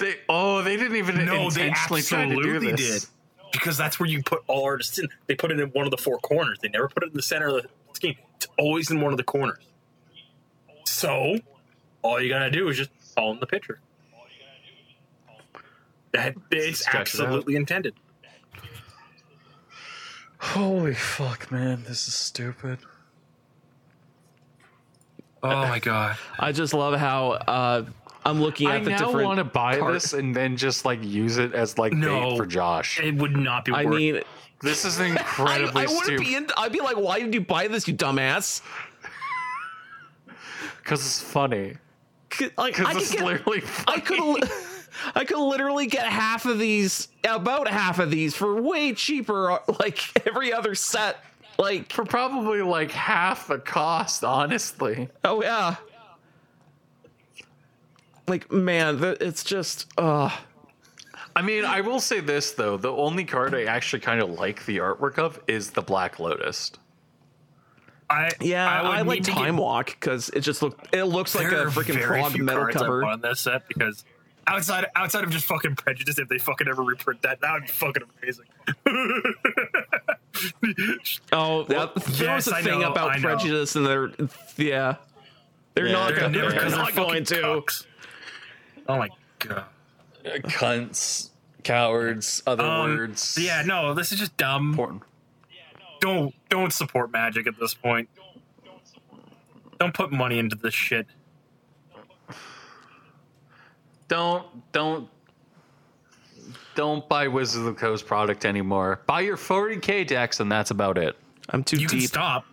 They, 0.00 0.16
oh, 0.28 0.62
they 0.62 0.76
didn't 0.76 0.96
even 0.96 1.24
No, 1.24 1.50
they 1.50 1.68
intentionally 1.68 2.02
try 2.02 2.24
to 2.24 2.34
do 2.34 2.40
absolutely 2.40 2.72
this. 2.72 3.02
did. 3.02 3.10
Because 3.52 3.76
that's 3.76 3.98
where 4.00 4.08
you 4.08 4.22
put 4.22 4.42
all 4.46 4.64
artists 4.64 4.98
in. 4.98 5.08
They 5.26 5.34
put 5.34 5.50
it 5.50 5.60
in 5.60 5.68
one 5.70 5.84
of 5.84 5.90
the 5.90 5.96
four 5.98 6.18
corners. 6.18 6.58
They 6.60 6.68
never 6.68 6.88
put 6.88 7.02
it 7.02 7.10
in 7.10 7.16
the 7.16 7.22
center 7.22 7.48
of 7.48 7.62
the 7.62 7.68
scheme. 7.94 8.16
It's 8.36 8.46
always 8.58 8.90
in 8.90 9.00
one 9.00 9.12
of 9.12 9.16
the 9.16 9.24
corners. 9.24 9.62
So, 10.84 11.36
all 12.02 12.20
you 12.20 12.28
gotta 12.28 12.50
do 12.50 12.68
is 12.68 12.76
just 12.76 12.90
call 13.14 13.32
in 13.32 13.40
the 13.40 13.46
picture. 13.46 13.80
That 16.12 16.34
it's 16.50 16.80
Stretch 16.80 16.94
it 16.94 17.00
absolutely 17.00 17.56
intended. 17.56 17.94
Holy 20.38 20.94
fuck, 20.94 21.52
man, 21.52 21.84
this 21.86 22.08
is 22.08 22.14
stupid. 22.14 22.78
Oh 25.42 25.66
my 25.68 25.78
god! 25.78 26.16
I 26.38 26.52
just 26.52 26.74
love 26.74 26.98
how 26.98 27.30
uh, 27.32 27.84
I'm 28.24 28.40
looking 28.40 28.68
at 28.68 28.74
I 28.74 28.78
the 28.84 28.90
now 28.90 28.98
different. 28.98 29.26
want 29.26 29.38
to 29.38 29.44
buy 29.44 29.78
card- 29.78 29.94
this 29.94 30.12
and 30.12 30.34
then 30.36 30.56
just 30.56 30.84
like 30.84 31.02
use 31.02 31.38
it 31.38 31.54
as 31.54 31.78
like 31.78 31.92
No. 31.92 32.30
bait 32.30 32.36
for 32.36 32.46
Josh. 32.46 33.00
It 33.00 33.16
would 33.16 33.36
not 33.36 33.64
be. 33.64 33.72
I 33.72 33.84
worth 33.84 33.94
mean, 33.94 34.20
This 34.62 34.84
is 34.84 35.00
incredibly 35.00 35.82
I 35.82 35.86
wouldn't 35.86 36.04
stupid 36.04 36.20
be. 36.26 36.34
In, 36.34 36.46
I'd 36.58 36.70
be 36.72 36.80
like, 36.80 36.96
"Why 36.98 37.20
did 37.20 37.32
you 37.32 37.40
buy 37.40 37.66
this, 37.68 37.88
you 37.88 37.94
dumbass?" 37.94 38.60
because 40.82 41.00
it's 41.00 41.22
funny. 41.22 41.74
C- 42.32 42.50
Like, 42.56 42.78
I 42.78 42.92
Because 42.92 42.92
could 42.94 43.02
it's 43.02 43.12
get, 43.12 43.24
literally 43.24 43.62
I 43.88 44.00
could, 44.00 44.50
I 45.14 45.24
could 45.24 45.38
literally 45.38 45.86
get 45.86 46.06
half 46.06 46.46
of 46.46 46.58
these, 46.58 47.08
about 47.24 47.68
half 47.68 47.98
of 47.98 48.10
these, 48.10 48.34
for 48.34 48.60
way 48.60 48.92
cheaper. 48.92 49.50
uh, 49.52 49.58
Like 49.80 50.26
every 50.26 50.52
other 50.52 50.74
set. 50.74 51.24
Like, 51.58 51.92
for 51.92 52.04
probably 52.04 52.62
like 52.62 52.90
half 52.90 53.46
the 53.48 53.58
cost, 53.58 54.24
honestly. 54.24 55.08
oh 55.24 55.42
yeah. 55.42 55.76
Like 58.28 58.50
man, 58.52 58.98
th- 59.00 59.18
it's 59.20 59.42
just, 59.44 59.86
uh 59.98 60.30
I 61.36 61.42
mean, 61.42 61.64
I 61.64 61.80
will 61.80 62.00
say 62.00 62.20
this 62.20 62.52
though: 62.52 62.76
the 62.76 62.90
only 62.92 63.24
card 63.24 63.54
I 63.54 63.64
actually 63.64 64.00
kind 64.00 64.20
of 64.20 64.30
like 64.30 64.66
the 64.66 64.78
artwork 64.78 65.18
of 65.18 65.40
is 65.46 65.70
the 65.70 65.82
Black 65.82 66.18
Lotus. 66.18 66.72
I 68.08 68.30
yeah. 68.40 68.82
would 68.82 68.90
I, 68.90 69.00
like 69.02 69.18
need 69.18 69.24
to 69.26 69.30
get- 69.30 69.38
Time 69.38 69.56
Walk 69.56 69.86
because 69.86 70.30
it 70.30 70.40
just 70.40 70.62
look. 70.62 70.78
It 70.92 71.04
looks 71.04 71.34
like 71.34 71.52
a 71.52 71.66
freaking 71.66 71.94
very 71.94 72.20
prog 72.20 72.38
metal 72.40 72.62
cards 72.62 72.76
I 72.76 72.80
cover. 72.80 73.04
on 73.04 73.20
this 73.20 73.40
set 73.40 73.68
because 73.68 74.04
outside 74.48 74.86
outside 74.96 75.22
of 75.22 75.30
just 75.30 75.46
fucking 75.46 75.76
prejudice, 75.76 76.18
if 76.18 76.28
they 76.28 76.38
fucking 76.38 76.66
ever 76.66 76.82
reprint 76.82 77.22
that, 77.22 77.40
that 77.40 77.52
would 77.52 77.62
be 77.62 77.68
fucking 77.68 78.02
amazing. 78.22 78.46
Oh, 81.32 81.64
that, 81.64 81.94
there 81.94 82.26
yes, 82.28 82.46
was 82.46 82.48
a 82.48 82.56
I 82.56 82.62
thing 82.62 82.80
know, 82.80 82.90
about 82.92 83.10
I 83.10 83.16
know. 83.16 83.22
prejudice, 83.22 83.76
and 83.76 83.84
they're 83.84 84.10
yeah, 84.56 84.96
they're 85.74 85.86
Yeah, 85.86 85.92
not 85.92 86.08
they're 86.08 86.20
gonna, 86.20 86.38
never 86.38 86.50
they're 86.50 86.70
not 86.70 86.94
going 86.94 87.24
to. 87.24 87.34
Cucks. 87.34 87.86
Oh 88.90 88.98
my 88.98 89.08
god. 89.38 89.64
Cunts, 90.24 91.30
cowards, 91.62 92.42
other 92.46 92.64
Um, 92.64 92.90
words. 92.96 93.38
Yeah, 93.40 93.62
no, 93.64 93.94
this 93.94 94.10
is 94.12 94.18
just 94.18 94.36
dumb. 94.36 94.70
Important. 94.70 95.02
Don't 96.00 96.34
don't 96.48 96.72
support 96.72 97.10
magic 97.12 97.46
at 97.46 97.58
this 97.58 97.72
point. 97.74 98.08
Don't 99.78 99.94
put 99.94 100.10
money 100.12 100.38
into 100.38 100.56
this 100.56 100.74
shit. 100.74 101.06
Don't 104.08 104.46
don't 104.72 105.08
don't 106.74 107.08
buy 107.08 107.28
Wizards 107.28 107.58
of 107.66 107.74
the 107.74 107.80
Coast 107.80 108.06
product 108.06 108.44
anymore. 108.44 109.00
Buy 109.06 109.20
your 109.20 109.36
40k 109.36 110.06
decks, 110.06 110.40
and 110.40 110.50
that's 110.50 110.70
about 110.70 110.98
it. 110.98 111.16
I'm 111.50 111.62
too 111.62 111.76
You 111.78 111.86
can 111.86 111.98
deep. 111.98 112.08
stop. 112.08 112.44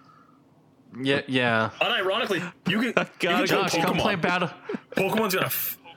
Yeah, 1.01 1.21
yeah. 1.27 1.69
Unironically, 1.81 2.41
you 2.67 2.77
can. 2.79 2.85
you 2.87 2.93
Gotta 2.93 3.09
can 3.19 3.37
go 3.39 3.45
Josh, 3.45 3.73
Pokemon. 3.75 3.83
come 3.85 3.97
play 3.97 4.15
battle. 4.15 4.49
Pokemon's 4.95 5.35
gonna. 5.35 5.49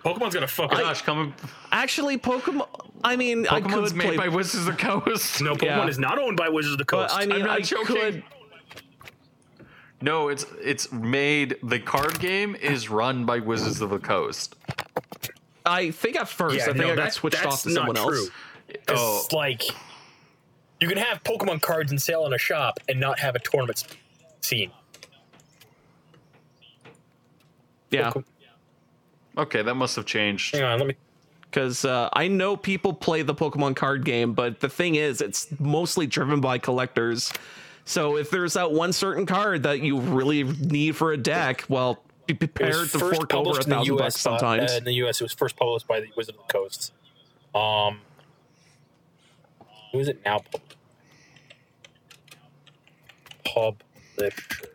F- 0.04 0.14
Pokemon's 0.16 0.34
gonna 0.34 0.46
fucking. 0.46 0.78
Josh, 0.78 1.02
come. 1.02 1.34
Actually, 1.72 2.16
Pokemon. 2.18 2.66
I 3.04 3.16
mean, 3.16 3.46
I 3.48 3.60
Pokemon's 3.60 3.90
could 3.92 3.96
made 3.98 4.06
play, 4.08 4.16
by 4.16 4.28
Wizards 4.28 4.66
of 4.66 4.76
the 4.76 4.82
Coast. 4.82 5.40
no, 5.42 5.54
Pokemon 5.54 5.62
yeah. 5.62 5.86
is 5.88 5.98
not 5.98 6.18
owned 6.18 6.36
by 6.36 6.48
Wizards 6.48 6.72
of 6.72 6.78
the 6.78 6.84
but 6.84 7.08
Coast. 7.08 7.16
I'm 7.16 7.28
not 7.28 7.48
I 7.50 7.60
joking. 7.60 7.86
could. 7.96 8.22
No, 10.02 10.28
it's 10.28 10.46
it's 10.62 10.90
made. 10.92 11.56
The 11.62 11.78
card 11.78 12.18
game 12.20 12.54
is 12.56 12.88
run 12.88 13.24
by 13.26 13.38
Wizards 13.40 13.80
of 13.82 13.90
the 13.90 13.98
Coast. 13.98 14.56
I 15.66 15.90
think 15.90 16.16
at 16.16 16.26
first, 16.28 16.56
Yeah, 16.56 16.62
I 16.62 16.66
think 16.68 16.78
no, 16.78 16.84
I 16.92 16.96
got 16.96 16.96
that- 17.04 17.12
switched 17.14 17.42
that's 17.42 17.54
off 17.56 17.62
to 17.64 17.70
someone 17.70 17.96
true. 17.96 18.04
else. 18.04 18.30
Oh. 18.88 19.20
It's 19.24 19.32
like 19.32 19.62
you 20.80 20.88
can 20.88 20.96
have 20.96 21.22
Pokemon 21.22 21.60
cards 21.60 21.92
in 21.92 21.98
sale 21.98 22.24
in 22.24 22.32
a 22.32 22.38
shop 22.38 22.80
and 22.88 22.98
not 22.98 23.18
have 23.18 23.34
a 23.34 23.38
tournament 23.40 23.84
scene. 24.40 24.70
Yeah, 27.90 28.12
Okay, 29.38 29.62
that 29.62 29.74
must 29.74 29.96
have 29.96 30.06
changed. 30.06 30.54
Hang 30.54 30.64
on, 30.64 30.78
let 30.78 30.88
me. 30.88 30.94
because 31.42 31.84
uh, 31.84 32.08
I 32.12 32.28
know 32.28 32.56
people 32.56 32.92
play 32.92 33.22
the 33.22 33.34
Pokemon 33.34 33.76
card 33.76 34.04
game, 34.04 34.32
but 34.34 34.60
the 34.60 34.68
thing 34.68 34.94
is, 34.96 35.20
it's 35.20 35.48
mostly 35.58 36.06
driven 36.06 36.40
by 36.40 36.58
collectors. 36.58 37.32
So 37.84 38.16
if 38.16 38.30
there's 38.30 38.52
that 38.54 38.72
one 38.72 38.92
certain 38.92 39.26
card 39.26 39.62
that 39.64 39.80
you 39.80 39.98
really 39.98 40.44
need 40.44 40.96
for 40.96 41.12
a 41.12 41.16
deck, 41.16 41.64
well, 41.68 42.02
be 42.26 42.34
prepared 42.34 42.88
to 42.90 42.98
fork 42.98 43.34
over 43.34 43.50
a 43.50 43.62
in 43.62 43.68
the 43.70 43.76
thousand 43.76 43.94
US. 43.94 43.98
bucks 43.98 44.16
sometimes. 44.20 44.72
Uh, 44.72 44.76
in 44.76 44.84
the 44.84 44.92
U.S., 44.94 45.20
it 45.20 45.24
was 45.24 45.32
first 45.32 45.56
published 45.56 45.88
by 45.88 46.00
the 46.00 46.08
Wizard 46.16 46.36
of 46.36 46.46
the 46.46 46.52
Coast. 46.52 46.92
Um, 47.54 48.00
who 49.92 49.98
is 49.98 50.08
it 50.08 50.20
now? 50.24 50.38
published? 50.38 50.76
Publisher. 53.44 54.68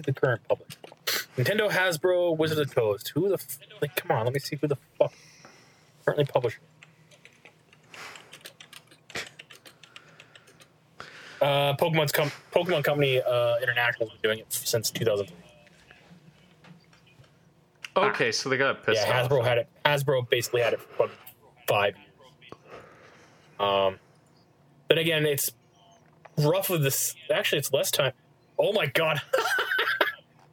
The 0.00 0.12
current 0.12 0.42
publisher? 0.48 0.78
Nintendo, 1.36 1.70
Hasbro, 1.70 2.36
Wizard 2.36 2.58
of 2.58 2.74
Coast. 2.74 3.10
Who 3.14 3.28
the 3.28 3.34
f- 3.34 3.58
like? 3.80 3.96
Come 3.96 4.16
on, 4.16 4.24
let 4.24 4.34
me 4.34 4.40
see 4.40 4.56
who 4.56 4.66
the 4.68 4.76
fuck 4.98 5.12
currently 6.04 6.24
publishing. 6.26 6.60
Uh, 11.40 11.74
Pokemon's 11.76 12.12
com- 12.12 12.30
Pokemon 12.52 12.84
Company 12.84 13.20
uh, 13.20 13.56
International 13.62 14.08
has 14.08 14.18
been 14.18 14.30
doing 14.30 14.38
it 14.38 14.52
since 14.52 14.90
2003. 14.90 15.36
Okay, 17.96 18.32
so 18.32 18.48
they 18.48 18.56
got 18.56 18.84
pissed 18.84 19.06
Yeah, 19.06 19.20
off. 19.22 19.28
Hasbro 19.30 19.44
had 19.44 19.58
it. 19.58 19.68
Hasbro 19.84 20.28
basically 20.28 20.62
had 20.62 20.72
it 20.72 20.80
for 20.80 21.04
about 21.04 21.10
five 21.68 21.94
years. 21.96 22.08
Um, 23.60 23.98
but 24.88 24.98
again, 24.98 25.26
it's 25.26 25.50
roughly 26.38 26.78
this. 26.78 27.14
Actually, 27.32 27.58
it's 27.58 27.72
less 27.72 27.90
time. 27.90 28.12
Oh 28.58 28.72
my 28.72 28.86
god! 28.86 29.20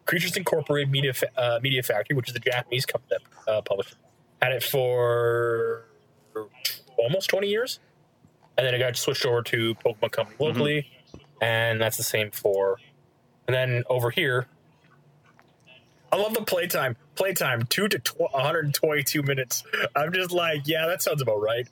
Creatures 0.06 0.36
Incorporated 0.36 0.90
Media 0.92 1.14
Fa- 1.14 1.30
uh, 1.38 1.60
Media 1.62 1.84
Factory, 1.84 2.16
which 2.16 2.30
is 2.30 2.36
a 2.36 2.40
Japanese 2.40 2.86
company 2.86 3.18
that 3.46 3.52
uh, 3.52 3.62
published, 3.62 3.92
it, 3.94 3.98
had 4.42 4.52
it 4.52 4.64
for 4.64 5.86
almost 6.98 7.30
20 7.30 7.48
years, 7.48 7.80
and 8.58 8.66
then 8.66 8.74
it 8.74 8.80
got 8.80 8.96
switched 8.96 9.26
over 9.26 9.42
to 9.44 9.76
Pokemon 9.76 10.12
Company 10.12 10.38
locally, 10.40 10.92
and 11.42 11.80
that's 11.80 11.98
the 11.98 12.04
same 12.04 12.32
for. 12.32 12.78
And 13.48 13.56
then 13.56 13.84
over 13.90 14.10
here, 14.12 14.48
I 16.12 16.18
love 16.18 16.34
the 16.34 16.42
playtime. 16.44 16.96
Playtime, 17.16 17.64
two 17.70 17.88
to 17.88 18.00
tw- 18.00 18.20
122 18.20 19.24
minutes. 19.24 19.64
I'm 19.96 20.12
just 20.14 20.32
like, 20.32 20.62
yeah, 20.66 20.88
that 20.88 21.02
sounds 21.02 21.22
about 21.22 21.42
right. 21.42 21.68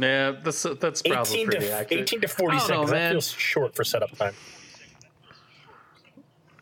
Yeah, 0.00 0.32
that's 0.44 0.62
that's 0.62 1.02
probably 1.02 1.34
18 1.34 1.46
pretty 1.48 1.66
to 1.66 1.72
accurate. 1.72 2.02
18 2.02 2.20
to 2.20 2.28
40 2.28 2.56
I 2.56 2.58
don't 2.58 2.68
know, 2.68 2.74
seconds. 2.74 2.90
that 2.90 2.96
man. 2.96 3.12
feels 3.12 3.30
short 3.32 3.74
for 3.74 3.82
setup 3.84 4.16
time. 4.16 4.34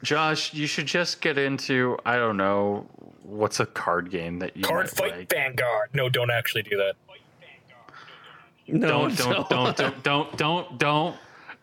Josh, 0.03 0.53
you 0.55 0.67
should 0.67 0.87
just 0.87 1.21
get 1.21 1.39
into 1.39 1.97
I 2.05 2.17
don't 2.17 2.37
know 2.37 2.87
what's 3.23 3.61
a 3.61 3.67
card 3.67 4.11
game 4.11 4.39
that 4.41 4.57
you 4.57 4.63
Card 4.63 4.87
might 4.87 4.91
Fight 4.91 5.17
like. 5.19 5.31
Vanguard. 5.31 5.91
No, 5.95 6.09
don't 6.09 6.31
actually 6.31 6.63
do 6.63 6.77
that. 6.77 6.95
no, 8.69 9.09
Don't 9.09 9.17
don't 9.17 9.49
don't 9.49 9.77
don't 9.77 10.03
don't 10.03 10.37
don't 10.39 10.79
don't 10.79 11.17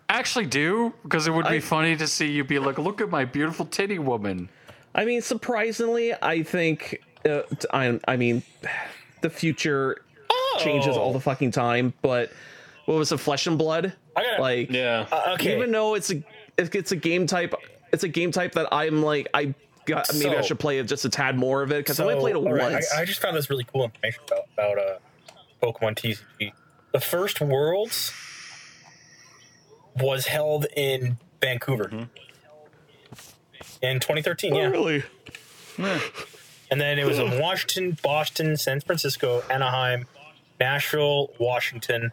actually 0.10 0.46
do 0.46 0.94
because 1.04 1.28
it 1.28 1.32
would 1.32 1.48
be 1.48 1.56
I- 1.56 1.60
funny 1.60 1.96
to 1.98 2.08
see 2.08 2.30
you 2.32 2.44
be 2.44 2.60
like, 2.60 2.78
look 2.78 3.02
at 3.02 3.10
my 3.10 3.26
beautiful 3.26 3.66
titty 3.66 4.00
woman. 4.00 4.50
I 4.96 5.06
mean, 5.06 5.22
surprisingly, 5.22 6.14
I 6.22 6.44
think 6.44 7.02
uh, 7.26 7.42
t- 7.44 7.68
I, 7.74 8.00
I 8.08 8.16
mean, 8.16 8.44
the 9.22 9.30
future 9.30 10.04
changes 10.60 10.96
all 10.96 11.12
the 11.14 11.20
fucking 11.20 11.50
time. 11.52 11.94
But 12.04 12.32
what 12.86 12.96
was 12.96 13.12
it, 13.12 13.18
Flesh 13.20 13.48
and 13.48 13.58
Blood? 13.58 13.94
I 14.16 14.24
gotta- 14.24 14.42
like, 14.42 14.70
Yeah. 14.72 15.08
Uh, 15.12 15.32
okay. 15.34 15.56
even 15.56 15.72
though 15.72 15.96
it's 15.96 16.12
a 16.12 16.24
it's 16.60 16.92
a 16.92 16.96
game 16.96 17.26
type, 17.26 17.56
it's 17.94 18.04
a 18.04 18.10
game 18.10 18.32
type 18.32 18.54
that 18.54 18.68
I'm 18.74 19.02
like 19.02 19.30
I 19.34 19.54
got 19.86 20.14
maybe 20.16 20.36
I 20.36 20.42
should 20.42 20.60
play 20.60 20.82
just 20.84 21.06
a 21.06 21.10
tad 21.10 21.38
more 21.38 21.62
of 21.62 21.72
it 21.72 21.78
because 21.78 22.00
I 22.00 22.04
only 22.06 22.16
played 22.20 22.36
it 22.36 22.38
all 22.38 22.52
right, 22.54 22.74
once. 22.74 22.92
I, 22.94 23.02
I 23.02 23.06
just 23.06 23.22
found 23.22 23.38
this 23.38 23.50
really 23.50 23.64
cool 23.66 23.84
information 23.86 24.22
about, 24.28 24.48
about 24.54 24.78
uh, 24.78 24.98
Pokemon 25.62 25.96
TCG. 25.96 26.52
The 26.92 27.00
first 27.00 27.40
Worlds 27.42 28.12
was 29.96 30.28
held 30.28 30.66
in 30.76 31.18
Vancouver 31.42 31.86
Mm-hmm. 31.86 32.04
in 33.82 34.00
2013. 34.00 34.54
Oh, 34.54 34.58
Yeah, 34.58 34.68
really? 34.68 35.04
and 36.72 36.80
then 36.82 37.00
it 37.00 37.06
was 37.06 37.20
in 37.20 37.40
Washington, 37.40 37.98
Boston, 38.04 38.58
San 38.58 38.80
Francisco, 38.82 39.44
Anaheim, 39.50 40.06
Nashville, 40.60 41.30
Washington, 41.40 42.12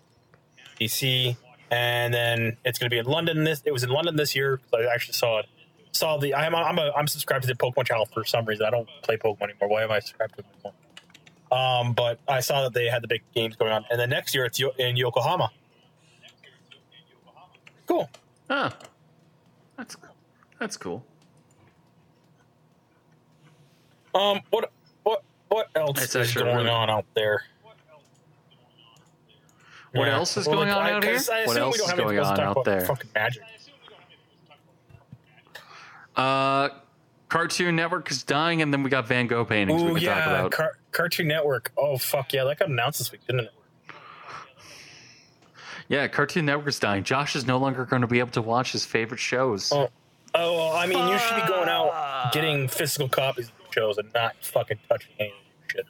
DC, 0.80 1.36
and 1.70 2.12
then 2.12 2.56
it's 2.64 2.78
going 2.78 2.88
to 2.90 2.94
be 2.94 2.98
in 2.98 3.06
London. 3.06 3.44
This 3.44 3.62
it 3.64 3.72
was 3.72 3.82
in 3.82 3.90
London 3.90 4.16
this 4.16 4.34
year. 4.34 4.60
I 4.74 4.86
actually 4.92 5.14
saw 5.14 5.38
it. 5.40 5.46
Saw 5.92 6.16
the 6.18 6.34
I'm 6.34 6.54
I'm 6.54 6.78
a, 6.78 6.92
I'm 6.96 7.06
subscribed 7.08 7.42
to 7.42 7.48
the 7.48 7.54
Pokemon 7.54 7.86
channel 7.86 8.06
for 8.06 8.24
some 8.24 8.44
reason. 8.44 8.64
I 8.66 8.70
don't 8.70 8.88
play 9.02 9.16
Pokemon 9.16 9.42
anymore. 9.50 9.68
Why 9.68 9.82
am 9.82 9.90
I 9.90 9.98
subscribed 10.00 10.34
to 10.36 10.40
it 10.40 10.46
anymore? 10.54 10.72
Um, 11.52 11.92
but 11.94 12.20
I 12.28 12.40
saw 12.40 12.62
that 12.62 12.72
they 12.74 12.86
had 12.86 13.02
the 13.02 13.08
big 13.08 13.22
games 13.34 13.56
going 13.56 13.72
on, 13.72 13.84
and 13.90 13.98
then 13.98 14.08
next 14.10 14.34
year 14.34 14.44
it's 14.44 14.60
in 14.78 14.96
Yokohama. 14.96 15.50
Cool. 17.86 18.08
Huh. 18.48 18.70
That's 19.76 19.96
that's 20.60 20.76
cool. 20.76 21.04
Um, 24.14 24.40
what 24.50 24.70
what 25.02 25.22
what 25.48 25.68
else 25.74 25.98
That's 25.98 26.14
is 26.14 26.34
going 26.34 26.54
really- 26.56 26.70
on 26.70 26.88
out 26.90 27.06
there? 27.14 27.42
What 29.92 30.06
Yeah. 30.06 30.14
else 30.14 30.36
is 30.36 30.46
Well, 30.46 30.56
going 30.58 30.70
on 30.70 30.78
I- 30.86 30.92
out 30.92 31.02
here? 31.04 31.14
I 31.14 31.16
What 31.16 31.22
assume 31.22 31.54
we 31.54 31.60
else 31.60 31.76
don't 31.78 31.84
is 31.84 31.90
have 31.90 31.98
going 31.98 32.18
on 32.20 32.40
out 32.40 32.64
there? 32.64 32.80
Fucking 32.82 33.10
magic. 33.12 33.42
Uh, 36.20 36.68
Cartoon 37.28 37.76
Network 37.76 38.10
is 38.10 38.22
dying, 38.24 38.60
and 38.62 38.72
then 38.72 38.82
we 38.82 38.90
got 38.90 39.06
Van 39.06 39.26
Gogh 39.26 39.44
paintings 39.44 39.82
we 39.82 39.90
Oh 39.90 39.94
can 39.94 40.02
talk 40.02 40.16
yeah, 40.16 40.38
about. 40.40 40.50
Car- 40.52 40.78
Cartoon 40.92 41.28
Network. 41.28 41.72
Oh 41.78 41.96
fuck 41.96 42.32
yeah, 42.32 42.44
that 42.44 42.58
got 42.58 42.68
announced 42.68 42.98
this 42.98 43.12
week, 43.12 43.20
didn't 43.26 43.46
it? 43.46 43.52
yeah, 45.88 46.06
Cartoon 46.08 46.44
Network 46.46 46.68
is 46.68 46.78
dying. 46.78 47.04
Josh 47.04 47.34
is 47.36 47.46
no 47.46 47.56
longer 47.58 47.84
going 47.84 48.02
to 48.02 48.08
be 48.08 48.18
able 48.18 48.30
to 48.32 48.42
watch 48.42 48.72
his 48.72 48.84
favorite 48.84 49.20
shows. 49.20 49.70
Oh, 49.72 49.88
oh, 50.34 50.54
well, 50.56 50.72
I 50.76 50.86
mean, 50.86 51.06
you 51.08 51.18
should 51.18 51.36
be 51.40 51.46
going 51.48 51.68
out 51.68 52.30
getting 52.32 52.68
physical 52.68 53.08
copies 53.08 53.48
of 53.48 53.52
the 53.58 53.72
shows 53.72 53.98
and 53.98 54.12
not 54.12 54.34
fucking 54.42 54.78
touching 54.88 55.12
any 55.18 55.28
of 55.30 55.34
the 55.68 55.72
shit. 55.72 55.86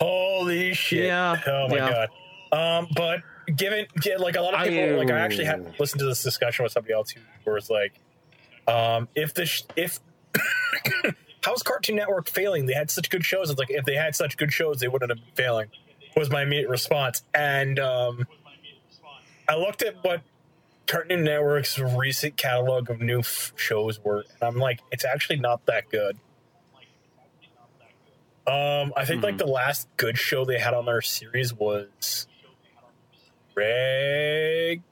Holy 0.00 0.74
shit! 0.74 1.04
Yeah, 1.04 1.36
Oh 1.46 1.68
my 1.68 1.76
yeah. 1.76 2.06
god. 2.52 2.78
Um, 2.78 2.88
but 2.96 3.20
given 3.56 3.86
yeah, 4.04 4.16
like 4.16 4.36
a 4.36 4.40
lot 4.40 4.54
of 4.54 4.66
people, 4.66 4.96
like 4.96 5.10
I 5.10 5.18
actually 5.18 5.44
had 5.44 5.78
listened 5.78 6.00
to 6.00 6.06
this 6.06 6.22
discussion 6.22 6.62
with 6.62 6.72
somebody 6.72 6.94
else 6.94 7.10
who 7.10 7.50
was 7.50 7.68
like, 7.70 7.98
um, 8.68 9.08
if 9.14 9.34
this 9.34 9.62
if 9.76 10.00
how's 11.42 11.62
Cartoon 11.62 11.96
Network 11.96 12.28
failing? 12.28 12.66
They 12.66 12.74
had 12.74 12.90
such 12.90 13.10
good 13.10 13.24
shows. 13.24 13.50
It's 13.50 13.58
like 13.58 13.70
if 13.70 13.84
they 13.84 13.94
had 13.94 14.14
such 14.16 14.36
good 14.36 14.52
shows, 14.52 14.80
they 14.80 14.88
wouldn't 14.88 15.10
have 15.10 15.18
been 15.18 15.34
failing. 15.34 15.68
Was 16.16 16.30
my 16.30 16.42
immediate 16.42 16.70
response, 16.70 17.22
and 17.34 17.78
um, 17.78 18.26
I 19.48 19.56
looked 19.56 19.82
at 19.82 20.02
what 20.02 20.22
Cartoon 20.86 21.24
Network's 21.24 21.78
recent 21.78 22.38
catalog 22.38 22.88
of 22.88 23.00
new 23.02 23.18
f- 23.18 23.52
shows 23.56 24.02
were, 24.02 24.24
and 24.40 24.42
I'm 24.42 24.56
like, 24.56 24.80
it's 24.90 25.04
actually 25.04 25.40
not 25.40 25.66
that 25.66 25.90
good. 25.90 26.16
Um, 28.46 28.92
I 28.96 29.04
think 29.04 29.22
like 29.22 29.36
the 29.38 29.46
last 29.46 29.88
good 29.98 30.16
show 30.16 30.44
they 30.46 30.58
had 30.58 30.72
on 30.72 30.86
their 30.86 31.02
series 31.02 31.52
was 31.52 32.28
Reg 33.54 34.82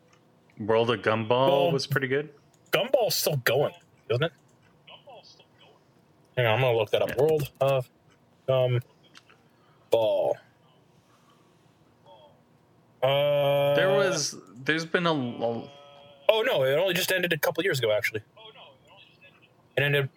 World 0.58 0.90
of 0.90 1.00
Gumball 1.02 1.28
Well- 1.30 1.72
was 1.72 1.87
pretty 1.87 2.08
good. 2.08 2.30
Gumball's 2.74 3.14
still 3.14 3.37
going, 3.37 3.72
isn't 4.10 4.22
it? 4.24 4.32
Gumball's 4.88 5.28
still 5.28 5.46
going. 5.60 5.72
Hang 6.37 6.46
on, 6.46 6.54
I'm 6.56 6.60
gonna 6.60 6.76
look 6.76 6.90
that 6.90 7.02
up. 7.02 7.16
World 7.16 7.50
of 7.60 7.88
Gumball. 8.48 8.80
Uh, 13.02 13.74
There 13.74 13.90
was, 13.90 14.34
there's 14.64 14.87
been 14.87 15.06
a, 15.06 15.12
a 15.12 15.70
Oh 16.28 16.42
no, 16.42 16.64
it 16.64 16.76
only 16.78 16.94
just 16.94 17.12
ended 17.12 17.32
a 17.32 17.38
couple 17.38 17.62
years 17.62 17.78
ago. 17.78 17.92
Actually, 17.92 18.22
Oh 18.37 18.40
no! 18.54 18.60
it 18.84 18.90
only 18.90 19.04
just 19.08 19.20
ended 19.76 20.08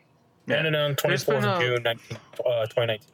Yeah. 0.48 0.56
ended 0.56 0.76
on 0.76 0.96
24th 0.96 1.44
of 1.44 1.60
June, 1.60 1.84
19, 1.84 2.18
uh, 2.46 2.66
2019. 2.68 3.08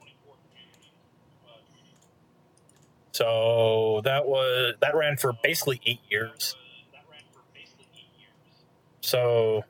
So 3.13 4.01
that 4.06 4.25
was 4.27 4.75
that 4.82 4.95
ran 4.95 5.17
for 5.17 5.34
basically 5.43 5.82
eight 5.86 5.99
years. 6.10 6.56
So 9.04 9.63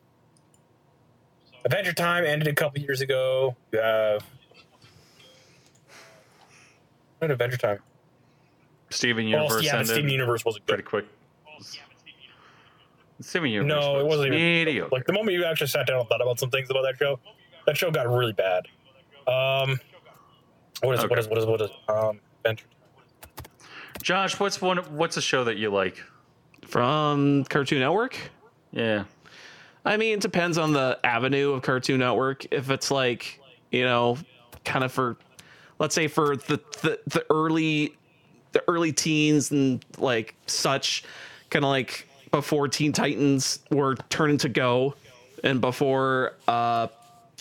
Adventure 1.66 1.92
Time 1.94 2.24
ended 2.24 2.48
a 2.48 2.54
couple 2.54 2.80
years 2.82 3.02
ago. 3.02 3.56
You 3.72 3.80
have 3.80 4.24
when 7.18 7.30
did 7.30 7.34
Adventure 7.34 7.58
Time? 7.58 7.80
Steven 8.92 9.26
Well, 9.26 9.42
Universe 9.42 9.64
yeah, 9.66 9.74
ended 9.74 9.88
Steven 9.88 10.12
Universe 10.12 10.46
wasn't 10.46 10.68
good. 10.68 10.74
pretty 10.74 10.84
quick. 10.84 11.06
Steven 13.22 13.50
Universe. 13.50 13.70
No, 13.84 14.00
it 14.00 14.04
was 14.04 14.18
wasn't 14.18 14.28
even 14.36 14.40
mediocre. 14.40 14.90
like 14.92 15.06
the 15.08 15.14
moment 15.14 15.36
you 15.36 15.44
actually 15.46 15.68
sat 15.68 15.88
down 15.88 16.00
and 16.02 16.10
thought 16.10 16.22
about 16.22 16.40
some 16.40 16.52
things 16.52 16.70
about 16.70 16.84
that 16.84 16.96
show. 16.98 17.20
That 17.66 17.76
show 17.76 17.90
got 17.90 18.08
really 18.08 18.34
bad. 18.34 18.68
Um, 19.28 19.80
what 20.84 20.94
is 20.96 21.00
Okay. 21.06 21.08
what 21.08 21.18
is 21.20 21.28
what 21.28 21.38
is 21.40 21.46
what 21.48 21.62
is 21.62 21.72
um 21.90 22.20
Adventure 22.46 22.66
Time? 22.68 23.34
Josh, 24.04 24.40
what's 24.40 24.62
one? 24.62 24.78
What's 24.96 25.18
a 25.18 25.22
show 25.22 25.44
that 25.46 25.58
you 25.58 25.72
like? 25.72 26.04
From 26.68 27.46
Cartoon 27.46 27.80
Network? 27.80 28.16
Yeah. 28.72 29.06
I 29.86 29.98
mean, 29.98 30.14
it 30.16 30.22
depends 30.22 30.58
on 30.58 30.74
the 30.74 30.98
avenue 31.04 31.52
of 31.54 31.62
Cartoon 31.62 32.00
Network. 32.00 32.46
If 32.54 32.70
it's 32.70 32.90
like, 32.92 33.40
you 33.72 33.84
know, 33.84 34.18
kind 34.64 34.84
of 34.86 34.92
for, 34.92 35.18
let's 35.80 35.94
say 35.96 36.08
for 36.08 36.36
the 36.38 36.60
the, 36.82 37.00
the 37.08 37.26
early, 37.30 37.94
the 38.54 38.64
early 38.68 38.94
teens 38.94 39.52
and 39.52 39.84
like 39.98 40.36
such, 40.48 41.04
kind 41.50 41.66
of 41.66 41.70
like 41.70 42.08
before 42.32 42.68
Teen 42.68 42.94
Titans 42.94 43.60
were 43.72 43.96
turning 44.10 44.38
to 44.40 44.50
Go, 44.50 44.96
and 45.44 45.60
before 45.60 46.34
uh, 46.48 46.88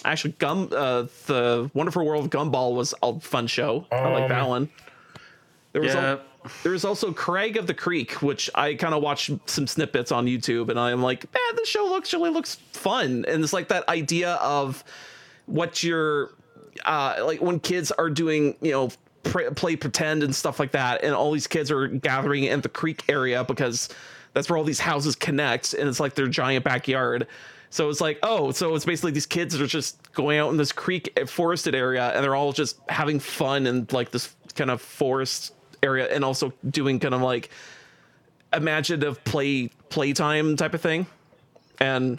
actually 0.05 0.33
Gum, 0.39 0.69
uh, 0.73 1.03
the 1.27 1.71
Wonderful 1.75 2.05
World 2.05 2.25
of 2.25 2.31
Gumball 2.31 2.75
was 2.75 2.93
a 3.03 3.19
fun 3.21 3.47
show. 3.47 3.87
I 3.93 4.09
like 4.09 4.29
that 4.29 4.43
Um, 4.43 4.49
one. 4.49 4.69
There 5.73 5.81
was 5.83 5.95
Yeah. 5.95 6.11
al- 6.13 6.21
there's 6.63 6.85
also 6.85 7.13
Craig 7.13 7.57
of 7.57 7.67
the 7.67 7.75
Creek, 7.75 8.23
which 8.23 8.51
I 8.55 8.75
kind 8.75 8.95
of 8.95 9.03
watched 9.03 9.31
some 9.47 9.67
snippets 9.67 10.13
on 10.13 10.27
YouTube, 10.27 10.69
and 10.69 10.79
I'm 10.79 11.03
like, 11.03 11.25
man, 11.33 11.57
this 11.57 11.69
show 11.69 11.85
looks 11.85 12.13
really 12.13 12.31
looks 12.31 12.57
fun, 12.73 13.25
and 13.27 13.43
it's 13.43 13.53
like 13.53 13.69
that 13.69 13.89
idea 13.89 14.35
of 14.35 14.83
what 15.47 15.83
you're 15.83 16.31
uh, 16.85 17.17
like 17.25 17.41
when 17.41 17.61
kids 17.61 17.93
are 17.93 18.11
doing, 18.11 18.57
you 18.61 18.73
know, 18.73 18.91
pr- 19.23 19.51
play 19.55 19.77
pretend 19.77 20.23
and 20.23 20.35
stuff 20.35 20.59
like 20.59 20.73
that, 20.73 21.03
and 21.05 21.15
all 21.15 21.33
these 21.33 21.47
kids 21.47 21.71
are 21.71 21.89
gathering 21.89 22.45
in 22.45 22.61
the 22.61 22.69
creek 22.69 23.05
area 23.09 23.45
because 23.45 23.89
that's 24.35 24.49
where 24.49 24.57
all 24.57 24.65
these 24.65 24.81
houses 24.81 25.15
connect, 25.15 25.75
and 25.75 25.89
it's 25.89 26.01
like 26.01 26.15
their 26.15 26.29
giant 26.29 26.65
backyard. 26.65 27.27
So 27.71 27.89
it's 27.89 28.03
like, 28.03 28.19
oh, 28.23 28.51
so 28.51 28.75
it's 28.75 28.85
basically 28.85 29.13
these 29.13 29.25
kids 29.25 29.59
are 29.59 29.67
just 29.67 30.13
going 30.13 30.39
out 30.39 30.51
in 30.51 30.59
this 30.59 30.73
creek 30.73 31.11
uh, 31.21 31.27
forested 31.27 31.75
area, 31.75 32.11
and 32.15 32.23
they're 32.23 32.35
all 32.35 32.53
just 32.53 32.79
having 32.89 33.19
fun 33.19 33.67
in 33.67 33.87
like 33.93 34.11
this 34.11 34.35
kind 34.55 34.71
of 34.71 34.83
forest 34.83 35.55
area, 35.83 36.09
and 36.09 36.25
also 36.25 36.53
doing 36.69 37.01
kind 37.01 37.15
of 37.15 37.23
like 37.23 37.51
imaginative 38.53 39.23
play 39.25 39.69
playtime 39.89 40.57
type 40.57 40.75
of 40.75 40.81
thing. 40.81 41.07
And 41.81 42.19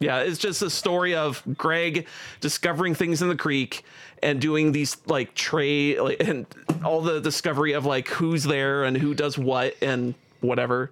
yeah, 0.00 0.20
it's 0.20 0.38
just 0.38 0.62
a 0.62 0.70
story 0.70 1.14
of 1.14 1.42
Greg 1.56 2.06
discovering 2.40 2.94
things 2.94 3.22
in 3.22 3.28
the 3.28 3.36
creek 3.36 3.84
and 4.22 4.40
doing 4.40 4.72
these 4.72 4.96
like 5.06 5.34
tray 5.34 6.00
like, 6.00 6.20
and 6.20 6.46
all 6.84 7.00
the 7.00 7.20
discovery 7.20 7.72
of 7.72 7.86
like 7.86 8.08
who's 8.08 8.44
there 8.44 8.84
and 8.84 8.96
who 8.96 9.14
does 9.14 9.38
what 9.38 9.76
and 9.82 10.14
whatever. 10.40 10.90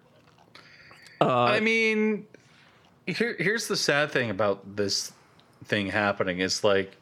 Uh, 1.20 1.44
I 1.44 1.60
mean, 1.60 2.26
here, 3.06 3.36
here's 3.38 3.68
the 3.68 3.76
sad 3.76 4.10
thing 4.10 4.30
about 4.30 4.76
this 4.76 5.12
thing 5.64 5.88
happening 5.88 6.38
is 6.38 6.64
like, 6.64 6.96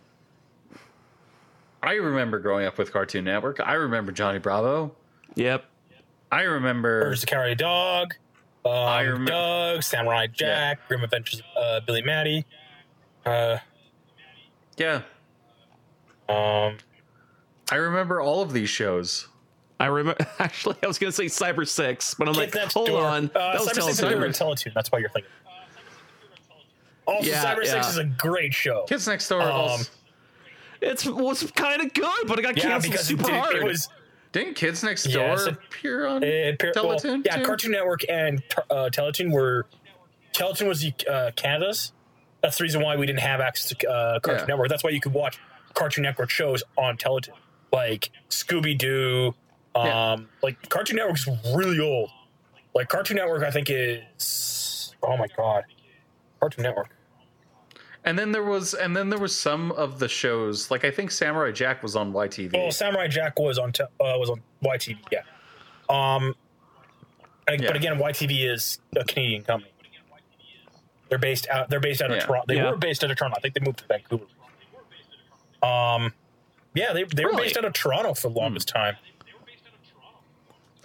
I 1.82 1.94
remember 1.94 2.40
growing 2.40 2.66
up 2.66 2.78
with 2.78 2.92
Cartoon 2.92 3.24
Network. 3.24 3.60
I 3.60 3.74
remember 3.74 4.10
Johnny 4.12 4.38
Bravo. 4.38 4.92
Yep. 5.38 5.64
I 6.32 6.42
remember. 6.42 7.02
Urge 7.06 7.20
to 7.20 7.26
Carry 7.26 7.52
a 7.52 7.54
Dog, 7.54 8.14
um, 8.66 8.72
I 8.72 9.04
remem- 9.04 9.26
Doug, 9.28 9.82
Samurai 9.82 10.26
Jack, 10.26 10.86
Grim 10.88 11.02
Adventures 11.02 11.42
uh, 11.56 11.80
Billy 11.86 12.02
Mandy. 12.02 12.44
Uh, 13.24 13.58
Yeah, 14.76 15.02
um, 16.28 16.76
I 17.70 17.76
remember 17.76 18.20
all 18.20 18.42
of 18.42 18.52
these 18.52 18.68
shows. 18.68 19.28
I 19.80 19.86
remember 19.86 20.26
actually 20.40 20.76
I 20.82 20.86
was 20.86 20.98
gonna 20.98 21.12
say 21.12 21.26
Cyber 21.26 21.66
Six, 21.66 22.14
but 22.14 22.28
I'm 22.28 22.34
like, 22.34 22.54
hold 22.72 22.88
Door. 22.88 23.04
on. 23.04 23.30
Uh, 23.34 23.52
that 23.52 23.60
was 23.60 23.68
Cyber 23.68 23.74
Six 23.82 23.86
is 23.86 24.00
Teletoon. 24.00 24.24
in 24.26 24.32
Teletoon. 24.32 24.74
That's 24.74 24.90
why 24.92 24.98
you're 24.98 25.08
thinking. 25.10 25.30
Also, 27.06 27.28
Yeah, 27.30 27.44
Cyber 27.54 27.64
Six 27.64 27.88
is 27.90 27.96
a 27.98 28.04
great 28.04 28.52
show. 28.52 28.84
Kids 28.88 29.06
Next 29.06 29.28
Door. 29.28 29.42
Um, 29.42 29.48
also, 29.50 29.90
It's 30.82 31.06
was 31.06 31.50
kind 31.52 31.80
of 31.80 31.94
good, 31.94 32.26
but 32.26 32.38
it 32.38 32.42
got 32.42 32.56
yeah, 32.56 32.64
canceled 32.64 32.92
because 32.92 33.10
it, 33.10 33.18
super 33.18 33.30
hard. 33.32 33.56
it 33.56 33.64
was 33.64 33.88
didn't 34.32 34.54
Kids 34.54 34.82
Next 34.82 35.06
Yes, 35.06 35.14
Door 35.44 35.48
it- 35.48 35.54
appear 35.68 36.06
on 36.06 36.22
it, 36.22 36.54
appear- 36.54 36.72
well, 36.76 36.98
yeah, 37.24 37.36
too? 37.38 37.44
Cartoon 37.44 37.70
Network 37.72 38.00
and 38.08 38.42
uh, 38.70 38.88
Teletoon 38.92 39.32
were 39.32 39.66
Teletoon 40.32 40.68
was 40.68 40.80
the 40.82 40.92
uh, 41.10 41.30
Canada's. 41.36 41.92
That's 42.42 42.58
the 42.58 42.62
reason 42.62 42.80
why 42.82 42.96
we 42.96 43.06
didn't 43.06 43.20
have 43.20 43.40
access 43.40 43.74
to 43.76 43.88
uh, 43.90 44.20
Cartoon 44.20 44.42
Yeah. 44.48 44.54
Network. 44.54 44.68
That's 44.68 44.84
why 44.84 44.90
you 44.90 45.00
could 45.00 45.12
watch 45.14 45.38
Cartoon 45.74 46.02
Network 46.02 46.30
shows 46.30 46.62
on 46.76 46.96
Teletoon, 46.96 47.34
like 47.72 48.10
Scooby 48.30 48.76
Doo. 48.78 49.34
Um, 49.74 49.86
Yeah. 49.86 50.16
like 50.42 50.68
Cartoon 50.68 50.96
Network's 50.96 51.26
really 51.54 51.80
old. 51.80 52.10
Like 52.74 52.88
Cartoon 52.88 53.16
Network, 53.16 53.42
I 53.42 53.50
think 53.50 53.68
is 53.70 54.94
oh 55.02 55.16
my 55.16 55.26
god, 55.36 55.64
Cartoon 56.40 56.62
Network. 56.62 56.90
And 58.08 58.18
then 58.18 58.32
there 58.32 58.42
was, 58.42 58.72
and 58.72 58.96
then 58.96 59.10
there 59.10 59.18
was 59.18 59.36
some 59.36 59.70
of 59.72 59.98
the 59.98 60.08
shows, 60.08 60.70
like 60.70 60.82
I 60.82 60.90
think 60.90 61.10
Samurai 61.10 61.52
Jack 61.52 61.82
was 61.82 61.94
on 61.94 62.10
YTV. 62.14 62.54
Well, 62.54 62.70
Samurai 62.70 63.06
Jack 63.06 63.38
was 63.38 63.58
on 63.58 63.70
te- 63.70 63.82
uh, 63.82 63.86
was 64.00 64.30
on 64.30 64.40
YTV. 64.64 64.96
Yeah. 65.12 65.20
Um, 65.90 66.34
and- 67.46 67.60
Yeah. 67.60 67.66
but 67.66 67.76
again, 67.76 67.98
YTV 67.98 68.50
is 68.50 68.78
a 68.96 69.04
Canadian 69.04 69.42
company. 69.42 69.70
They're 71.10 71.18
based 71.18 71.48
out. 71.50 71.68
They're 71.68 71.80
based 71.80 72.00
out 72.00 72.10
of 72.10 72.16
Yeah. 72.16 72.24
Toronto. 72.24 72.44
They 72.48 72.56
Yeah. 72.56 72.70
were 72.70 72.76
based 72.78 73.04
out 73.04 73.10
of 73.10 73.18
Toronto. 73.18 73.36
I 73.36 73.40
think 73.40 73.52
they 73.52 73.60
moved 73.60 73.80
to 73.80 73.84
Vancouver. 73.86 74.24
Um, 75.62 76.14
yeah, 76.74 76.94
they 76.94 77.04
they 77.04 77.26
were 77.26 77.34
based 77.34 77.58
out 77.58 77.66
of 77.66 77.74
Toronto 77.74 78.14
for 78.14 78.30
the 78.30 78.38
longest 78.38 78.68
time. 78.68 78.96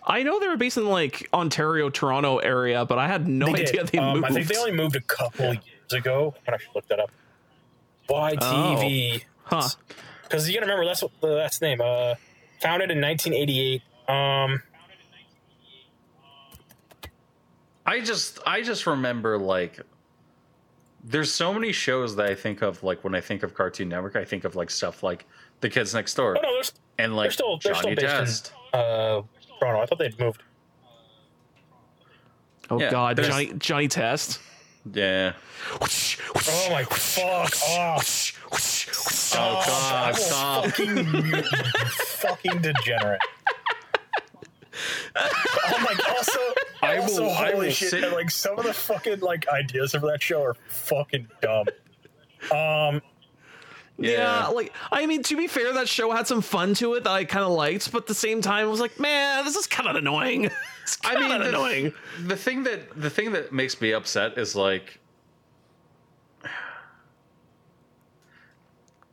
I 0.06 0.24
know 0.24 0.42
they 0.42 0.50
were 0.50 0.58
based 0.58 0.76
in 0.76 0.88
like 0.90 1.30
Ontario, 1.34 1.90
Toronto 1.90 2.40
area, 2.40 2.84
but 2.84 2.98
I 3.00 3.08
had 3.08 3.30
no 3.30 3.46
They 3.46 3.62
idea 3.64 3.84
did. 3.84 3.88
they 3.88 3.98
Um, 4.00 4.16
moved. 4.16 4.26
I 4.26 4.30
think 4.34 4.48
they 4.48 4.58
only 4.58 4.74
moved 4.74 4.98
a 4.98 5.02
couple 5.02 5.46
years 5.54 5.64
ago. 5.94 6.34
I 6.48 6.58
should 6.58 6.76
look 6.76 6.88
that 6.88 7.00
up. 7.00 7.12
YTV. 8.10 9.24
Huh. 9.44 9.70
Because 10.24 10.48
you 10.48 10.54
gotta 10.56 10.66
remember 10.66 10.86
that's 10.86 11.02
what 11.02 11.12
that's 11.22 11.60
the 11.60 11.68
name. 11.68 11.82
Uh, 11.82 12.16
founded 12.62 12.92
in 12.92 13.00
1988. 13.02 13.82
Um, 14.08 14.62
I 17.86 18.00
just 18.00 18.40
I 18.46 18.62
just 18.62 18.88
remember 18.88 19.38
like 19.38 19.80
there's 21.04 21.32
so 21.32 21.54
many 21.54 21.72
shows 21.72 22.16
that 22.16 22.28
I 22.28 22.36
think 22.36 22.62
of 22.62 22.82
like 22.84 23.04
when 23.04 23.14
I 23.14 23.22
think 23.22 23.44
of 23.44 23.54
Cartoon 23.54 23.90
Network, 23.90 24.16
I 24.16 24.24
think 24.24 24.46
of 24.46 24.56
like 24.56 24.70
stuff 24.70 25.04
like 25.04 25.26
The 25.60 25.70
Kids 25.70 25.94
Next 25.94 26.14
Door 26.16 26.38
oh 26.38 26.42
no, 26.42 26.54
there's 26.54 26.74
and 26.98 27.16
like 27.16 27.26
they're 27.26 27.32
still 27.32 27.60
they're 27.62 27.74
Johnny 27.74 27.96
still 27.96 28.08
based 28.08 28.46
Test. 28.46 28.54
in 28.74 28.80
uh, 28.80 29.22
Toronto. 29.60 29.82
I 29.82 29.86
thought 29.86 30.00
they'd 30.00 30.18
moved. 30.20 30.44
oh 32.70 32.80
Yeah, 32.80 32.90
God, 32.90 33.22
Johnny 33.22 33.54
Johnny 33.58 33.88
Test. 33.88 34.40
Yeah. 34.92 35.34
Oh 35.82 36.68
my 36.72 36.84
fuck 36.84 37.54
off! 37.70 38.34
Oh 39.36 39.60
I 39.62 39.66
God, 39.66 40.16
stop. 40.16 40.66
fucking 40.66 40.94
mute 41.12 41.26
you, 41.26 41.36
you 41.38 41.44
fucking 41.44 42.62
degenerate. 42.62 43.22
oh 45.16 45.78
my! 45.80 45.96
Also, 46.16 46.40
I 46.82 46.98
also, 46.98 47.24
will- 47.24 47.32
I 47.32 47.52
holy 47.52 47.68
will 47.68 47.74
shit! 47.74 47.90
sit- 47.92 48.12
Like 48.12 48.30
some 48.32 48.58
of 48.60 48.66
the 48.66 48.74
fucking 48.74 49.20
like 49.22 49.48
ideas 49.50 49.92
for 49.92 50.00
that 50.02 50.22
show 50.22 50.42
are 50.44 50.56
fucking 50.68 51.28
dumb. 51.42 51.68
Um, 52.52 53.02
Yeah. 53.98 54.48
like 54.48 54.74
I 54.92 55.06
mean, 55.06 55.22
to 55.24 55.38
be 55.38 55.48
fair, 55.48 55.72
that 55.74 55.88
show 55.88 56.12
had 56.12 56.26
some 56.28 56.42
fun 56.42 56.74
to 56.76 56.96
it 56.96 57.04
that 57.04 57.12
I 57.12 57.26
kind 57.26 57.46
of 57.46 57.52
liked, 57.52 57.92
but 57.92 58.04
at 58.04 58.08
the 58.08 58.16
same 58.16 58.42
time, 58.42 58.66
I 58.66 58.70
was 58.70 58.80
like, 58.80 59.00
man, 59.00 59.46
this 59.46 59.56
is 59.56 59.68
kind 59.68 59.88
of 59.88 59.96
annoying. 59.96 60.46
it's 60.84 60.98
I 61.06 61.14
kind 61.14 61.20
mean, 61.28 61.32
of 61.34 61.44
the, 61.44 61.50
annoying. 61.50 61.94
the 62.26 62.36
thing 62.36 62.64
that 62.64 63.00
the 63.00 63.10
thing 63.10 63.32
that 63.34 63.54
makes 63.54 63.80
me 63.80 63.92
upset 63.94 64.38
is 64.38 64.56
like 64.56 65.00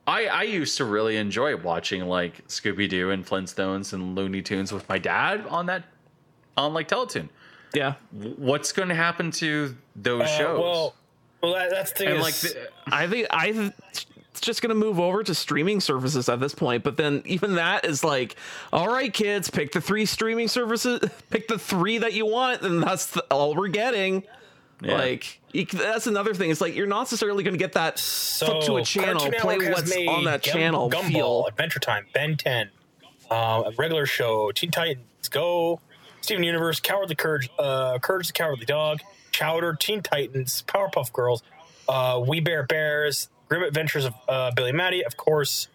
I 0.06 0.26
I 0.26 0.42
used 0.44 0.76
to 0.78 0.84
really 0.84 1.16
enjoy 1.16 1.56
watching 1.56 2.04
like 2.06 2.46
Scooby 2.48 2.88
Doo 2.88 3.10
and 3.10 3.24
Flintstones 3.24 3.92
and 3.92 4.14
Looney 4.16 4.42
Tunes 4.42 4.72
with 4.72 4.88
my 4.88 4.98
dad 4.98 5.46
on 5.48 5.66
that 5.66 5.84
on 6.56 6.74
like 6.74 6.88
Teletoon. 6.88 7.28
Yeah. 7.74 7.94
What's 8.12 8.72
going 8.72 8.88
to 8.88 8.94
happen 8.96 9.30
to 9.32 9.76
those 9.94 10.22
Uh, 10.22 10.26
shows? 10.26 10.58
well, 10.58 10.94
well, 11.40 11.54
that, 11.54 11.70
that's 11.70 11.92
the 11.92 11.98
thing. 11.98 12.08
and 12.08 12.16
is, 12.16 12.22
like 12.22 12.34
the, 12.34 12.68
I 12.92 13.06
think 13.06 13.26
I 13.30 13.52
th- 13.52 13.72
it's 14.30 14.40
just 14.40 14.62
gonna 14.62 14.74
move 14.74 15.00
over 15.00 15.22
to 15.24 15.34
streaming 15.34 15.80
services 15.80 16.28
at 16.28 16.40
this 16.40 16.54
point. 16.54 16.84
But 16.84 16.96
then 16.96 17.22
even 17.24 17.56
that 17.56 17.84
is 17.84 18.04
like, 18.04 18.36
all 18.72 18.88
right, 18.88 19.12
kids, 19.12 19.50
pick 19.50 19.72
the 19.72 19.80
three 19.80 20.06
streaming 20.06 20.48
services, 20.48 21.00
pick 21.30 21.48
the 21.48 21.58
three 21.58 21.98
that 21.98 22.12
you 22.12 22.26
want, 22.26 22.62
and 22.62 22.82
that's 22.82 23.06
the, 23.06 23.22
all 23.30 23.54
we're 23.54 23.68
getting. 23.68 24.22
Yeah. 24.82 24.96
Like 24.96 25.40
that's 25.72 26.06
another 26.06 26.32
thing. 26.32 26.50
It's 26.50 26.60
like 26.60 26.74
you're 26.74 26.86
not 26.86 27.00
necessarily 27.00 27.44
gonna 27.44 27.56
get 27.56 27.72
that 27.72 27.98
flip 27.98 28.62
to 28.64 28.76
a 28.76 28.84
channel, 28.84 29.30
play 29.38 29.58
what's 29.70 29.94
on 29.96 30.24
that 30.24 30.42
Gum- 30.42 30.52
channel, 30.52 30.90
Gumball, 30.90 31.08
feel. 31.08 31.46
Adventure 31.46 31.80
Time, 31.80 32.06
Ben 32.14 32.36
10, 32.36 32.70
uh, 33.30 33.64
a 33.66 33.72
regular 33.76 34.06
show, 34.06 34.52
Teen 34.52 34.70
Titans 34.70 35.28
Go, 35.28 35.80
Steven 36.20 36.44
Universe, 36.44 36.80
Cowardly 36.80 37.14
Courage, 37.14 37.50
uh, 37.58 37.98
Courage 37.98 38.28
the 38.28 38.32
Cowardly 38.32 38.64
Dog, 38.64 39.00
Chowder, 39.32 39.74
Teen 39.74 40.02
Titans, 40.02 40.64
Powerpuff 40.66 41.12
Girls, 41.12 41.42
uh, 41.88 42.22
We 42.26 42.40
Bare 42.40 42.62
Bears, 42.62 43.28
Grim 43.50 43.64
Adventures 43.64 44.04
of 44.04 44.14
uh, 44.28 44.52
Billy 44.52 44.70
Mandy, 44.70 45.04
of 45.04 45.16
course, 45.16 45.66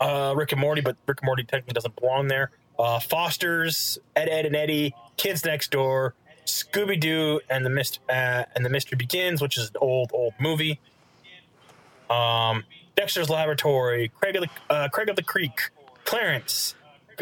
uh, 0.00 0.32
Rick 0.34 0.52
and 0.52 0.60
Morty, 0.60 0.80
but 0.80 0.96
Rick 1.06 1.18
and 1.20 1.26
Morty 1.26 1.44
technically 1.44 1.74
doesn't 1.74 1.94
belong 1.94 2.28
there. 2.28 2.50
Uh, 2.78 2.98
Foster's, 2.98 3.98
Ed, 4.16 4.30
Ed 4.30 4.46
and 4.46 4.56
Eddie, 4.56 4.94
Kids 5.18 5.44
Next 5.44 5.70
Door, 5.70 6.14
Scooby 6.46 6.98
Doo, 6.98 7.40
and 7.50 7.66
the 7.66 7.70
Mist 7.70 8.00
uh, 8.08 8.44
and 8.56 8.64
the 8.64 8.70
Mystery 8.70 8.96
Begins, 8.96 9.42
which 9.42 9.58
is 9.58 9.68
an 9.70 9.76
old 9.80 10.10
old 10.14 10.32
movie. 10.40 10.80
Um, 12.08 12.64
Dexter's 12.96 13.28
Laboratory, 13.28 14.10
Craig 14.18 14.36
of 14.36 14.44
the 14.44 14.74
uh, 14.74 14.88
Craig 14.88 15.10
of 15.10 15.16
the 15.16 15.22
Creek, 15.22 15.70
Clarence, 16.04 16.74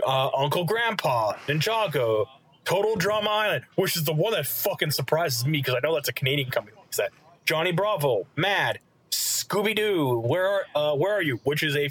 uh, 0.07 0.31
Uncle 0.37 0.65
Grandpa, 0.65 1.33
Ninjago, 1.49 2.27
Total 2.65 2.95
Drama 2.95 3.29
Island, 3.29 3.65
which 3.75 3.97
is 3.97 4.05
the 4.05 4.13
one 4.13 4.33
that 4.35 4.47
fucking 4.47 4.93
surprises 4.93 5.45
me 5.45 5.59
because 5.59 5.75
I 5.75 5.81
know 5.81 5.95
that's 5.95 6.09
a 6.09 6.13
Canadian 6.13 6.51
company. 6.51 6.77
That 6.97 7.11
Johnny 7.45 7.73
Bravo, 7.73 8.27
Mad, 8.37 8.79
Scooby 9.53 9.77
Doo, 9.77 10.19
Where 10.21 10.47
Are 10.47 10.65
uh, 10.75 10.95
Where 10.97 11.13
Are 11.13 11.23
You, 11.23 11.39
which 11.45 11.63
is 11.63 11.77
a 11.77 11.91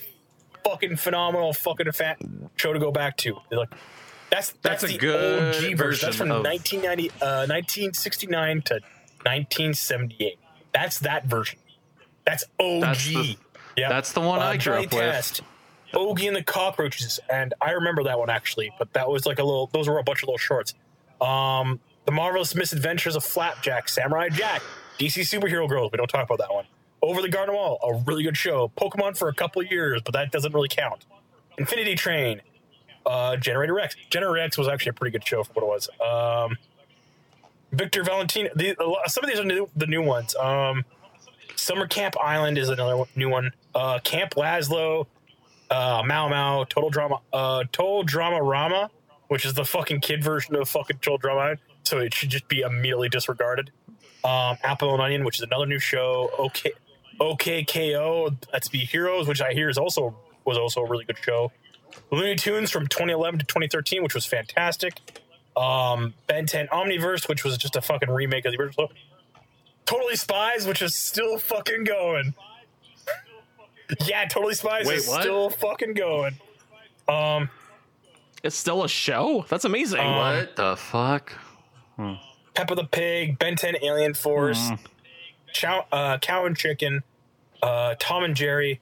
fucking 0.64 0.96
phenomenal 0.96 1.54
fucking 1.54 1.92
fat 1.92 2.18
show 2.56 2.74
to 2.74 2.80
go 2.80 2.92
back 2.92 3.18
to. 3.18 3.38
They're 3.50 3.60
like, 3.60 3.74
that's 4.32 4.54
that's, 4.64 4.82
That's 4.82 4.84
a 4.84 4.88
the 4.88 4.98
good 4.98 5.56
OG 5.72 5.78
version. 5.78 6.08
That's 6.08 6.18
from 6.18 6.32
of- 6.32 6.44
1990, 6.44 7.10
uh, 7.22 7.46
1969 7.46 8.62
to 8.64 8.74
1978. 8.74 10.40
That's 10.74 11.00
that 11.00 11.26
version. 11.26 11.60
That's 12.26 12.46
OG. 12.60 12.82
That's 12.82 13.06
the- 13.06 13.38
yeah, 13.78 13.90
that's 13.90 14.12
the 14.12 14.22
one 14.22 14.40
I 14.40 14.54
grew 14.54 14.60
Johnny 14.60 14.86
up 14.88 14.94
with. 14.94 15.02
Test, 15.02 15.42
Oggy 15.94 16.28
and 16.28 16.36
the 16.36 16.44
Cockroaches, 16.44 17.20
and 17.32 17.54
I 17.62 17.72
remember 17.72 18.04
that 18.04 18.18
one 18.20 18.30
actually. 18.30 18.72
But 18.80 18.92
that 18.94 19.08
was 19.08 19.26
like 19.26 19.40
a 19.40 19.44
little. 19.44 19.68
Those 19.72 19.88
were 19.88 20.00
a 20.00 20.04
bunch 20.04 20.24
of 20.24 20.28
little 20.28 20.38
shorts. 20.38 20.74
Um, 21.22 21.80
the 22.06 22.12
marvelous 22.12 22.56
misadventures 22.56 23.16
of 23.16 23.24
Flapjack, 23.24 23.88
Samurai 23.88 24.30
Jack, 24.30 24.62
DC 25.00 25.22
Superhero 25.22 25.70
Girls. 25.70 25.92
We 25.92 25.98
don't 25.98 26.08
talk 26.08 26.26
about 26.26 26.40
that 26.40 26.54
one. 26.54 26.66
Over 27.02 27.22
the 27.22 27.30
Garden 27.30 27.56
Wall, 27.56 27.80
a 27.84 28.04
really 28.06 28.24
good 28.24 28.38
show. 28.38 28.72
Pokemon 28.78 29.18
for 29.18 29.28
a 29.28 29.34
couple 29.34 29.64
years, 29.64 30.02
but 30.04 30.14
that 30.14 30.32
doesn't 30.32 30.54
really 30.54 30.70
count. 30.70 31.06
Infinity 31.58 31.96
Train, 31.96 32.42
uh, 33.06 33.38
Generator 33.38 33.74
Rex. 33.74 33.96
Generator 34.10 34.34
Rex 34.34 34.58
was 34.58 34.68
actually 34.68 34.92
a 34.92 34.94
pretty 34.94 35.12
good 35.12 35.28
show 35.28 35.44
for 35.44 35.54
what 35.54 35.64
it 35.64 35.68
was. 35.68 35.90
Um, 36.00 36.58
Victor 37.72 38.04
Valentino. 38.04 38.50
The, 38.56 38.76
some 39.08 39.24
of 39.24 39.30
these 39.30 39.40
are 39.40 39.46
new, 39.46 39.70
the 39.76 39.88
new 39.88 40.04
ones. 40.04 40.36
Um, 40.36 40.86
Summer 41.56 41.88
Camp 41.88 42.16
Island 42.22 42.58
is 42.58 42.70
another 42.70 42.98
one- 42.98 43.08
new 43.16 43.30
one. 43.30 43.52
Uh, 43.74 44.00
Camp 44.00 44.36
Lazlo, 44.36 45.08
uh, 45.70 46.04
Mao 46.06 46.28
Mao, 46.30 46.66
Total 46.66 46.90
Drama, 46.90 47.20
uh, 47.34 47.64
Total 47.72 48.04
Drama 48.04 48.42
Rama, 48.44 48.92
which 49.28 49.46
is 49.46 49.54
the 49.54 49.66
fucking 49.66 50.02
kid 50.02 50.24
version 50.24 50.56
of 50.56 50.70
fucking 50.70 50.98
Total 50.98 51.18
Drama 51.18 51.56
so 51.84 51.98
it 51.98 52.14
should 52.14 52.30
just 52.30 52.48
be 52.48 52.62
immediately 52.62 53.10
disregarded. 53.10 53.72
Um, 54.24 54.58
Apple 54.64 54.94
and 54.94 55.02
Onion, 55.02 55.24
which 55.24 55.38
is 55.38 55.42
another 55.42 55.66
new 55.66 55.80
show. 55.80 56.30
Okay, 56.38 56.72
OK 57.22 57.64
K.O., 57.64 58.32
that's 58.52 58.68
Be 58.68 58.80
Heroes, 58.80 59.28
which 59.28 59.42
I 59.42 59.54
hear 59.54 59.70
is 59.70 59.78
also 59.78 60.16
was 60.44 60.58
also 60.58 60.82
a 60.82 60.90
really 60.90 61.06
good 61.06 61.18
show. 61.24 61.52
Looney 62.12 62.36
Tunes 62.36 62.72
from 62.72 62.88
2011 62.88 63.40
to 63.42 63.46
2013, 63.46 64.02
which 64.02 64.16
was 64.16 64.26
fantastic. 64.26 65.00
Um, 65.56 66.14
Ben 66.28 66.46
10 66.48 66.68
Omniverse, 66.68 67.30
which 67.30 67.44
was 67.44 67.58
just 67.58 67.76
a 67.76 67.82
fucking 67.82 68.10
remake 68.10 68.46
of 68.46 68.54
the 68.54 68.60
original. 68.60 68.92
Totally 69.86 70.16
Spies, 70.16 70.66
which 70.66 70.82
is 70.82 70.96
still 70.96 71.38
fucking 71.38 71.84
going. 71.84 72.34
yeah, 74.06 74.26
Totally 74.26 74.56
Spies 74.56 74.88
Wait, 74.88 74.98
is 74.98 75.08
what? 75.08 75.22
still 75.22 75.50
fucking 75.50 75.94
going. 75.94 76.40
Um, 77.08 77.50
It's 78.42 78.56
still 78.56 78.84
a 78.84 78.90
show. 78.90 79.46
That's 79.50 79.66
amazing. 79.66 80.00
Um, 80.00 80.16
what 80.16 80.56
the 80.56 80.76
fuck? 80.78 81.34
Peppa 82.56 82.74
the 82.76 82.86
Pig, 82.86 83.38
Ben 83.38 83.56
10 83.56 83.76
Alien 83.84 84.14
Force, 84.16 84.72
Chow, 85.54 85.86
uh, 85.92 86.18
Cow 86.18 86.46
and 86.46 86.58
Chicken, 86.58 87.04
uh, 87.62 87.96
Tom 88.00 88.24
and 88.24 88.36
Jerry, 88.36 88.80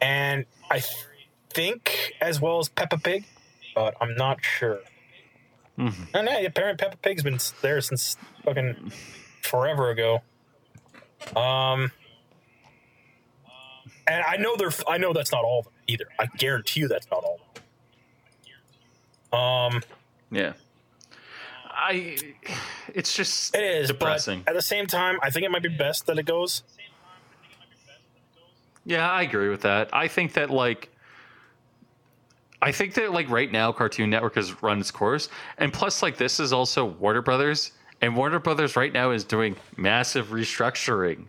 and 0.00 0.44
I 0.70 0.78
th- 0.80 0.86
think 1.50 2.14
as 2.20 2.40
well 2.40 2.58
as 2.58 2.68
Peppa 2.68 2.98
Pig, 2.98 3.24
but 3.74 3.94
I'm 4.00 4.14
not 4.16 4.38
sure. 4.44 4.80
And 5.76 5.94
yeah, 6.12 6.38
apparently 6.40 6.84
Peppa 6.84 6.96
Pig's 6.96 7.22
been 7.22 7.38
there 7.62 7.80
since 7.80 8.16
fucking 8.44 8.90
forever 9.42 9.90
ago. 9.90 10.22
Um, 11.36 11.92
and 14.08 14.24
I 14.26 14.36
know 14.38 14.56
they're. 14.56 14.72
I 14.88 14.98
know 14.98 15.12
that's 15.12 15.30
not 15.30 15.44
all 15.44 15.60
of 15.60 15.64
them 15.66 15.74
either. 15.86 16.06
I 16.18 16.26
guarantee 16.26 16.80
you 16.80 16.88
that's 16.88 17.06
not 17.12 17.22
all 17.22 17.38
of 17.54 17.62
them. 19.32 19.38
Um, 19.40 19.82
Yeah. 20.32 20.52
I. 21.66 22.16
It's 22.92 23.14
just 23.14 23.54
It 23.54 23.62
is 23.62 23.88
depressing. 23.88 24.42
At 24.48 24.54
the 24.54 24.62
same 24.62 24.86
time, 24.86 25.18
I 25.22 25.30
think 25.30 25.44
it 25.44 25.50
might 25.50 25.62
be 25.62 25.68
best 25.68 26.06
that 26.06 26.18
it 26.18 26.24
goes. 26.26 26.64
Yeah, 28.88 29.10
I 29.10 29.20
agree 29.22 29.50
with 29.50 29.60
that. 29.60 29.90
I 29.92 30.08
think 30.08 30.32
that 30.32 30.48
like 30.48 30.88
I 32.62 32.72
think 32.72 32.94
that 32.94 33.12
like 33.12 33.28
right 33.28 33.52
now 33.52 33.70
Cartoon 33.70 34.08
Network 34.08 34.36
has 34.36 34.62
run 34.62 34.80
its 34.80 34.90
course 34.90 35.28
and 35.58 35.70
plus 35.72 36.02
like 36.02 36.16
this 36.16 36.40
is 36.40 36.54
also 36.54 36.86
Warner 36.86 37.20
Brothers 37.20 37.72
and 38.00 38.16
Warner 38.16 38.38
Brothers 38.38 38.76
right 38.76 38.90
now 38.92 39.10
is 39.10 39.24
doing 39.24 39.56
massive 39.76 40.28
restructuring. 40.28 41.26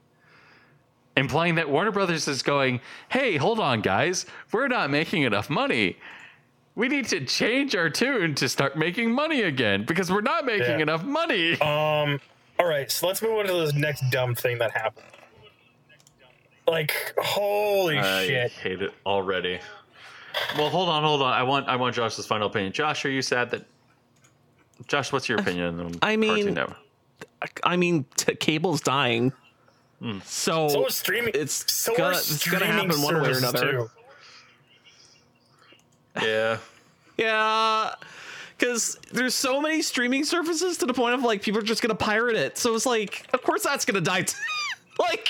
Implying 1.18 1.55
that 1.55 1.70
Warner 1.70 1.91
Brothers 1.91 2.30
is 2.30 2.41
going, 2.41 2.80
"Hey, 3.10 3.36
hold 3.36 3.60
on 3.60 3.82
guys. 3.82 4.26
We're 4.53 4.70
not 4.70 4.89
making 4.89 5.24
enough 5.24 5.49
money. 5.49 5.97
We 6.76 6.88
need 6.88 7.10
to 7.10 7.26
change 7.26 7.76
our 7.76 7.89
tune 7.89 8.36
to 8.36 8.47
start 8.47 8.78
making 8.78 9.12
money 9.12 9.41
again 9.41 9.84
because 9.84 10.10
we're 10.10 10.22
not 10.22 10.45
making 10.45 10.78
Yeah. 10.78 10.84
enough 10.84 11.03
money." 11.03 11.60
Um. 11.60 12.22
All 12.57 12.68
right, 12.68 12.89
so 12.89 13.05
let's 13.07 13.22
move 13.22 13.38
on 13.39 13.47
to 13.47 13.53
this 13.53 13.74
next 13.74 14.03
dumb 14.12 14.34
thing 14.34 14.60
that 14.60 14.72
happened. 14.72 15.05
Like, 16.70 17.13
holy 17.17 17.97
I 17.97 18.26
shit! 18.26 18.51
hate 18.51 18.82
it 18.82 18.91
already. 19.05 19.59
Well, 20.57 20.70
hold 20.70 20.88
on, 20.89 21.03
hold 21.03 21.22
on. 21.22 21.34
I 21.34 21.43
want 21.43 21.67
I 21.67 21.76
want 21.76 21.95
Josh's 21.95 22.26
final 22.26 22.47
opinion. 22.47 22.72
Josh, 22.72 23.03
are 23.05 23.09
you 23.09 23.22
sad 23.22 23.49
that? 23.51 23.65
Josh, 24.88 25.11
what's 25.11 25.28
your 25.28 25.39
opinion 25.39 25.80
on 25.80 25.95
I 26.01 26.15
mean- 26.15 26.30
Cartoon 26.36 26.53
Network? 26.53 26.78
I 27.63 27.76
mean, 27.78 28.05
t- 28.15 28.36
cable's 28.36 28.82
dying. 28.82 29.32
Hmm. 30.01 30.20
So, 30.24 30.67
So 30.70 30.86
is 30.86 30.95
streaming. 30.95 31.32
it's 31.34 31.70
so 31.74 31.95
gonna, 31.95 32.09
are 32.09 32.13
it's 32.13 32.49
gonna 32.49 32.65
happen 32.65 33.01
one 33.01 33.22
way 33.22 33.30
or 33.32 33.38
another. 33.38 33.72
too. 33.72 33.89
Yeah, 36.22 36.57
Yeah, 37.17 37.95
because 38.57 38.97
there's 39.11 39.36
so 39.36 39.61
many 39.61 39.82
streaming 39.82 40.24
services 40.24 40.78
to 40.78 40.86
the 40.86 40.93
point 40.93 41.15
of 41.15 41.24
like 41.24 41.41
people 41.41 41.59
are 41.59 41.63
just 41.65 41.82
gonna 41.82 41.95
pirate 41.95 42.36
it. 42.36 42.57
So 42.57 42.74
it's 42.76 42.86
like, 42.86 43.26
of 43.34 43.41
course 43.41 43.63
that's 43.63 43.86
gonna 43.86 44.01
die. 44.01 44.22
T- 44.24 44.36
like, 44.99 45.28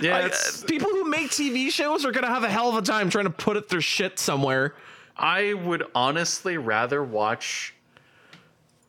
yeah. 0.00 0.16
I- 0.16 0.22
uh, 0.22 0.26
it's- 0.26 0.64
people 0.64 0.88
who 0.90 1.04
make 1.04 1.30
TV 1.30 1.70
shows 1.70 2.04
are 2.04 2.12
gonna 2.12 2.28
have 2.28 2.44
a 2.44 2.50
hell 2.50 2.68
of 2.68 2.76
a 2.76 2.82
time 2.82 3.10
trying 3.10 3.24
to 3.24 3.30
put 3.30 3.56
it 3.56 3.68
their 3.68 3.80
shit 3.80 4.18
somewhere. 4.18 4.74
I 5.16 5.54
would 5.54 5.84
honestly 5.94 6.56
rather 6.58 7.02
watch. 7.02 7.74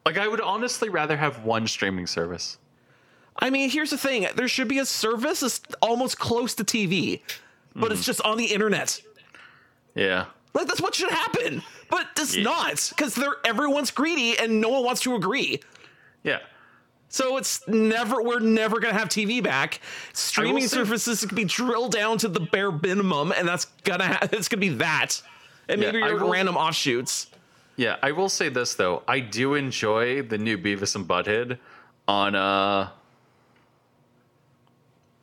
Like, 0.06 0.18
I 0.18 0.28
would 0.28 0.42
honestly 0.42 0.90
rather 0.90 1.18
have 1.18 1.44
one 1.44 1.68
streaming 1.68 2.08
service. 2.08 2.58
I 3.40 3.50
mean, 3.50 3.70
here's 3.70 3.90
the 3.92 3.98
thing: 3.98 4.28
there 4.36 4.48
should 4.48 4.68
be 4.68 4.80
a 4.80 4.86
service 4.86 5.40
that's 5.42 5.62
almost 5.82 6.20
close 6.20 6.54
to 6.56 6.64
TV, 6.64 7.22
but 7.76 7.92
it's 7.92 8.02
mm. 8.02 8.06
just 8.06 8.22
on 8.22 8.38
the 8.38 8.46
internet. 8.46 9.02
Yeah, 9.96 10.26
Like 10.54 10.68
that's 10.68 10.82
what 10.82 10.96
should 10.96 11.10
happen, 11.12 11.62
but 11.90 12.08
it's 12.18 12.36
Yeah. 12.36 12.44
not 12.44 12.92
because 12.96 13.16
they're 13.16 13.36
everyone's 13.44 13.92
greedy 13.92 14.38
and 14.38 14.62
no 14.62 14.70
one 14.70 14.84
wants 14.84 15.02
to 15.02 15.16
agree. 15.16 15.62
yeah. 16.24 16.40
So 17.10 17.38
it's 17.38 17.68
never 17.68 18.22
we're 18.22 18.39
never 18.39 18.80
gonna 18.80 18.93
have 18.93 19.10
TV 19.10 19.41
back. 19.43 19.82
Streaming 20.14 20.64
say- 20.68 20.78
services 20.78 21.26
can 21.26 21.36
be 21.36 21.43
drilled 21.43 21.91
down 21.91 22.18
to 22.20 22.28
the 22.28 22.39
bare 22.39 22.72
minimum, 22.72 23.32
and 23.32 23.47
that's 23.47 23.66
gonna 23.84 24.05
ha- 24.07 24.20
it's 24.32 24.47
gonna 24.47 24.62
be 24.62 24.70
that, 24.70 25.22
and 25.68 25.82
Yeah, 25.82 25.91
maybe 25.91 26.03
I 26.03 26.10
your 26.10 26.20
will- 26.24 26.32
random 26.32 26.55
offshoots. 26.55 27.28
Yeah, 27.78 27.95
I 28.03 28.12
will 28.12 28.30
say 28.30 28.49
this 28.49 28.76
though. 28.76 29.03
I 29.07 29.20
do 29.22 29.55
enjoy 29.55 30.22
the 30.22 30.38
new 30.38 30.57
Beavis 30.57 30.95
and 30.95 31.07
Butthead 31.07 31.57
on 32.07 32.36
uh 32.36 32.89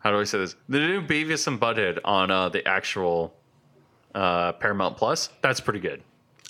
how 0.01 0.11
do 0.12 0.20
I 0.20 0.24
say 0.24 0.39
this? 0.39 0.55
The 0.68 0.78
new 0.78 1.03
Beavis 1.03 1.47
and 1.49 1.61
Butthead 1.61 1.99
on 2.05 2.30
uh, 2.30 2.49
the 2.49 2.64
actual 2.66 3.34
uh, 4.14 4.53
Paramount 4.53 4.97
Plus. 4.97 5.30
That's 5.43 5.59
pretty 5.59 5.80
good. 5.80 6.01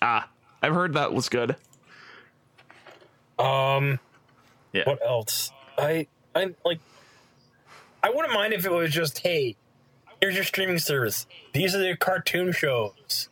Ah, 0.03 0.29
I've 0.63 0.75
heard 0.75 0.93
that 0.93 1.15
was 1.15 1.31
good. 1.31 1.57
Um, 3.39 3.99
Yeah. 4.77 4.85
what 4.85 5.01
else? 5.05 5.51
I 5.79 6.07
I 6.35 6.55
like. 6.65 6.81
I 8.03 8.11
wouldn't 8.11 8.33
mind 8.35 8.53
if 8.53 8.65
it 8.65 8.71
was 8.71 8.93
just, 8.93 9.19
hey, 9.19 9.57
here's 10.21 10.35
your 10.35 10.45
streaming 10.45 10.79
service. 10.79 11.27
These 11.53 11.75
are 11.75 11.79
the 11.79 11.97
cartoon 11.97 12.53
shows. 12.53 13.29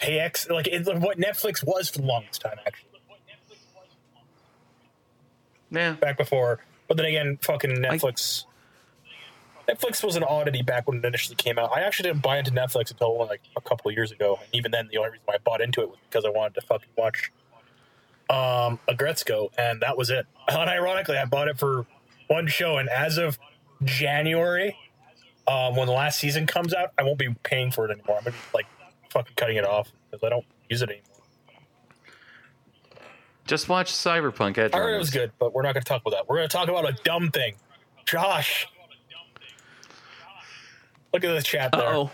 Hey, 0.00 0.18
X, 0.18 0.48
like 0.48 0.66
what 0.98 1.18
Netflix 1.18 1.64
was 1.64 1.88
for 1.90 1.98
the 1.98 2.06
longest 2.06 2.40
time, 2.40 2.56
actually, 2.66 2.88
Yeah. 5.70 5.92
back 5.92 6.16
before. 6.16 6.60
But 6.88 6.96
then 6.96 7.06
again, 7.06 7.38
fucking 7.40 7.70
Netflix. 7.70 8.44
Netflix 9.68 10.02
was 10.02 10.16
an 10.16 10.24
oddity 10.24 10.62
back 10.62 10.88
when 10.88 10.98
it 10.98 11.04
initially 11.04 11.36
came 11.36 11.58
out. 11.58 11.70
I 11.74 11.82
actually 11.82 12.08
didn't 12.10 12.22
buy 12.22 12.38
into 12.38 12.50
Netflix 12.50 12.90
until 12.90 13.16
like 13.18 13.40
a 13.56 13.60
couple 13.60 13.88
of 13.90 13.94
years 13.96 14.10
ago. 14.10 14.38
And 14.42 14.48
even 14.54 14.70
then, 14.72 14.88
the 14.90 14.98
only 14.98 15.10
reason 15.10 15.22
why 15.26 15.34
I 15.34 15.38
bought 15.38 15.60
into 15.60 15.82
it 15.82 15.88
was 15.88 15.98
because 16.10 16.24
I 16.24 16.30
wanted 16.30 16.54
to 16.56 16.62
fucking 16.62 16.88
watch 16.96 17.30
um, 18.32 18.80
a 18.88 18.94
Gretzko, 18.94 19.50
and 19.58 19.80
that 19.82 19.96
was 19.96 20.10
it. 20.10 20.26
And 20.48 20.68
ironically, 20.68 21.16
I 21.18 21.24
bought 21.24 21.46
it 21.48 21.56
for 21.58 21.86
one 22.26 22.48
show, 22.48 22.78
and 22.78 22.88
as 22.88 23.16
of 23.18 23.38
January, 23.84 24.76
um, 25.46 25.76
when 25.76 25.86
the 25.86 25.92
last 25.92 26.18
season 26.18 26.46
comes 26.46 26.74
out, 26.74 26.90
I 26.98 27.04
won't 27.04 27.18
be 27.18 27.28
paying 27.44 27.70
for 27.70 27.84
it 27.88 27.92
anymore. 27.92 28.16
I'm 28.18 28.24
gonna 28.24 28.32
be 28.36 28.42
like 28.54 28.66
fucking 29.10 29.34
cutting 29.36 29.56
it 29.56 29.64
off 29.64 29.92
because 30.10 30.24
I 30.26 30.30
don't 30.30 30.44
use 30.68 30.82
it 30.82 30.88
anymore. 30.88 31.04
Just 33.46 33.68
watch 33.68 33.92
Cyberpunk 33.92 34.56
Edge 34.58 34.72
I 34.72 34.78
heard 34.78 34.94
it 34.94 34.98
was 34.98 35.10
good, 35.10 35.32
but 35.38 35.52
we're 35.52 35.62
not 35.62 35.74
going 35.74 35.82
to 35.82 35.88
talk 35.88 36.00
about 36.02 36.12
that. 36.12 36.28
We're 36.28 36.36
going 36.36 36.48
to 36.48 36.56
talk 36.56 36.68
about 36.68 36.88
a 36.88 36.92
dumb 37.02 37.30
thing. 37.32 37.54
Josh, 38.06 38.68
look 41.12 41.24
at 41.24 41.34
the 41.34 41.42
chat 41.42 41.72
there. 41.72 41.82
Oh. 41.94 42.10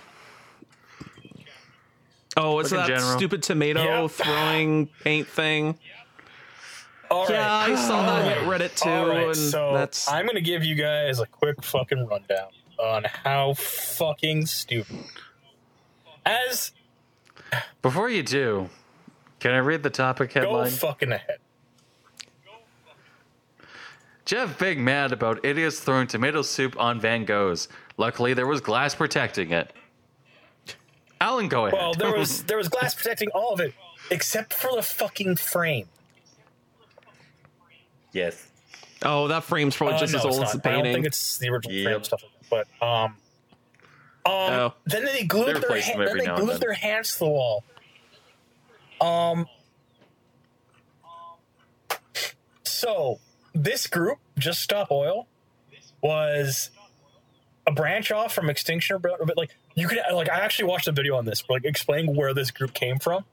Oh, 2.36 2.60
it's 2.60 2.70
Look 2.72 2.80
in 2.82 2.86
that 2.86 2.98
general. 2.98 3.18
stupid 3.18 3.42
tomato 3.42 4.02
Yep. 4.02 4.10
throwing 4.12 4.86
paint 5.04 5.28
thing. 5.28 5.78
All 7.10 7.24
right. 7.24 7.30
Yeah, 7.34 7.52
I 7.52 7.74
saw 7.74 8.04
that 8.06 8.38
on 8.38 8.44
Reddit 8.48 8.74
too, 8.74 8.88
All 8.88 9.08
right, 9.08 9.26
and 9.26 9.36
so 9.36 9.72
that's 9.72 10.08
I'm 10.08 10.24
going 10.26 10.36
to 10.36 10.42
give 10.42 10.64
you 10.64 10.74
guys 10.74 11.20
a 11.20 11.26
quick 11.26 11.62
fucking 11.62 12.06
rundown 12.06 12.48
on 12.78 13.04
how 13.04 13.54
fucking 13.54 14.46
stupid. 14.46 15.04
As 16.26 16.72
Before 17.82 18.08
you 18.10 18.22
do, 18.22 18.68
can 19.40 19.52
I 19.52 19.58
read 19.58 19.82
the 19.82 19.90
topic 19.90 20.32
headline? 20.32 20.70
go 20.70 20.70
fucking 20.70 21.12
ahead. 21.12 21.38
Jeff 24.24 24.58
Big 24.58 24.78
mad 24.78 25.12
about 25.12 25.42
idiots 25.42 25.80
throwing 25.80 26.06
tomato 26.06 26.42
soup 26.42 26.78
on 26.78 27.00
Van 27.00 27.24
Goghs. 27.24 27.68
Luckily, 27.96 28.34
there 28.34 28.46
was 28.46 28.60
glass 28.60 28.94
protecting 28.94 29.52
it. 29.52 29.72
Alan, 31.20 31.48
go 31.48 31.64
ahead. 31.66 31.78
Well, 31.78 31.94
there 31.94 32.14
was 32.14 32.42
there 32.44 32.58
was 32.58 32.68
glass 32.68 32.94
protecting 32.94 33.30
all 33.34 33.54
of 33.54 33.60
it 33.60 33.72
except 34.10 34.52
for 34.52 34.74
the 34.76 34.82
fucking 34.82 35.36
frame. 35.36 35.88
Yes. 38.12 38.46
oh, 39.04 39.28
that 39.28 39.44
frame's 39.44 39.76
probably 39.76 39.96
Uh, 39.96 40.00
just 40.00 40.12
no, 40.12 40.18
as 40.20 40.24
old 40.24 40.42
as 40.44 40.52
the 40.52 40.58
not. 40.58 40.66
I 40.66 40.70
don't 40.72 40.82
painting. 40.82 40.92
think 40.94 41.06
it's 41.06 41.38
the 41.38 41.48
original 41.50 41.74
frame 41.74 41.84
Yep. 41.86 41.96
and 41.96 42.04
stuff. 42.06 42.22
But 42.50 42.66
um, 42.82 42.88
um, 42.90 43.14
Oh. 44.26 44.74
then 44.86 45.04
they 45.04 45.12
They 45.20 45.24
glued 45.24 45.56
their 45.62 45.80
ha- 45.80 45.96
then 46.04 46.18
they 46.18 46.26
glued 46.26 46.48
then. 46.50 46.60
their 46.60 46.72
hands 46.74 47.12
to 47.14 47.18
the 47.20 47.26
wall. 47.28 47.64
Um. 49.00 49.46
So 52.64 53.18
this 53.54 53.86
group, 53.86 54.18
Just 54.38 54.60
Stop 54.62 54.90
Oil, 54.90 55.26
was 56.02 56.70
a 57.66 57.72
branch 57.72 58.10
off 58.12 58.34
from 58.34 58.48
Extinction, 58.50 58.98
but 59.00 59.36
like 59.36 59.50
you 59.74 59.88
could 59.88 59.98
like 60.12 60.28
I 60.28 60.40
actually 60.40 60.66
watched 60.68 60.88
a 60.88 60.92
video 60.92 61.16
on 61.16 61.24
this, 61.24 61.42
like 61.48 61.64
explaining 61.64 62.14
where 62.16 62.32
this 62.34 62.50
group 62.50 62.74
came 62.74 62.98
from. 62.98 63.24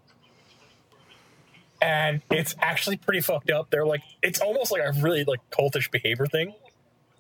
And 1.86 2.21
it's 2.31 2.55
actually 2.59 2.97
pretty 2.97 3.21
fucked 3.21 3.51
up. 3.51 3.69
They're 3.69 3.86
like, 3.86 4.01
it's 4.23 4.41
almost 4.41 4.71
like 4.71 4.81
a 4.81 4.91
really 5.01 5.23
like 5.23 5.39
cultish 5.51 5.91
behavior 5.91 6.25
thing. 6.25 6.55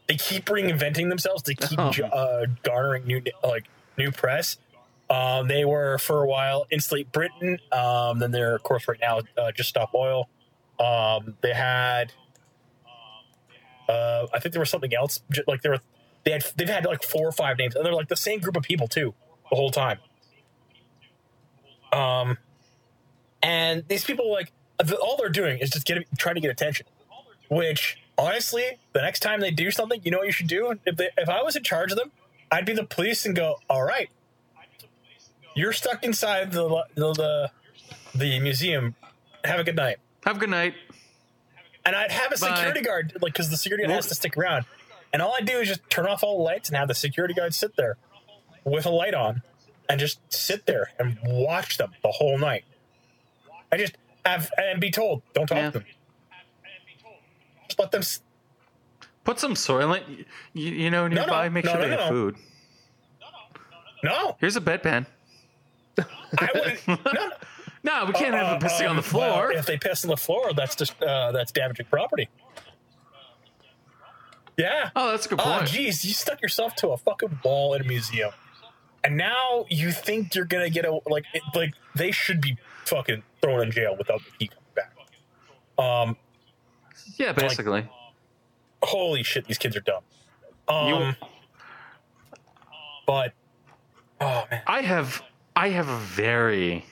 They 0.07 0.15
keep 0.15 0.45
reinventing 0.45 1.09
themselves. 1.09 1.43
They 1.43 1.53
keep 1.53 1.77
Oh. 1.79 1.91
uh, 2.07 2.45
garnering 2.63 3.05
new 3.05 3.21
like 3.43 3.65
new 3.95 4.11
press. 4.11 4.57
Um, 5.07 5.47
they 5.47 5.65
were 5.65 5.99
for 5.99 6.23
a 6.23 6.27
while 6.27 6.65
Insulate 6.71 7.11
Britain. 7.11 7.59
Um, 7.71 8.17
then 8.17 8.31
they're 8.31 8.55
of 8.55 8.63
course 8.63 8.87
right 8.87 8.97
now 8.99 9.19
uh, 9.37 9.51
Just 9.51 9.69
Stop 9.69 9.93
Oil. 9.93 10.29
Um, 10.79 11.37
they 11.41 11.53
had, 11.53 12.11
uh, 13.87 14.25
I 14.33 14.39
think 14.39 14.53
there 14.53 14.59
was 14.59 14.69
something 14.71 14.93
else. 14.95 15.21
Like 15.47 15.61
they 15.61 15.69
were, 15.69 15.79
they 16.23 16.31
had 16.31 16.43
they've 16.55 16.67
had 16.69 16.85
like 16.85 17.03
four 17.03 17.27
or 17.27 17.31
five 17.31 17.57
names, 17.59 17.75
and 17.75 17.85
they're 17.85 17.93
like 17.93 18.09
the 18.09 18.15
same 18.15 18.39
group 18.39 18.57
of 18.57 18.63
people 18.63 18.87
too 18.87 19.13
the 19.51 19.55
whole 19.55 19.69
time. 19.69 19.99
Um, 21.93 22.37
and 23.43 23.83
these 23.87 24.03
people 24.03 24.31
like 24.31 24.51
the, 24.77 24.95
all 24.97 25.17
they're 25.17 25.29
doing 25.29 25.59
is 25.59 25.69
just 25.69 25.85
getting 25.85 26.05
trying 26.17 26.35
to 26.35 26.41
get 26.41 26.51
attention. 26.51 26.85
Which 27.49 27.99
honestly, 28.17 28.79
the 28.93 29.01
next 29.01 29.19
time 29.19 29.39
they 29.39 29.51
do 29.51 29.71
something, 29.71 30.01
you 30.03 30.11
know 30.11 30.17
what 30.19 30.27
you 30.27 30.33
should 30.33 30.47
do? 30.47 30.79
If 30.85 30.97
they, 30.97 31.09
if 31.17 31.29
I 31.29 31.43
was 31.43 31.55
in 31.55 31.63
charge 31.63 31.91
of 31.91 31.97
them, 31.97 32.11
I'd 32.51 32.65
be 32.65 32.73
the 32.73 32.83
police 32.83 33.25
and 33.25 33.35
go, 33.35 33.59
all 33.69 33.83
right, 33.83 34.09
you're 35.55 35.73
stuck 35.73 36.03
inside 36.03 36.51
the 36.51 36.83
the 36.95 37.13
the, 37.13 37.51
the 38.17 38.39
museum. 38.39 38.95
Have 39.43 39.59
a 39.59 39.63
good 39.63 39.75
night. 39.75 39.97
Have 40.23 40.37
a 40.37 40.39
good 40.39 40.49
night. 40.49 40.73
And 41.85 41.95
I'd 41.95 42.11
have 42.11 42.33
a 42.33 42.39
Bye. 42.39 42.55
security 42.55 42.81
guard, 42.81 43.13
like, 43.21 43.33
because 43.33 43.51
the 43.51 43.57
security 43.57 43.83
guard 43.83 43.95
has 43.95 44.07
to 44.07 44.15
stick 44.15 44.35
around. 44.37 44.65
And 45.13 45.21
all 45.21 45.35
I'd 45.37 45.45
do 45.45 45.59
is 45.59 45.67
just 45.67 45.87
turn 45.89 46.07
off 46.07 46.23
all 46.23 46.37
the 46.37 46.43
lights 46.43 46.67
and 46.67 46.77
have 46.77 46.87
the 46.87 46.95
security 46.95 47.35
guard 47.35 47.53
sit 47.53 47.75
there 47.75 47.97
with 48.63 48.87
a 48.87 48.89
light 48.89 49.13
on 49.13 49.43
and 49.87 49.99
just 49.99 50.19
sit 50.33 50.65
there 50.65 50.91
and 50.97 51.19
watch 51.23 51.77
them 51.77 51.91
the 52.01 52.09
whole 52.09 52.39
night. 52.39 52.65
I 53.71 53.77
just 53.77 53.97
have, 54.25 54.49
and 54.57 54.79
be 54.81 54.91
told, 54.91 55.21
don't 55.33 55.47
talk 55.47 55.57
Yeah. 55.57 55.65
to 55.71 55.79
them. 55.79 55.85
Just 57.67 57.79
let 57.79 57.91
them, 57.91 58.01
s- 58.01 58.21
Put 59.23 59.39
some 59.39 59.55
Soylent, 59.55 60.03
you, 60.53 60.71
you 60.71 60.91
know, 60.91 61.07
no, 61.07 61.15
nearby. 61.21 61.49
Make 61.49 61.65
no, 61.65 61.71
sure 61.71 61.81
no, 61.81 61.87
they 61.87 61.95
no, 61.95 62.01
have 62.01 62.11
no. 62.13 62.15
food. 62.31 62.35
no, 64.03 64.37
Here's 64.39 64.55
a 64.55 64.61
bedpan. 64.61 65.05
I 65.97 66.49
wouldn't, 66.53 66.87
no, 66.87 66.97
no. 67.13 67.29
No, 67.83 68.05
we 68.05 68.13
can't 68.13 68.33
have 68.33 68.59
them 68.59 68.67
pissing 68.69 68.89
on 68.89 68.95
the 68.95 69.01
Um, 69.03 69.09
well, 69.13 69.33
floor. 69.33 69.51
if 69.51 69.65
they 69.67 69.77
piss 69.77 70.03
on 70.05 70.09
the 70.09 70.17
floor, 70.17 70.53
that's 70.53 70.75
just, 70.75 71.01
uh, 71.03 71.31
that's 71.31 71.51
damaging 71.51 71.85
property. 71.87 72.29
Yeah. 74.57 74.89
oh, 74.95 75.11
that's 75.11 75.25
a 75.25 75.29
good 75.29 75.39
point. 75.39 75.55
Oh, 75.55 75.57
point. 75.59 75.69
geez, 75.71 76.05
you 76.05 76.13
stuck 76.13 76.41
yourself 76.41 76.75
to 76.77 76.89
a 76.89 76.97
fucking 76.97 77.39
wall 77.43 77.73
in 77.73 77.81
a 77.81 77.83
museum, 77.83 78.31
and 79.03 79.17
now 79.17 79.65
you 79.69 79.91
think 79.91 80.33
you're 80.33 80.45
gonna 80.45 80.69
get 80.69 80.85
a 80.85 80.99
like 81.07 81.25
it, 81.33 81.43
like 81.53 81.73
they 81.93 82.11
should 82.11 82.39
be 82.41 82.57
fucking 82.85 83.23
thrown 83.41 83.61
in 83.63 83.71
jail 83.71 83.95
without 83.97 84.21
the 84.23 84.31
key 84.37 84.47
coming 84.47 84.63
back. 84.75 84.93
Um, 85.77 86.17
yeah, 87.17 87.33
basically. 87.33 87.87
holy 88.83 89.23
shit, 89.23 89.45
these 89.45 89.57
kids 89.57 89.75
are 89.75 89.81
dumb. 89.81 90.03
Um, 90.67 90.87
You- 90.87 91.15
but 93.05 93.33
oh 94.21 94.45
man, 94.49 94.63
I 94.65 94.81
have 94.81 95.21
I 95.55 95.69
have 95.69 95.87
a 95.89 95.97
very 95.97 96.85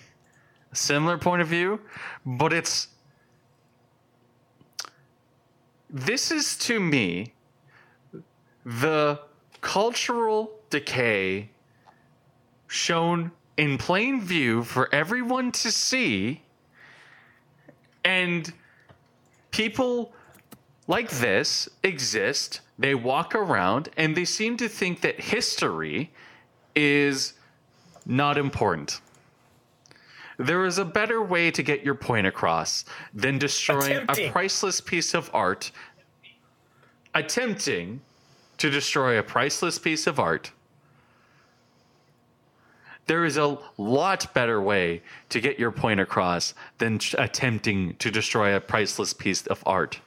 similar 0.74 1.18
point 1.18 1.42
of 1.42 1.48
view, 1.48 1.80
but 2.26 2.54
it's 2.54 2.88
this 5.90 6.32
is 6.32 6.58
to 6.58 6.80
me 6.80 7.34
the 8.66 9.20
cultural 9.62 10.52
decay 10.70 11.50
shown 12.68 13.32
in 13.58 13.78
plain 13.78 14.22
view 14.22 14.64
for 14.64 14.94
everyone 14.94 15.52
to 15.52 15.72
see 15.72 16.42
and 18.04 18.52
people 19.52 20.12
like 20.88 21.10
this 21.10 21.70
exist 21.84 22.62
they 22.78 22.96
walk 22.96 23.36
around 23.36 23.90
and 23.98 24.16
they 24.16 24.26
seem 24.26 24.58
to 24.58 24.68
think 24.68 25.02
that 25.02 25.20
history 25.20 26.12
is 26.76 27.34
not 28.06 28.38
important. 28.38 29.00
There 30.38 30.66
is 30.66 30.80
a 30.80 30.86
better 30.86 31.22
way 31.22 31.52
to 31.52 31.62
get 31.62 31.84
your 31.84 31.94
point 31.94 32.26
across 32.26 32.86
than 33.14 33.38
destroying 33.38 33.98
Attempting. 33.98 34.30
a 34.30 34.32
priceless 34.32 34.82
piece 34.82 35.14
of 35.14 35.30
art. 35.34 35.72
Attempting 37.14 38.02
to 38.58 38.70
destroy 38.70 39.20
a 39.20 39.24
priceless 39.24 39.78
piece 39.78 40.08
of 40.08 40.20
art. 40.20 40.52
There 43.06 43.26
is 43.26 43.38
a 43.38 43.58
lot 43.78 44.34
better 44.34 44.62
way 44.62 45.02
to 45.30 45.42
get 45.42 45.60
your 45.60 45.72
point 45.72 46.00
across 46.00 46.54
than 46.78 47.00
attempting 47.18 47.96
to 47.98 48.10
destroy 48.10 48.56
a 48.56 48.62
priceless 48.62 49.14
piece 49.14 49.46
of 49.48 49.62
art. 49.66 50.00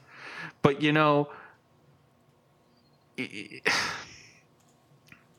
But 0.62 0.80
you 0.80 0.92
know, 0.92 1.28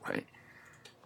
right? 0.08 0.26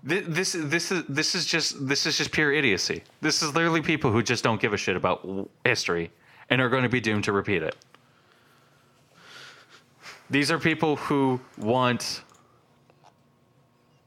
Thi- 0.06 0.20
This 0.22 0.56
this 0.58 0.92
is 0.92 1.06
this 1.08 1.36
is 1.36 1.46
just 1.46 1.88
this 1.88 2.06
is 2.06 2.18
just 2.18 2.32
pure 2.32 2.52
idiocy. 2.52 3.04
This 3.22 3.42
is 3.42 3.54
literally 3.56 3.82
people 3.82 4.12
who 4.12 4.22
just 4.22 4.44
don't 4.44 4.60
give 4.60 4.74
a 4.74 4.78
shit 4.78 4.96
about 4.96 5.50
history 5.64 6.12
and 6.50 6.60
are 6.62 6.70
going 6.70 6.84
to 6.84 6.90
be 6.90 7.00
doomed 7.00 7.24
to 7.26 7.32
repeat 7.32 7.64
it. 7.64 7.76
These 10.30 10.52
are 10.52 10.60
people 10.60 10.96
who 10.96 11.40
want, 11.58 12.24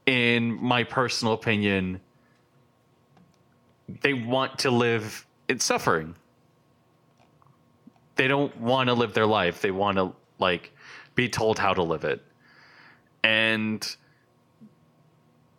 in 0.05 0.53
my 0.63 0.83
personal 0.83 1.33
opinion, 1.33 2.01
they 3.87 4.13
want 4.13 4.59
to 4.59 4.71
live 4.71 5.25
in 5.47 5.59
suffering. 5.59 6.15
They 8.15 8.27
don't 8.27 8.55
want 8.59 8.87
to 8.87 8.93
live 8.93 9.13
their 9.13 9.25
life. 9.25 9.61
They 9.61 9.71
want 9.71 9.97
to 9.97 10.13
like 10.39 10.71
be 11.15 11.29
told 11.29 11.59
how 11.59 11.73
to 11.73 11.83
live 11.83 12.03
it. 12.03 12.21
And 13.23 13.95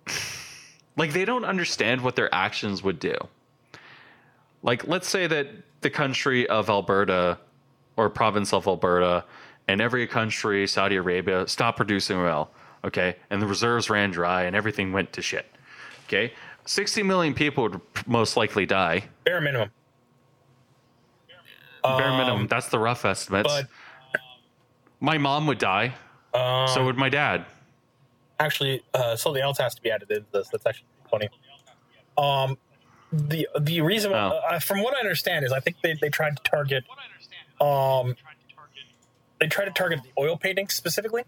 like 0.96 1.12
they 1.12 1.24
don't 1.24 1.44
understand 1.44 2.00
what 2.00 2.16
their 2.16 2.34
actions 2.34 2.82
would 2.82 2.98
do. 2.98 3.14
Like 4.62 4.86
let's 4.86 5.08
say 5.08 5.26
that 5.26 5.48
the 5.82 5.90
country 5.90 6.48
of 6.48 6.68
Alberta 6.68 7.38
or 7.96 8.10
province 8.10 8.52
of 8.52 8.66
Alberta 8.66 9.24
and 9.68 9.80
every 9.80 10.06
country, 10.06 10.66
Saudi 10.66 10.96
Arabia, 10.96 11.46
stopped 11.48 11.76
producing 11.76 12.16
oil, 12.16 12.50
okay? 12.84 13.16
And 13.30 13.42
the 13.42 13.46
reserves 13.46 13.90
ran 13.90 14.10
dry 14.10 14.42
and 14.42 14.54
everything 14.54 14.92
went 14.92 15.12
to 15.14 15.22
shit. 15.22 15.46
Okay? 16.06 16.32
60 16.66 17.02
million 17.02 17.32
people 17.34 17.64
would 17.64 17.80
most 18.06 18.36
likely 18.36 18.66
die. 18.66 19.04
Bare 19.24 19.40
minimum. 19.40 19.70
Bare 21.82 22.10
minimum. 22.18 22.40
Um, 22.42 22.46
That's 22.48 22.68
the 22.68 22.78
rough 22.78 23.04
estimates. 23.04 23.48
But 23.52 23.66
my 25.00 25.18
mom 25.18 25.46
would 25.46 25.58
die. 25.58 25.94
um, 26.34 26.66
so 26.68 26.84
would 26.84 26.96
my 26.96 27.08
dad. 27.08 27.44
actually, 28.40 28.82
uh, 28.92 29.14
something 29.16 29.42
else 29.42 29.58
has 29.58 29.74
to 29.76 29.82
be 29.82 29.90
added 29.90 30.10
into 30.10 30.26
this. 30.32 30.48
That's 30.48 30.66
actually 30.66 30.86
funny. 31.10 31.28
Um, 32.18 32.58
the 33.12 33.46
the 33.60 33.80
reason, 33.82 34.12
Oh. 34.12 34.40
uh, 34.50 34.58
from 34.58 34.82
what 34.82 34.96
I 34.96 35.00
understand, 35.00 35.44
is 35.44 35.52
I 35.52 35.60
think 35.60 35.76
they, 35.82 35.94
they 36.00 36.08
tried 36.08 36.36
to 36.36 36.42
target, 36.42 36.84
um, 37.60 38.16
they 39.40 39.46
tried 39.46 39.66
to 39.66 39.70
target 39.70 40.00
the 40.02 40.10
oil 40.20 40.36
paintings 40.36 40.74
specifically. 40.74 41.22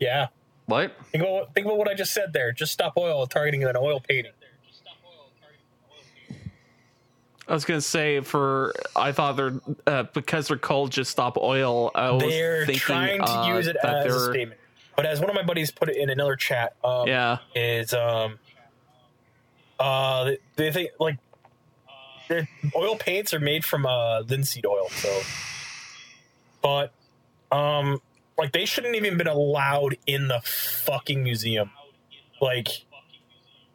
Yeah, 0.00 0.28
What? 0.66 0.96
think 1.10 1.24
about 1.24 1.54
think 1.54 1.66
about 1.66 1.76
what 1.78 1.88
I 1.88 1.94
just 1.94 2.12
said 2.14 2.32
there. 2.32 2.52
Just 2.52 2.72
stop 2.72 2.94
oil 2.96 3.26
targeting 3.26 3.64
an 3.64 3.76
oil 3.76 4.00
painting. 4.00 4.32
I 7.48 7.54
was 7.54 7.64
gonna 7.64 7.80
say 7.80 8.20
for 8.20 8.72
I 8.94 9.12
thought 9.12 9.36
they're 9.36 9.54
uh, 9.86 10.04
because 10.14 10.48
they're 10.48 10.56
called 10.56 10.92
just 10.92 11.10
stop 11.10 11.36
oil. 11.36 11.90
I 11.94 12.10
was 12.12 12.22
They're 12.22 12.64
thinking, 12.66 12.80
trying 12.80 13.20
to 13.20 13.28
uh, 13.30 13.56
use 13.56 13.66
it 13.66 13.76
as 13.82 14.04
a 14.04 14.08
they're- 14.08 14.32
statement. 14.32 14.60
But 14.94 15.06
as 15.06 15.20
one 15.20 15.30
of 15.30 15.34
my 15.34 15.42
buddies 15.42 15.70
put 15.70 15.88
it 15.88 15.96
in 15.96 16.10
another 16.10 16.36
chat, 16.36 16.76
um, 16.84 17.08
Yeah, 17.08 17.38
is 17.54 17.92
um 17.94 18.38
uh 19.80 20.24
they, 20.24 20.38
they 20.56 20.70
think 20.70 20.90
like 21.00 21.16
their 22.28 22.46
oil 22.76 22.96
paints 22.96 23.34
are 23.34 23.40
made 23.40 23.64
from 23.64 23.84
uh 23.86 24.20
linseed 24.20 24.64
oil 24.66 24.88
so 24.90 25.22
but 26.62 26.92
um 27.50 28.00
like 28.38 28.52
they 28.52 28.64
shouldn't 28.64 28.94
even 28.94 29.16
been 29.16 29.26
allowed 29.26 29.96
in 30.06 30.28
the 30.28 30.40
fucking 30.44 31.22
museum 31.22 31.70
like 32.40 32.68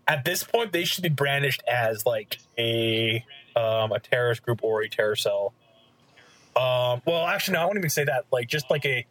at 0.07 0.25
this 0.25 0.43
point 0.43 0.71
they 0.71 0.83
should 0.85 1.03
be 1.03 1.09
brandished 1.09 1.63
as 1.67 2.05
like 2.05 2.39
a 2.57 3.23
um 3.55 3.91
a 3.91 3.99
terrorist 3.99 4.43
group 4.43 4.63
or 4.63 4.81
a 4.81 4.89
terror 4.89 5.15
cell 5.15 5.53
um 6.55 7.01
well 7.05 7.25
actually 7.27 7.53
no 7.53 7.61
i 7.61 7.65
wouldn't 7.65 7.79
even 7.79 7.89
say 7.89 8.03
that 8.03 8.25
like 8.31 8.47
just 8.47 8.69
like 8.69 8.85
a 8.85 9.05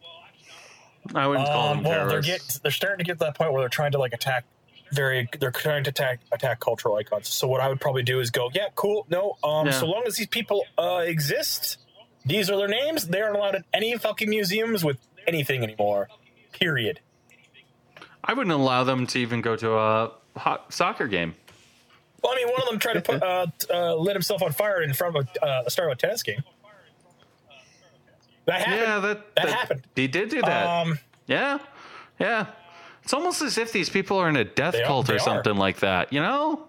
I 1.15 1.27
wouldn't 1.27 1.47
call 1.47 1.69
um, 1.69 1.83
them 1.83 1.85
well, 1.91 2.07
they're 2.07 2.21
get 2.21 2.59
they're 2.61 2.71
starting 2.71 2.97
to 2.99 3.03
get 3.03 3.13
to 3.19 3.25
that 3.25 3.37
point 3.37 3.53
where 3.53 3.61
they're 3.61 3.69
trying 3.69 3.91
to 3.93 3.97
like 3.97 4.13
attack 4.13 4.45
very 4.91 5.29
they're 5.39 5.51
trying 5.51 5.83
to 5.85 5.89
attack 5.89 6.19
attack 6.31 6.59
cultural 6.59 6.95
icons. 6.95 7.27
So 7.27 7.47
what 7.47 7.61
I 7.61 7.69
would 7.69 7.79
probably 7.79 8.03
do 8.03 8.19
is 8.19 8.31
go, 8.31 8.49
yeah, 8.53 8.67
cool, 8.75 9.05
no, 9.09 9.37
um, 9.43 9.67
Yeah. 9.67 9.71
so 9.71 9.85
long 9.85 10.03
as 10.05 10.15
these 10.15 10.27
people 10.27 10.65
uh, 10.77 11.03
exist, 11.05 11.77
these 12.25 12.49
are 12.49 12.57
their 12.57 12.67
names. 12.67 13.07
They 13.07 13.21
aren't 13.21 13.35
allowed 13.35 13.55
in 13.55 13.63
any 13.73 13.97
fucking 13.97 14.29
museums 14.29 14.83
with 14.83 14.97
anything 15.27 15.63
anymore. 15.63 16.07
Period. 16.53 16.99
I 18.23 18.33
wouldn't 18.33 18.53
allow 18.53 18.83
them 18.83 19.05
to 19.07 19.19
even 19.19 19.41
go 19.41 19.55
to 19.55 19.73
a 19.77 20.11
hot 20.35 20.73
soccer 20.73 21.07
game. 21.07 21.35
Well, 22.23 22.33
I 22.33 22.35
mean, 22.37 22.47
one 22.49 22.61
of 22.61 22.67
them 22.69 22.79
tried 22.79 22.93
to 22.93 23.01
put 23.01 23.21
uh, 23.23 23.45
uh, 23.71 23.95
lit 23.95 24.15
himself 24.15 24.41
on 24.41 24.51
fire 24.51 24.81
in 24.81 24.93
front 24.93 25.15
of 25.15 25.27
a, 25.41 25.45
uh, 25.45 25.63
a 25.67 25.71
Starlight 25.71 25.99
tennis 25.99 26.23
game. 26.23 26.41
That 28.45 28.61
happened. 28.61 28.81
Yeah, 28.81 28.99
that, 28.99 29.35
That 29.35 29.49
happened. 29.49 29.87
He 29.95 30.07
did 30.07 30.29
do 30.29 30.41
that. 30.41 30.65
Um, 30.67 30.99
yeah, 31.27 31.59
yeah. 32.19 32.47
It's 33.03 33.13
almost 33.13 33.41
as 33.41 33.57
if 33.57 33.71
these 33.71 33.89
people 33.89 34.17
are 34.17 34.27
in 34.29 34.35
a 34.35 34.43
death 34.43 34.75
are- 34.75 34.83
cult 34.85 35.07
they 35.07 35.13
or 35.13 35.15
are. 35.17 35.19
something 35.19 35.55
like 35.55 35.79
that. 35.79 36.11
You 36.11 36.21
know? 36.21 36.63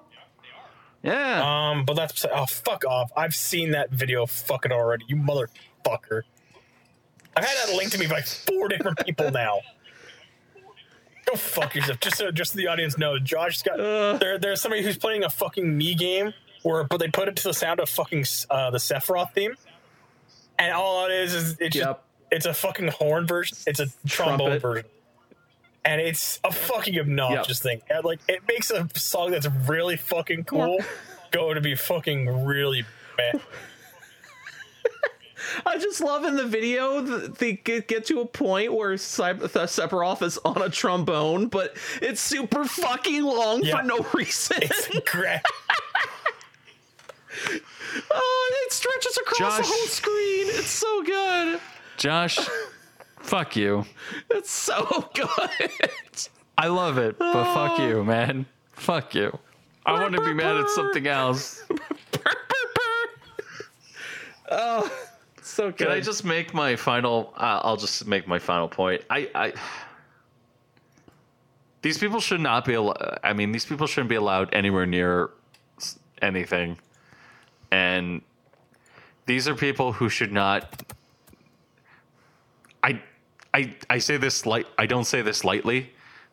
Yeah. 1.03 1.71
Um, 1.71 1.85
but 1.85 1.95
that's 1.95 2.27
oh 2.33 2.47
fuck 2.47 2.85
off. 2.85 3.11
I've 3.17 3.35
seen 3.35 3.71
that 3.71 3.91
video 3.91 4.27
fucking 4.27 4.73
already. 4.73 5.05
You 5.09 5.17
motherfucker. 5.17 6.23
I've 7.39 7.45
had 7.45 7.69
that 7.69 7.77
linked 7.77 7.93
to 7.93 7.99
me 7.99 8.09
by 8.09 8.21
four 8.21 8.67
different 8.69 8.99
people 9.07 9.31
now. 9.31 9.61
Go 11.25 11.37
fuck 11.37 11.77
yourself. 11.77 12.01
Just 12.01 12.17
so 12.17 12.33
just 12.33 12.53
so 12.53 12.57
the 12.57 12.67
audience 12.67 12.99
knows, 12.99 13.21
Josh's 13.23 13.63
got 13.63 13.77
there. 13.77 14.39
There's 14.39 14.61
somebody 14.61 14.83
who's 14.83 14.99
playing 14.99 15.23
a 15.23 15.31
fucking 15.31 15.77
me 15.77 15.95
game 15.95 16.35
where, 16.65 16.83
but 16.83 16.99
they 16.99 17.07
put 17.07 17.29
it 17.29 17.37
to 17.37 17.45
the 17.45 17.55
sound 17.55 17.79
of 17.79 17.89
fucking 17.89 18.25
uh, 18.51 18.73
the 18.73 18.79
Sephiroth 18.79 19.35
theme, 19.35 19.55
and 20.59 20.73
all 20.73 21.07
it 21.07 21.13
is 21.13 21.33
is 21.33 21.57
it's 21.61 21.77
just, 21.77 21.99
it's 22.33 22.47
a 22.47 22.55
fucking 22.55 22.89
horn 22.89 23.25
version. 23.27 23.57
It's 23.69 23.79
a 23.79 23.87
trombone 24.07 24.39
Trumpet. 24.49 24.63
version. 24.63 24.87
And 25.85 26.01
it's 26.01 26.41
a 26.43 26.51
fucking 26.51 26.99
obnoxious 26.99 27.61
thing. 27.61 27.83
And 27.89 28.05
like 28.05 28.19
it 28.29 28.43
makes 28.49 28.73
a 28.73 28.89
song 28.97 29.31
that's 29.31 29.47
really 29.69 29.97
fucking 29.97 30.45
cool 30.45 30.81
go 31.31 31.55
to 31.55 31.61
be 31.61 31.77
fucking 31.77 32.45
really 32.47 32.85
bad. 33.17 33.41
I 35.67 35.79
just 35.79 36.01
love 36.01 36.25
in 36.25 36.37
the 36.37 36.47
video 36.47 37.01
that 37.01 37.39
they 37.39 37.55
get, 37.55 37.89
get 37.89 38.07
to 38.07 38.21
a 38.21 38.27
point 38.27 38.73
where 38.73 38.95
Sephiroth 38.95 40.23
is 40.23 40.39
on 40.45 40.63
a 40.63 40.69
trombone, 40.69 41.49
but 41.49 41.77
it's 42.03 42.21
super 42.21 42.65
fucking 42.65 43.23
long 43.23 43.63
Yeah. 43.63 43.79
for 43.79 43.83
no 43.83 43.99
reason. 44.15 44.59
It's 44.63 44.89
great. 45.11 45.41
oh, 48.11 48.63
it 48.67 48.73
stretches 48.73 49.17
across 49.19 49.57
the 49.59 49.63
whole 49.65 49.87
screen. 49.87 50.47
It's 50.59 50.71
so 50.71 51.03
good. 51.03 51.61
Josh, 51.97 52.39
fuck 53.21 53.57
you. 53.57 53.85
It's 54.31 54.51
so 54.51 55.09
good. 55.15 55.71
I 56.57 56.69
love 56.69 56.99
it, 56.99 57.19
but 57.19 57.55
fuck 57.55 57.79
you, 57.79 57.99
oh. 57.99 58.05
man. 58.05 58.47
Fuck 58.73 59.15
you. 59.15 59.37
I 59.87 59.93
want 59.93 60.15
to 60.15 60.25
be 60.25 60.35
mad 60.35 60.57
at 60.57 60.69
something 60.71 61.07
else. 61.07 61.63
oh, 64.51 64.91
so 65.49 65.71
good. 65.71 65.79
Can 65.79 65.89
I 65.89 66.01
just 66.01 66.25
make 66.25 66.55
my 66.55 66.77
final? 66.77 67.33
Uh, 67.37 67.61
I'll 67.63 67.77
just 67.77 68.07
make 68.07 68.27
my 68.27 68.39
final 68.39 68.69
point. 68.69 69.03
I, 69.11 69.31
I, 69.35 69.53
these 71.83 71.99
people 71.99 72.21
should 72.21 72.41
not 72.41 72.65
be. 72.65 72.75
al- 72.75 72.97
I 73.23 73.33
mean, 73.33 73.53
these 73.53 73.65
people 73.65 73.87
shouldn't 73.87 74.11
be 74.11 74.17
allowed 74.17 74.53
anywhere 74.55 74.87
near 74.87 75.31
anything, 76.23 76.79
and 77.71 78.23
these 79.27 79.49
are 79.49 79.55
people 79.55 79.93
who 79.93 80.09
should 80.09 80.33
not. 80.33 80.83
I, 82.83 83.01
I, 83.53 83.75
I 83.91 83.99
say 83.99 84.17
this 84.17 84.47
light. 84.47 84.67
I 84.79 84.87
don't 84.87 85.05
say 85.05 85.23
this 85.23 85.45
lightly, 85.45 85.93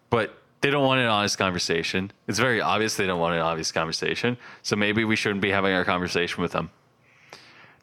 but 0.09 0.37
they 0.61 0.71
don't 0.71 0.85
want 0.85 0.99
an 0.99 1.07
honest 1.07 1.37
conversation. 1.37 2.11
It's 2.27 2.39
very 2.39 2.61
obvious 2.61 2.95
they 2.95 3.05
don't 3.05 3.19
want 3.19 3.35
an 3.35 3.41
obvious 3.41 3.71
conversation. 3.71 4.37
So 4.63 4.75
maybe 4.75 5.03
we 5.05 5.15
shouldn't 5.15 5.41
be 5.41 5.51
having 5.51 5.73
our 5.73 5.85
conversation 5.85 6.41
with 6.41 6.53
them. 6.53 6.71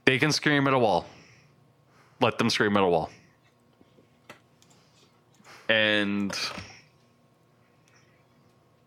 They 0.04 0.18
can 0.18 0.32
scream 0.32 0.66
at 0.66 0.74
a 0.74 0.78
wall. 0.78 1.06
Let 2.22 2.38
them 2.38 2.48
scream 2.48 2.76
at 2.76 2.82
a 2.82 2.86
wall. 2.86 3.10
And 5.68 6.38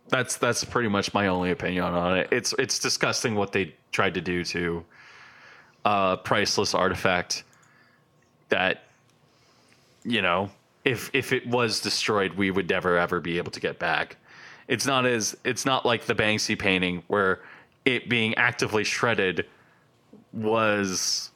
that's 0.08 0.38
that's 0.38 0.64
pretty 0.64 0.90
much 0.90 1.14
my 1.14 1.28
only 1.28 1.52
opinion 1.52 1.84
on 1.84 2.18
it. 2.18 2.30
It's 2.32 2.54
it's 2.58 2.80
disgusting 2.80 3.36
what 3.36 3.52
they 3.52 3.76
tried 3.92 4.14
to 4.14 4.22
do 4.22 4.44
to 4.46 4.86
a 5.84 6.18
priceless 6.24 6.74
artifact 6.74 7.44
that 8.50 8.86
you 10.06 10.22
know, 10.22 10.50
if 10.86 11.10
if 11.14 11.34
it 11.34 11.48
was 11.48 11.82
destroyed, 11.82 12.34
we 12.34 12.52
would 12.52 12.70
never 12.70 12.98
ever 12.98 13.20
be 13.20 13.38
able 13.38 13.52
to 13.52 13.60
get 13.60 13.80
back. 13.80 14.18
It's 14.68 14.86
not 14.86 15.06
as 15.06 15.36
it's 15.44 15.66
not 15.66 15.86
like 15.86 16.06
the 16.06 16.16
Banksy 16.16 16.58
painting 16.58 17.04
where 17.08 17.42
it 17.84 18.08
being 18.08 18.36
actively 18.36 18.84
shredded 18.84 19.46
was 20.32 21.32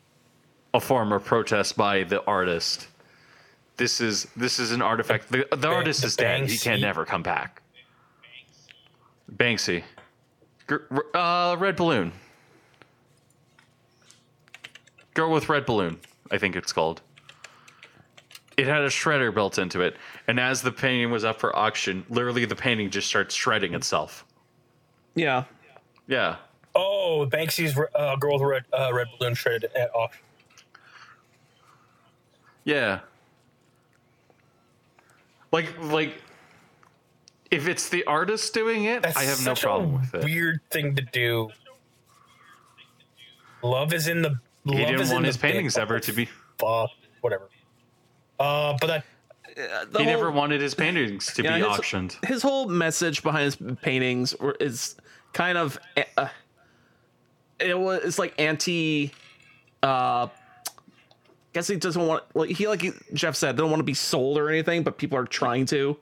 a 0.74 0.80
form 0.80 1.12
of 1.12 1.24
protest 1.26 1.76
by 1.78 2.04
the 2.04 2.24
artist. 2.26 2.88
This 3.78 4.02
is 4.02 4.28
this 4.36 4.60
is 4.60 4.72
an 4.72 4.82
artifact. 4.82 5.32
The, 5.32 5.48
the 5.56 5.68
artist 5.68 6.02
the 6.02 6.08
is 6.08 6.16
dead. 6.16 6.50
He 6.50 6.58
can 6.58 6.82
never 6.82 7.06
come 7.06 7.24
back. 7.24 7.62
Banksy, 9.34 9.84
uh, 11.14 11.56
red 11.60 11.76
balloon. 11.76 12.12
Girl 15.14 15.32
with 15.32 15.50
red 15.50 15.66
balloon. 15.66 16.00
I 16.32 16.38
think 16.38 16.56
it's 16.56 16.74
called. 16.74 17.02
It 18.58 18.68
had 18.68 18.82
a 18.82 18.88
shredder 18.90 19.34
built 19.34 19.58
into 19.58 19.82
it, 19.82 19.96
and 20.28 20.40
as 20.40 20.62
the 20.62 20.72
painting 20.72 21.12
was 21.12 21.24
up 21.24 21.40
for 21.40 21.56
auction, 21.56 22.06
literally 22.10 22.44
the 22.44 22.56
painting 22.56 22.90
just 22.90 23.08
starts 23.08 23.34
shredding 23.34 23.74
itself. 23.74 24.26
yeah. 25.16 25.46
Yeah, 26.08 26.38
Oh, 26.76 27.28
Banksy's 27.30 27.78
uh, 27.94 28.16
girl 28.16 28.34
with 28.34 28.42
red, 28.42 28.64
uh, 28.74 28.92
red 28.92 29.08
balloon 29.18 29.36
shredded 29.36 29.72
at 29.76 29.94
auction. 29.94 30.22
Yeah. 32.70 33.00
Like 35.52 35.74
like 35.82 36.22
if 37.50 37.68
it's 37.68 37.90
the 37.90 38.04
artist 38.06 38.54
doing 38.54 38.84
it, 38.86 39.02
That's 39.04 39.18
I 39.18 39.24
have 39.24 39.44
no 39.44 39.56
problem 39.56 39.94
with 40.00 40.14
it. 40.14 40.24
Weird 40.24 40.60
thing 40.70 40.96
to 40.96 41.02
do. 41.02 41.50
Love 43.64 43.94
is 43.94 44.08
in 44.08 44.22
the. 44.22 44.40
He 44.66 44.72
love 44.72 44.78
didn't 44.88 45.02
is 45.02 45.12
want 45.12 45.24
the 45.24 45.28
his 45.28 45.38
paintings 45.38 45.76
big 45.76 45.82
ever 45.82 46.00
to 46.00 46.12
be 46.14 46.30
fuck, 46.60 46.92
whatever. 47.22 47.50
Uh, 48.40 48.78
but 48.80 48.88
that 48.88 49.06
The 49.92 49.98
he 50.00 50.04
whole- 50.06 50.14
never 50.14 50.32
wanted 50.32 50.62
his 50.62 50.76
paintings 50.76 51.34
to 51.34 51.44
yeah, 51.44 51.56
be 51.58 51.64
his- 51.64 51.68
auctioned. 51.68 52.18
His 52.28 52.42
whole 52.44 52.68
message 52.70 53.24
behind 53.24 53.46
his 53.46 53.78
paintings 53.82 54.36
were- 54.38 54.56
is 54.60 54.96
kind 55.34 55.58
of 55.58 55.80
uh, 56.18 56.28
it 57.60 57.78
was 57.78 58.02
it's 58.04 58.20
like 58.20 58.36
anti. 58.38 59.12
Uh, 59.82 60.28
guess 61.54 61.68
he 61.68 61.76
doesn't 61.76 62.06
want 62.06 62.24
like 62.36 62.50
he 62.52 62.68
like 62.68 62.84
Jeff 63.14 63.36
said 63.36 63.56
don't 63.58 63.70
want 63.70 63.80
to 63.80 63.86
be 63.86 63.94
sold 63.94 64.38
or 64.38 64.50
anything, 64.50 64.84
but 64.84 64.98
people 64.98 65.18
are 65.18 65.26
trying 65.26 65.66
to. 65.68 65.98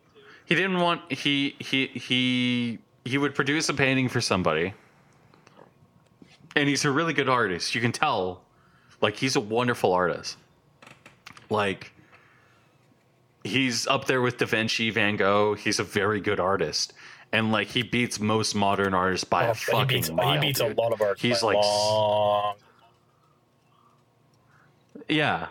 He 0.46 0.56
didn't 0.56 0.80
want 0.80 1.12
he 1.12 1.56
he 1.60 1.88
he 1.88 2.80
he 3.06 3.18
would 3.18 3.36
produce 3.36 3.70
a 3.70 3.74
painting 3.74 4.10
for 4.10 4.22
somebody. 4.22 4.74
And 6.56 6.68
he's 6.68 6.86
a 6.86 6.92
really 6.92 7.14
good 7.14 7.30
artist. 7.30 7.76
You 7.76 7.82
can 7.82 7.92
tell 7.92 8.42
like 9.02 9.16
he's 9.16 9.36
a 9.36 9.42
wonderful 9.42 9.94
artist. 9.94 10.38
Like 11.50 11.92
he's 13.44 13.88
up 13.88 14.06
there 14.06 14.22
with 14.22 14.38
Da 14.38 14.46
Vinci, 14.46 14.90
Van 14.90 15.16
Gogh. 15.16 15.54
He's 15.54 15.80
a 15.80 15.84
very 15.84 16.20
good 16.20 16.40
artist. 16.40 16.94
And 17.32 17.52
like 17.52 17.68
he 17.68 17.84
beats 17.84 18.20
most 18.20 18.56
modern 18.56 18.94
artists 18.94 19.26
by 19.26 19.46
oh, 19.46 19.48
a 19.48 19.52
oh, 19.52 19.54
he 19.54 19.72
fucking 19.72 19.98
beats, 19.98 20.12
mile. 20.12 20.34
he 20.34 20.40
beats 20.40 20.60
a 20.60 20.68
lot 20.68 20.94
of 20.94 21.02
artists. 21.02 21.22
He's 21.22 21.42
by 21.42 21.48
like 21.48 21.64
long. 21.64 22.56
Yeah. 25.10 25.48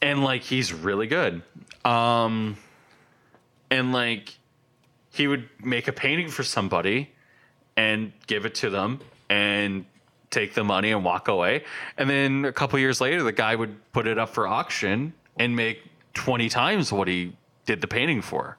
And 0.00 0.24
like 0.24 0.42
he's 0.42 0.72
really 0.72 1.06
good. 1.06 1.42
Um 1.84 2.56
and 3.70 3.92
like 3.92 4.36
he 5.10 5.26
would 5.26 5.48
make 5.62 5.88
a 5.88 5.92
painting 5.92 6.28
for 6.28 6.42
somebody 6.42 7.10
and 7.76 8.12
give 8.26 8.44
it 8.46 8.54
to 8.56 8.70
them 8.70 9.00
and 9.28 9.84
take 10.30 10.54
the 10.54 10.64
money 10.64 10.90
and 10.90 11.04
walk 11.04 11.28
away. 11.28 11.64
And 11.96 12.08
then 12.08 12.44
a 12.44 12.52
couple 12.52 12.78
years 12.78 13.00
later 13.00 13.22
the 13.22 13.32
guy 13.32 13.54
would 13.54 13.92
put 13.92 14.06
it 14.06 14.18
up 14.18 14.30
for 14.30 14.46
auction 14.46 15.12
and 15.38 15.54
make 15.54 15.82
20 16.14 16.48
times 16.48 16.92
what 16.92 17.08
he 17.08 17.36
did 17.66 17.80
the 17.80 17.86
painting 17.86 18.22
for. 18.22 18.56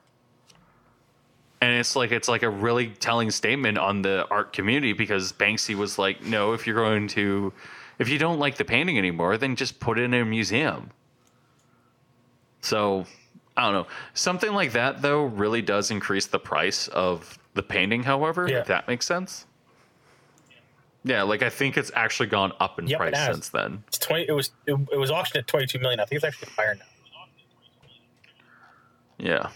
And 1.60 1.72
it's 1.78 1.96
like 1.96 2.12
it's 2.12 2.28
like 2.28 2.42
a 2.42 2.50
really 2.50 2.88
telling 2.88 3.30
statement 3.30 3.78
on 3.78 4.02
the 4.02 4.26
art 4.30 4.52
community 4.52 4.92
because 4.92 5.32
Banksy 5.32 5.74
was 5.74 5.98
like, 5.98 6.22
"No, 6.22 6.52
if 6.52 6.66
you're 6.66 6.76
going 6.76 7.08
to 7.08 7.54
if 7.98 8.08
you 8.08 8.18
don't 8.18 8.38
like 8.38 8.56
the 8.56 8.64
painting 8.64 8.98
anymore, 8.98 9.36
then 9.36 9.56
just 9.56 9.80
put 9.80 9.98
it 9.98 10.02
in 10.02 10.14
a 10.14 10.24
museum." 10.24 10.90
So, 12.60 13.04
I 13.56 13.62
don't 13.64 13.72
know. 13.74 13.86
Something 14.14 14.52
like 14.54 14.72
that 14.72 15.02
though 15.02 15.24
really 15.24 15.62
does 15.62 15.90
increase 15.90 16.26
the 16.26 16.38
price 16.38 16.88
of 16.88 17.38
the 17.54 17.62
painting, 17.62 18.02
however, 18.02 18.48
Yeah. 18.48 18.60
if 18.60 18.66
that 18.66 18.88
makes 18.88 19.06
sense. 19.06 19.46
Yeah, 21.06 21.22
like 21.22 21.42
I 21.42 21.50
think 21.50 21.76
it's 21.76 21.90
actually 21.94 22.30
gone 22.30 22.52
up 22.60 22.78
in 22.78 22.86
Yep, 22.86 22.98
price 22.98 23.26
since 23.26 23.50
then. 23.50 23.84
It's 23.88 23.98
twenty. 23.98 24.26
It 24.26 24.32
was 24.32 24.52
it, 24.66 24.74
it 24.90 24.96
was 24.96 25.10
auctioned 25.10 25.42
at 25.42 25.46
twenty 25.46 25.66
two 25.66 25.78
million. 25.78 26.00
I 26.00 26.06
think 26.06 26.16
it's 26.16 26.24
actually 26.24 26.52
higher 26.56 26.74
now. 26.74 26.84
Yeah. 29.18 29.50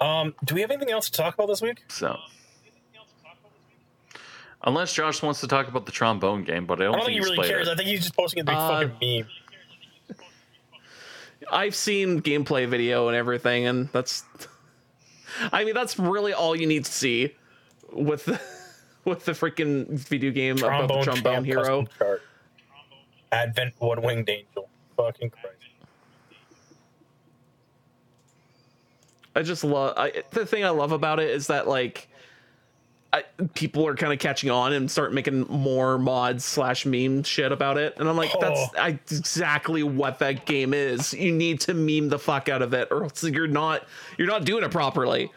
Um, 0.00 0.34
do 0.44 0.54
we 0.54 0.60
have 0.60 0.70
anything 0.70 0.90
else 0.90 1.08
to 1.08 1.12
talk 1.16 1.34
about 1.34 1.46
this 1.46 1.62
week? 1.62 1.84
So 1.88 2.18
Unless 4.66 4.94
Josh 4.94 5.22
wants 5.22 5.40
to 5.40 5.46
talk 5.48 5.68
about 5.68 5.86
the 5.86 5.92
trombone 5.92 6.42
game, 6.42 6.66
but 6.66 6.80
I 6.80 6.84
don't, 6.84 6.94
I 6.94 6.98
don't 6.98 7.06
think 7.06 7.12
he 7.12 7.18
he's 7.28 7.30
really 7.36 7.48
cares. 7.48 7.68
it. 7.68 7.70
I 7.72 7.76
think 7.76 7.88
he's 7.88 8.00
just 8.00 8.16
posting 8.16 8.40
a 8.40 8.44
big 8.44 8.54
Uh, 8.56 8.68
fucking 8.88 8.96
meme. 9.00 10.16
I've 11.52 11.74
seen 11.76 12.20
gameplay 12.20 12.68
video 12.68 13.06
and 13.08 13.16
everything, 13.16 13.66
and 13.66 13.88
that's. 13.92 14.24
I 15.52 15.64
mean, 15.64 15.74
that's 15.74 15.98
really 15.98 16.32
all 16.32 16.56
you 16.56 16.66
need 16.66 16.84
to 16.84 16.92
see 16.92 17.34
with 17.92 18.24
the 18.24 18.40
with 19.04 19.24
the 19.24 19.32
freaking 19.32 19.86
video 19.90 20.32
game 20.32 20.58
about 20.58 20.88
the 20.88 21.02
trombone 21.02 21.44
hero. 21.44 21.86
chart. 21.98 22.22
Advent 23.30 23.74
one 23.78 24.02
winged 24.02 24.28
angel. 24.28 24.68
Fucking 24.96 25.30
Christ. 25.30 25.52
I 29.36 29.42
just 29.42 29.62
love 29.62 29.94
I, 29.96 30.22
the 30.30 30.46
thing 30.46 30.64
I 30.64 30.70
love 30.70 30.92
about 30.92 31.20
it 31.20 31.28
is 31.30 31.48
that 31.48 31.68
like 31.68 32.08
I, 33.12 33.22
people 33.54 33.86
are 33.86 33.94
kind 33.94 34.12
of 34.12 34.18
catching 34.18 34.50
on 34.50 34.72
and 34.72 34.90
start 34.90 35.12
making 35.14 35.46
more 35.48 35.96
mods 35.96 36.44
slash 36.44 36.84
meme 36.84 37.22
shit 37.22 37.52
about 37.52 37.78
it, 37.78 37.94
and 37.98 38.08
I'm 38.08 38.16
like, 38.16 38.32
that's 38.40 38.60
Oh. 38.60 38.68
I, 38.78 38.88
exactly 39.10 39.82
what 39.82 40.18
that 40.18 40.44
game 40.44 40.74
is. 40.74 41.14
You 41.14 41.32
need 41.32 41.60
to 41.60 41.74
meme 41.74 42.08
the 42.08 42.18
fuck 42.18 42.48
out 42.48 42.62
of 42.62 42.74
it, 42.74 42.88
or 42.90 43.04
else 43.04 43.22
you're 43.22 43.46
not 43.46 43.84
you're 44.18 44.26
not 44.28 44.44
doing 44.44 44.64
it 44.64 44.70
properly. 44.70 45.30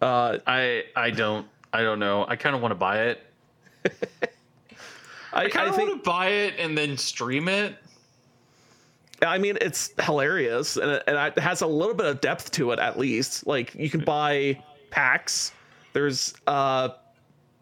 Uh, 0.00 0.38
I 0.46 0.84
I 0.96 1.10
don't 1.10 1.46
I 1.72 1.82
don't 1.82 1.98
know. 2.00 2.24
I 2.26 2.36
kind 2.36 2.56
of 2.56 2.62
want 2.62 2.72
to 2.72 2.76
buy 2.76 3.04
it. 3.04 3.26
I, 5.32 5.44
I 5.44 5.48
kind 5.48 5.68
of 5.68 5.76
want 5.76 5.90
to 5.90 6.10
buy 6.10 6.28
it 6.28 6.54
and 6.58 6.76
then 6.76 6.96
stream 6.96 7.48
it. 7.48 7.76
I 9.22 9.38
mean, 9.38 9.56
it's 9.60 9.90
hilarious 10.00 10.76
and 10.76 10.90
it, 10.90 11.04
and 11.06 11.16
it 11.16 11.38
has 11.38 11.62
a 11.62 11.66
little 11.66 11.94
bit 11.94 12.06
of 12.06 12.20
depth 12.20 12.50
to 12.52 12.72
it, 12.72 12.78
at 12.78 12.98
least. 12.98 13.46
Like, 13.46 13.74
you 13.74 13.88
can 13.88 14.04
buy 14.04 14.62
packs. 14.90 15.52
There's, 15.92 16.34
uh, 16.46 16.90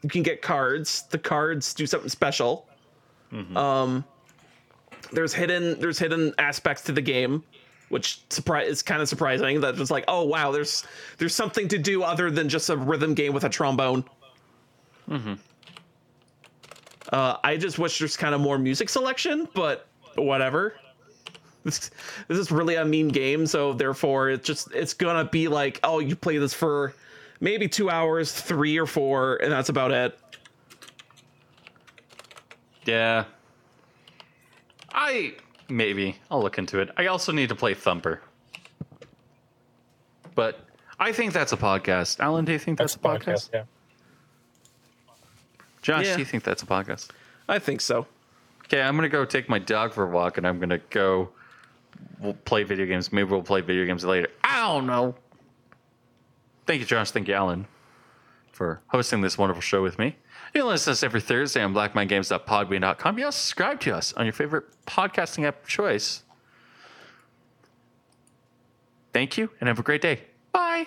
you 0.02 0.08
can 0.08 0.22
get 0.22 0.42
cards. 0.42 1.04
The 1.10 1.18
cards 1.18 1.74
do 1.74 1.86
something 1.86 2.08
special. 2.08 2.66
Um, 3.54 4.04
there's 5.12 5.32
hidden, 5.32 5.78
there's 5.78 5.98
hidden 5.98 6.34
aspects 6.38 6.82
to 6.84 6.92
the 6.92 7.00
game, 7.00 7.44
which 7.90 8.22
surprise 8.30 8.68
is 8.68 8.82
kind 8.82 9.00
of 9.00 9.08
surprising. 9.08 9.60
That 9.60 9.78
it's 9.78 9.90
like, 9.90 10.04
oh 10.08 10.24
wow, 10.24 10.50
there's 10.50 10.84
there's 11.18 11.34
something 11.34 11.68
to 11.68 11.78
do 11.78 12.02
other 12.02 12.30
than 12.30 12.48
just 12.48 12.70
a 12.70 12.76
rhythm 12.76 13.14
game 13.14 13.32
with 13.32 13.44
a 13.44 13.48
trombone. 13.48 14.04
Mhm. 15.08 15.38
Uh, 17.12 17.36
I 17.44 17.56
just 17.56 17.78
wish 17.78 17.98
there's 18.00 18.16
kind 18.16 18.34
of 18.34 18.40
more 18.40 18.58
music 18.58 18.88
selection, 18.88 19.46
but 19.54 19.86
whatever 20.16 20.74
this, 21.64 21.90
this 22.28 22.38
is 22.38 22.50
really 22.50 22.74
a 22.76 22.84
meme 22.84 23.08
game 23.08 23.46
so 23.46 23.72
therefore 23.72 24.30
it's 24.30 24.46
just 24.46 24.72
it's 24.72 24.94
gonna 24.94 25.24
be 25.24 25.46
like 25.48 25.78
oh 25.84 25.98
you 25.98 26.16
play 26.16 26.38
this 26.38 26.54
for 26.54 26.94
maybe 27.40 27.68
two 27.68 27.90
hours 27.90 28.32
three 28.32 28.78
or 28.78 28.86
four 28.86 29.36
and 29.36 29.52
that's 29.52 29.68
about 29.68 29.90
it 29.92 30.18
Yeah. 32.86 33.24
I 34.92 35.34
maybe 35.68 36.16
I'll 36.30 36.42
look 36.42 36.58
into 36.58 36.80
it. 36.80 36.90
I 36.96 37.06
also 37.06 37.30
need 37.30 37.48
to 37.50 37.54
play 37.54 37.74
Thumper. 37.74 38.20
But 40.34 40.60
I 40.98 41.12
think 41.12 41.32
that's 41.32 41.52
a 41.52 41.56
podcast. 41.56 42.18
Alan, 42.20 42.44
do 42.44 42.52
you 42.52 42.58
think 42.58 42.78
that's, 42.78 42.94
That's 42.94 43.04
a 43.04 43.08
a 43.08 43.18
podcast? 43.18 43.50
podcast. 43.50 43.54
Yeah. 43.54 43.62
Josh, 45.82 46.06
Yeah. 46.06 46.14
do 46.14 46.18
you 46.20 46.24
think 46.24 46.42
that's 46.42 46.62
a 46.62 46.66
podcast? 46.66 47.10
i 47.48 47.58
think 47.58 47.80
so 47.80 48.06
Okay, 48.64 48.80
I'm 48.82 48.94
gonna 48.96 49.08
go 49.08 49.24
take 49.24 49.48
my 49.48 49.58
dog 49.58 49.92
for 49.92 50.04
a 50.04 50.08
walk, 50.08 50.38
and 50.38 50.46
I'm 50.46 50.58
gonna 50.60 50.78
go. 50.90 51.30
We'll 52.20 52.34
play 52.34 52.64
video 52.64 52.86
games. 52.86 53.12
Maybe 53.12 53.30
we'll 53.30 53.42
play 53.42 53.60
video 53.60 53.86
games 53.86 54.04
later. 54.04 54.28
I 54.44 54.60
don't 54.60 54.86
know. 54.86 55.14
Thank 56.66 56.80
you, 56.80 56.86
Josh. 56.86 57.10
Thank 57.10 57.28
you, 57.28 57.34
Alan, 57.34 57.66
for 58.52 58.80
hosting 58.88 59.22
this 59.22 59.38
wonderful 59.38 59.62
show 59.62 59.82
with 59.82 59.98
me. 59.98 60.16
You 60.54 60.62
can 60.62 60.68
listen 60.68 60.86
to 60.86 60.92
us 60.92 61.02
every 61.02 61.20
Thursday 61.20 61.62
on 61.62 61.72
blackmindgames.podbean.com. 61.74 63.18
You 63.18 63.24
also 63.24 63.36
subscribe 63.36 63.80
to 63.80 63.94
us 63.96 64.12
on 64.12 64.26
your 64.26 64.32
favorite 64.32 64.64
podcasting 64.86 65.44
app 65.44 65.62
of 65.62 65.68
choice. 65.68 66.22
Thank 69.12 69.36
you, 69.36 69.50
and 69.60 69.68
have 69.68 69.78
a 69.78 69.82
great 69.82 70.02
day. 70.02 70.20
Bye. 70.52 70.86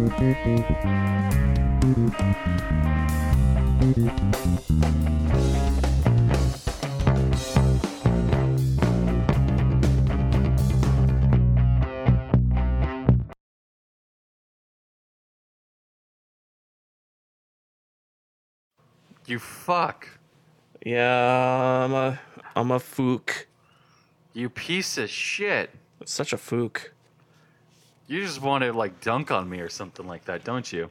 You 0.00 0.06
fuck. 19.38 20.08
Yeah, 20.82 21.84
I'm 21.84 21.92
a 21.92 22.18
I'm 22.56 22.70
a 22.70 22.78
fook. 22.78 23.44
You 24.32 24.48
piece 24.48 24.96
of 24.96 25.10
shit. 25.10 25.70
Such 26.06 26.32
a 26.32 26.38
fook. 26.38 26.88
You 28.10 28.20
just 28.24 28.42
want 28.42 28.64
to 28.64 28.72
like 28.72 29.00
dunk 29.00 29.30
on 29.30 29.48
me 29.48 29.60
or 29.60 29.68
something 29.68 30.04
like 30.04 30.24
that, 30.24 30.42
don't 30.42 30.72
you? 30.72 30.90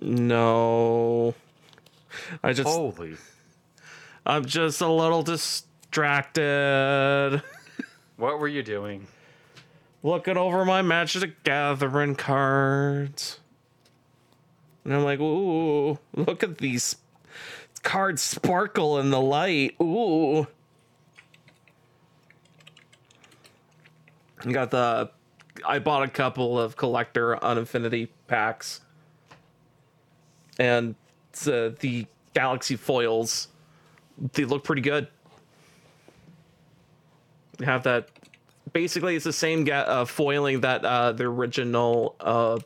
No. 0.00 1.34
I 2.42 2.54
just 2.54 2.66
Holy. 2.66 3.16
I'm 4.24 4.46
just 4.46 4.80
a 4.80 4.88
little 4.88 5.22
distracted. 5.22 6.42
What 8.16 8.38
were 8.38 8.48
you 8.48 8.62
doing? 8.62 9.06
Looking 10.02 10.38
over 10.38 10.64
my 10.64 10.80
Magic 10.80 11.20
the 11.20 11.32
Gathering 11.44 12.14
cards. 12.14 13.40
And 14.82 14.94
I'm 14.94 15.04
like, 15.04 15.20
ooh, 15.20 15.98
look 16.14 16.42
at 16.42 16.56
these 16.56 16.96
cards 17.82 18.22
sparkle 18.22 18.98
in 18.98 19.10
the 19.10 19.20
light. 19.20 19.76
Ooh. 19.82 20.46
I 24.42 24.50
got 24.50 24.70
the 24.70 25.10
I 25.64 25.78
bought 25.78 26.02
a 26.02 26.08
couple 26.08 26.58
of 26.58 26.76
collector 26.76 27.34
Unfinity 27.34 28.12
packs. 28.26 28.80
And 30.58 30.94
the 31.44 32.06
Galaxy 32.34 32.76
foils, 32.76 33.48
they 34.32 34.44
look 34.44 34.64
pretty 34.64 34.82
good. 34.82 35.08
Have 37.64 37.84
that. 37.84 38.08
Basically, 38.72 39.16
it's 39.16 39.24
the 39.24 39.32
same 39.32 39.64
ga- 39.64 39.86
uh, 39.86 40.04
foiling 40.04 40.60
that 40.60 40.84
uh, 40.84 41.12
the 41.12 41.24
original 41.24 42.14
uh, 42.20 42.58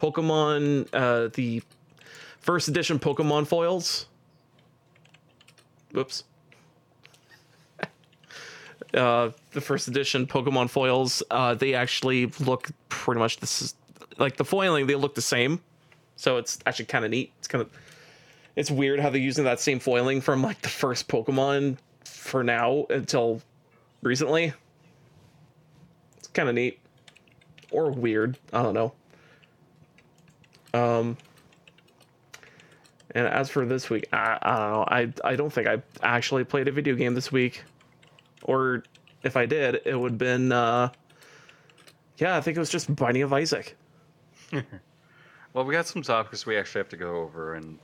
Pokemon, 0.00 0.88
uh, 0.92 1.28
the 1.34 1.62
first 2.38 2.68
edition 2.68 2.98
Pokemon 2.98 3.46
foils. 3.46 4.06
Whoops. 5.92 6.24
Uh, 8.94 9.30
the 9.52 9.60
first 9.60 9.88
edition 9.88 10.26
Pokemon 10.26 10.70
foils, 10.70 11.22
uh, 11.30 11.54
they 11.54 11.74
actually 11.74 12.26
look 12.40 12.68
pretty 12.88 13.18
much 13.18 13.38
this 13.38 13.62
is 13.62 13.74
like 14.18 14.36
the 14.36 14.44
foiling. 14.44 14.86
They 14.86 14.94
look 14.94 15.14
the 15.14 15.22
same, 15.22 15.60
so 16.16 16.36
it's 16.36 16.58
actually 16.66 16.86
kind 16.86 17.04
of 17.04 17.10
neat. 17.10 17.32
It's 17.38 17.48
kind 17.48 17.62
of 17.62 17.70
it's 18.56 18.70
weird 18.70 19.00
how 19.00 19.10
they're 19.10 19.20
using 19.20 19.44
that 19.44 19.60
same 19.60 19.80
foiling 19.80 20.20
from 20.20 20.42
like 20.42 20.60
the 20.62 20.68
first 20.68 21.08
Pokemon 21.08 21.78
for 22.04 22.44
now 22.44 22.86
until 22.90 23.42
recently. 24.02 24.52
It's 26.18 26.28
kind 26.28 26.48
of 26.48 26.54
neat 26.54 26.78
or 27.70 27.90
weird. 27.90 28.38
I 28.52 28.62
don't 28.62 28.74
know. 28.74 28.92
Um. 30.72 31.16
And 33.16 33.28
as 33.28 33.48
for 33.48 33.64
this 33.64 33.90
week, 33.90 34.08
I, 34.12 34.38
I 34.42 34.56
don't 34.56 34.72
know. 34.72 34.84
I 34.88 35.12
I 35.32 35.36
don't 35.36 35.52
think 35.52 35.68
I 35.68 35.80
actually 36.02 36.42
played 36.42 36.66
a 36.66 36.72
video 36.72 36.96
game 36.96 37.14
this 37.14 37.30
week, 37.30 37.62
or 38.44 38.84
if 39.22 39.36
I 39.36 39.46
did, 39.46 39.80
it 39.84 39.98
would 39.98 40.12
have 40.12 40.18
been. 40.18 40.52
Uh, 40.52 40.90
yeah, 42.18 42.36
I 42.36 42.40
think 42.40 42.56
it 42.56 42.60
was 42.60 42.70
just 42.70 42.94
Binding 42.94 43.22
of 43.24 43.32
Isaac. 43.32 43.76
Well, 45.52 45.64
we 45.64 45.72
got 45.72 45.86
some 45.86 46.02
topics 46.02 46.44
we 46.46 46.56
actually 46.58 46.80
have 46.80 46.88
to 46.88 46.96
go 46.96 47.18
over 47.22 47.54
and 47.54 47.78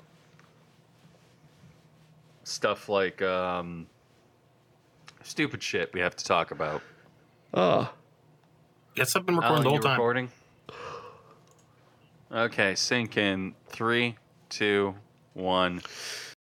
stuff 2.43 2.89
like 2.89 3.23
um, 3.23 3.87
stupid 5.23 5.63
shit 5.63 5.93
we 5.95 6.01
have 6.01 6.17
to 6.17 6.25
talk 6.25 6.51
about. 6.51 6.83
Oh, 7.55 7.89
Yes, 8.97 9.15
I've 9.15 9.25
been 9.25 9.37
Alan, 9.37 9.63
recording 9.63 9.63
the 9.63 9.71
whole 9.71 9.79
time. 9.79 9.93
recording? 9.93 10.31
Okay, 12.33 12.75
sync 12.75 13.17
in 13.17 13.55
three, 13.69 14.17
two, 14.49 14.97
one. 15.35 15.81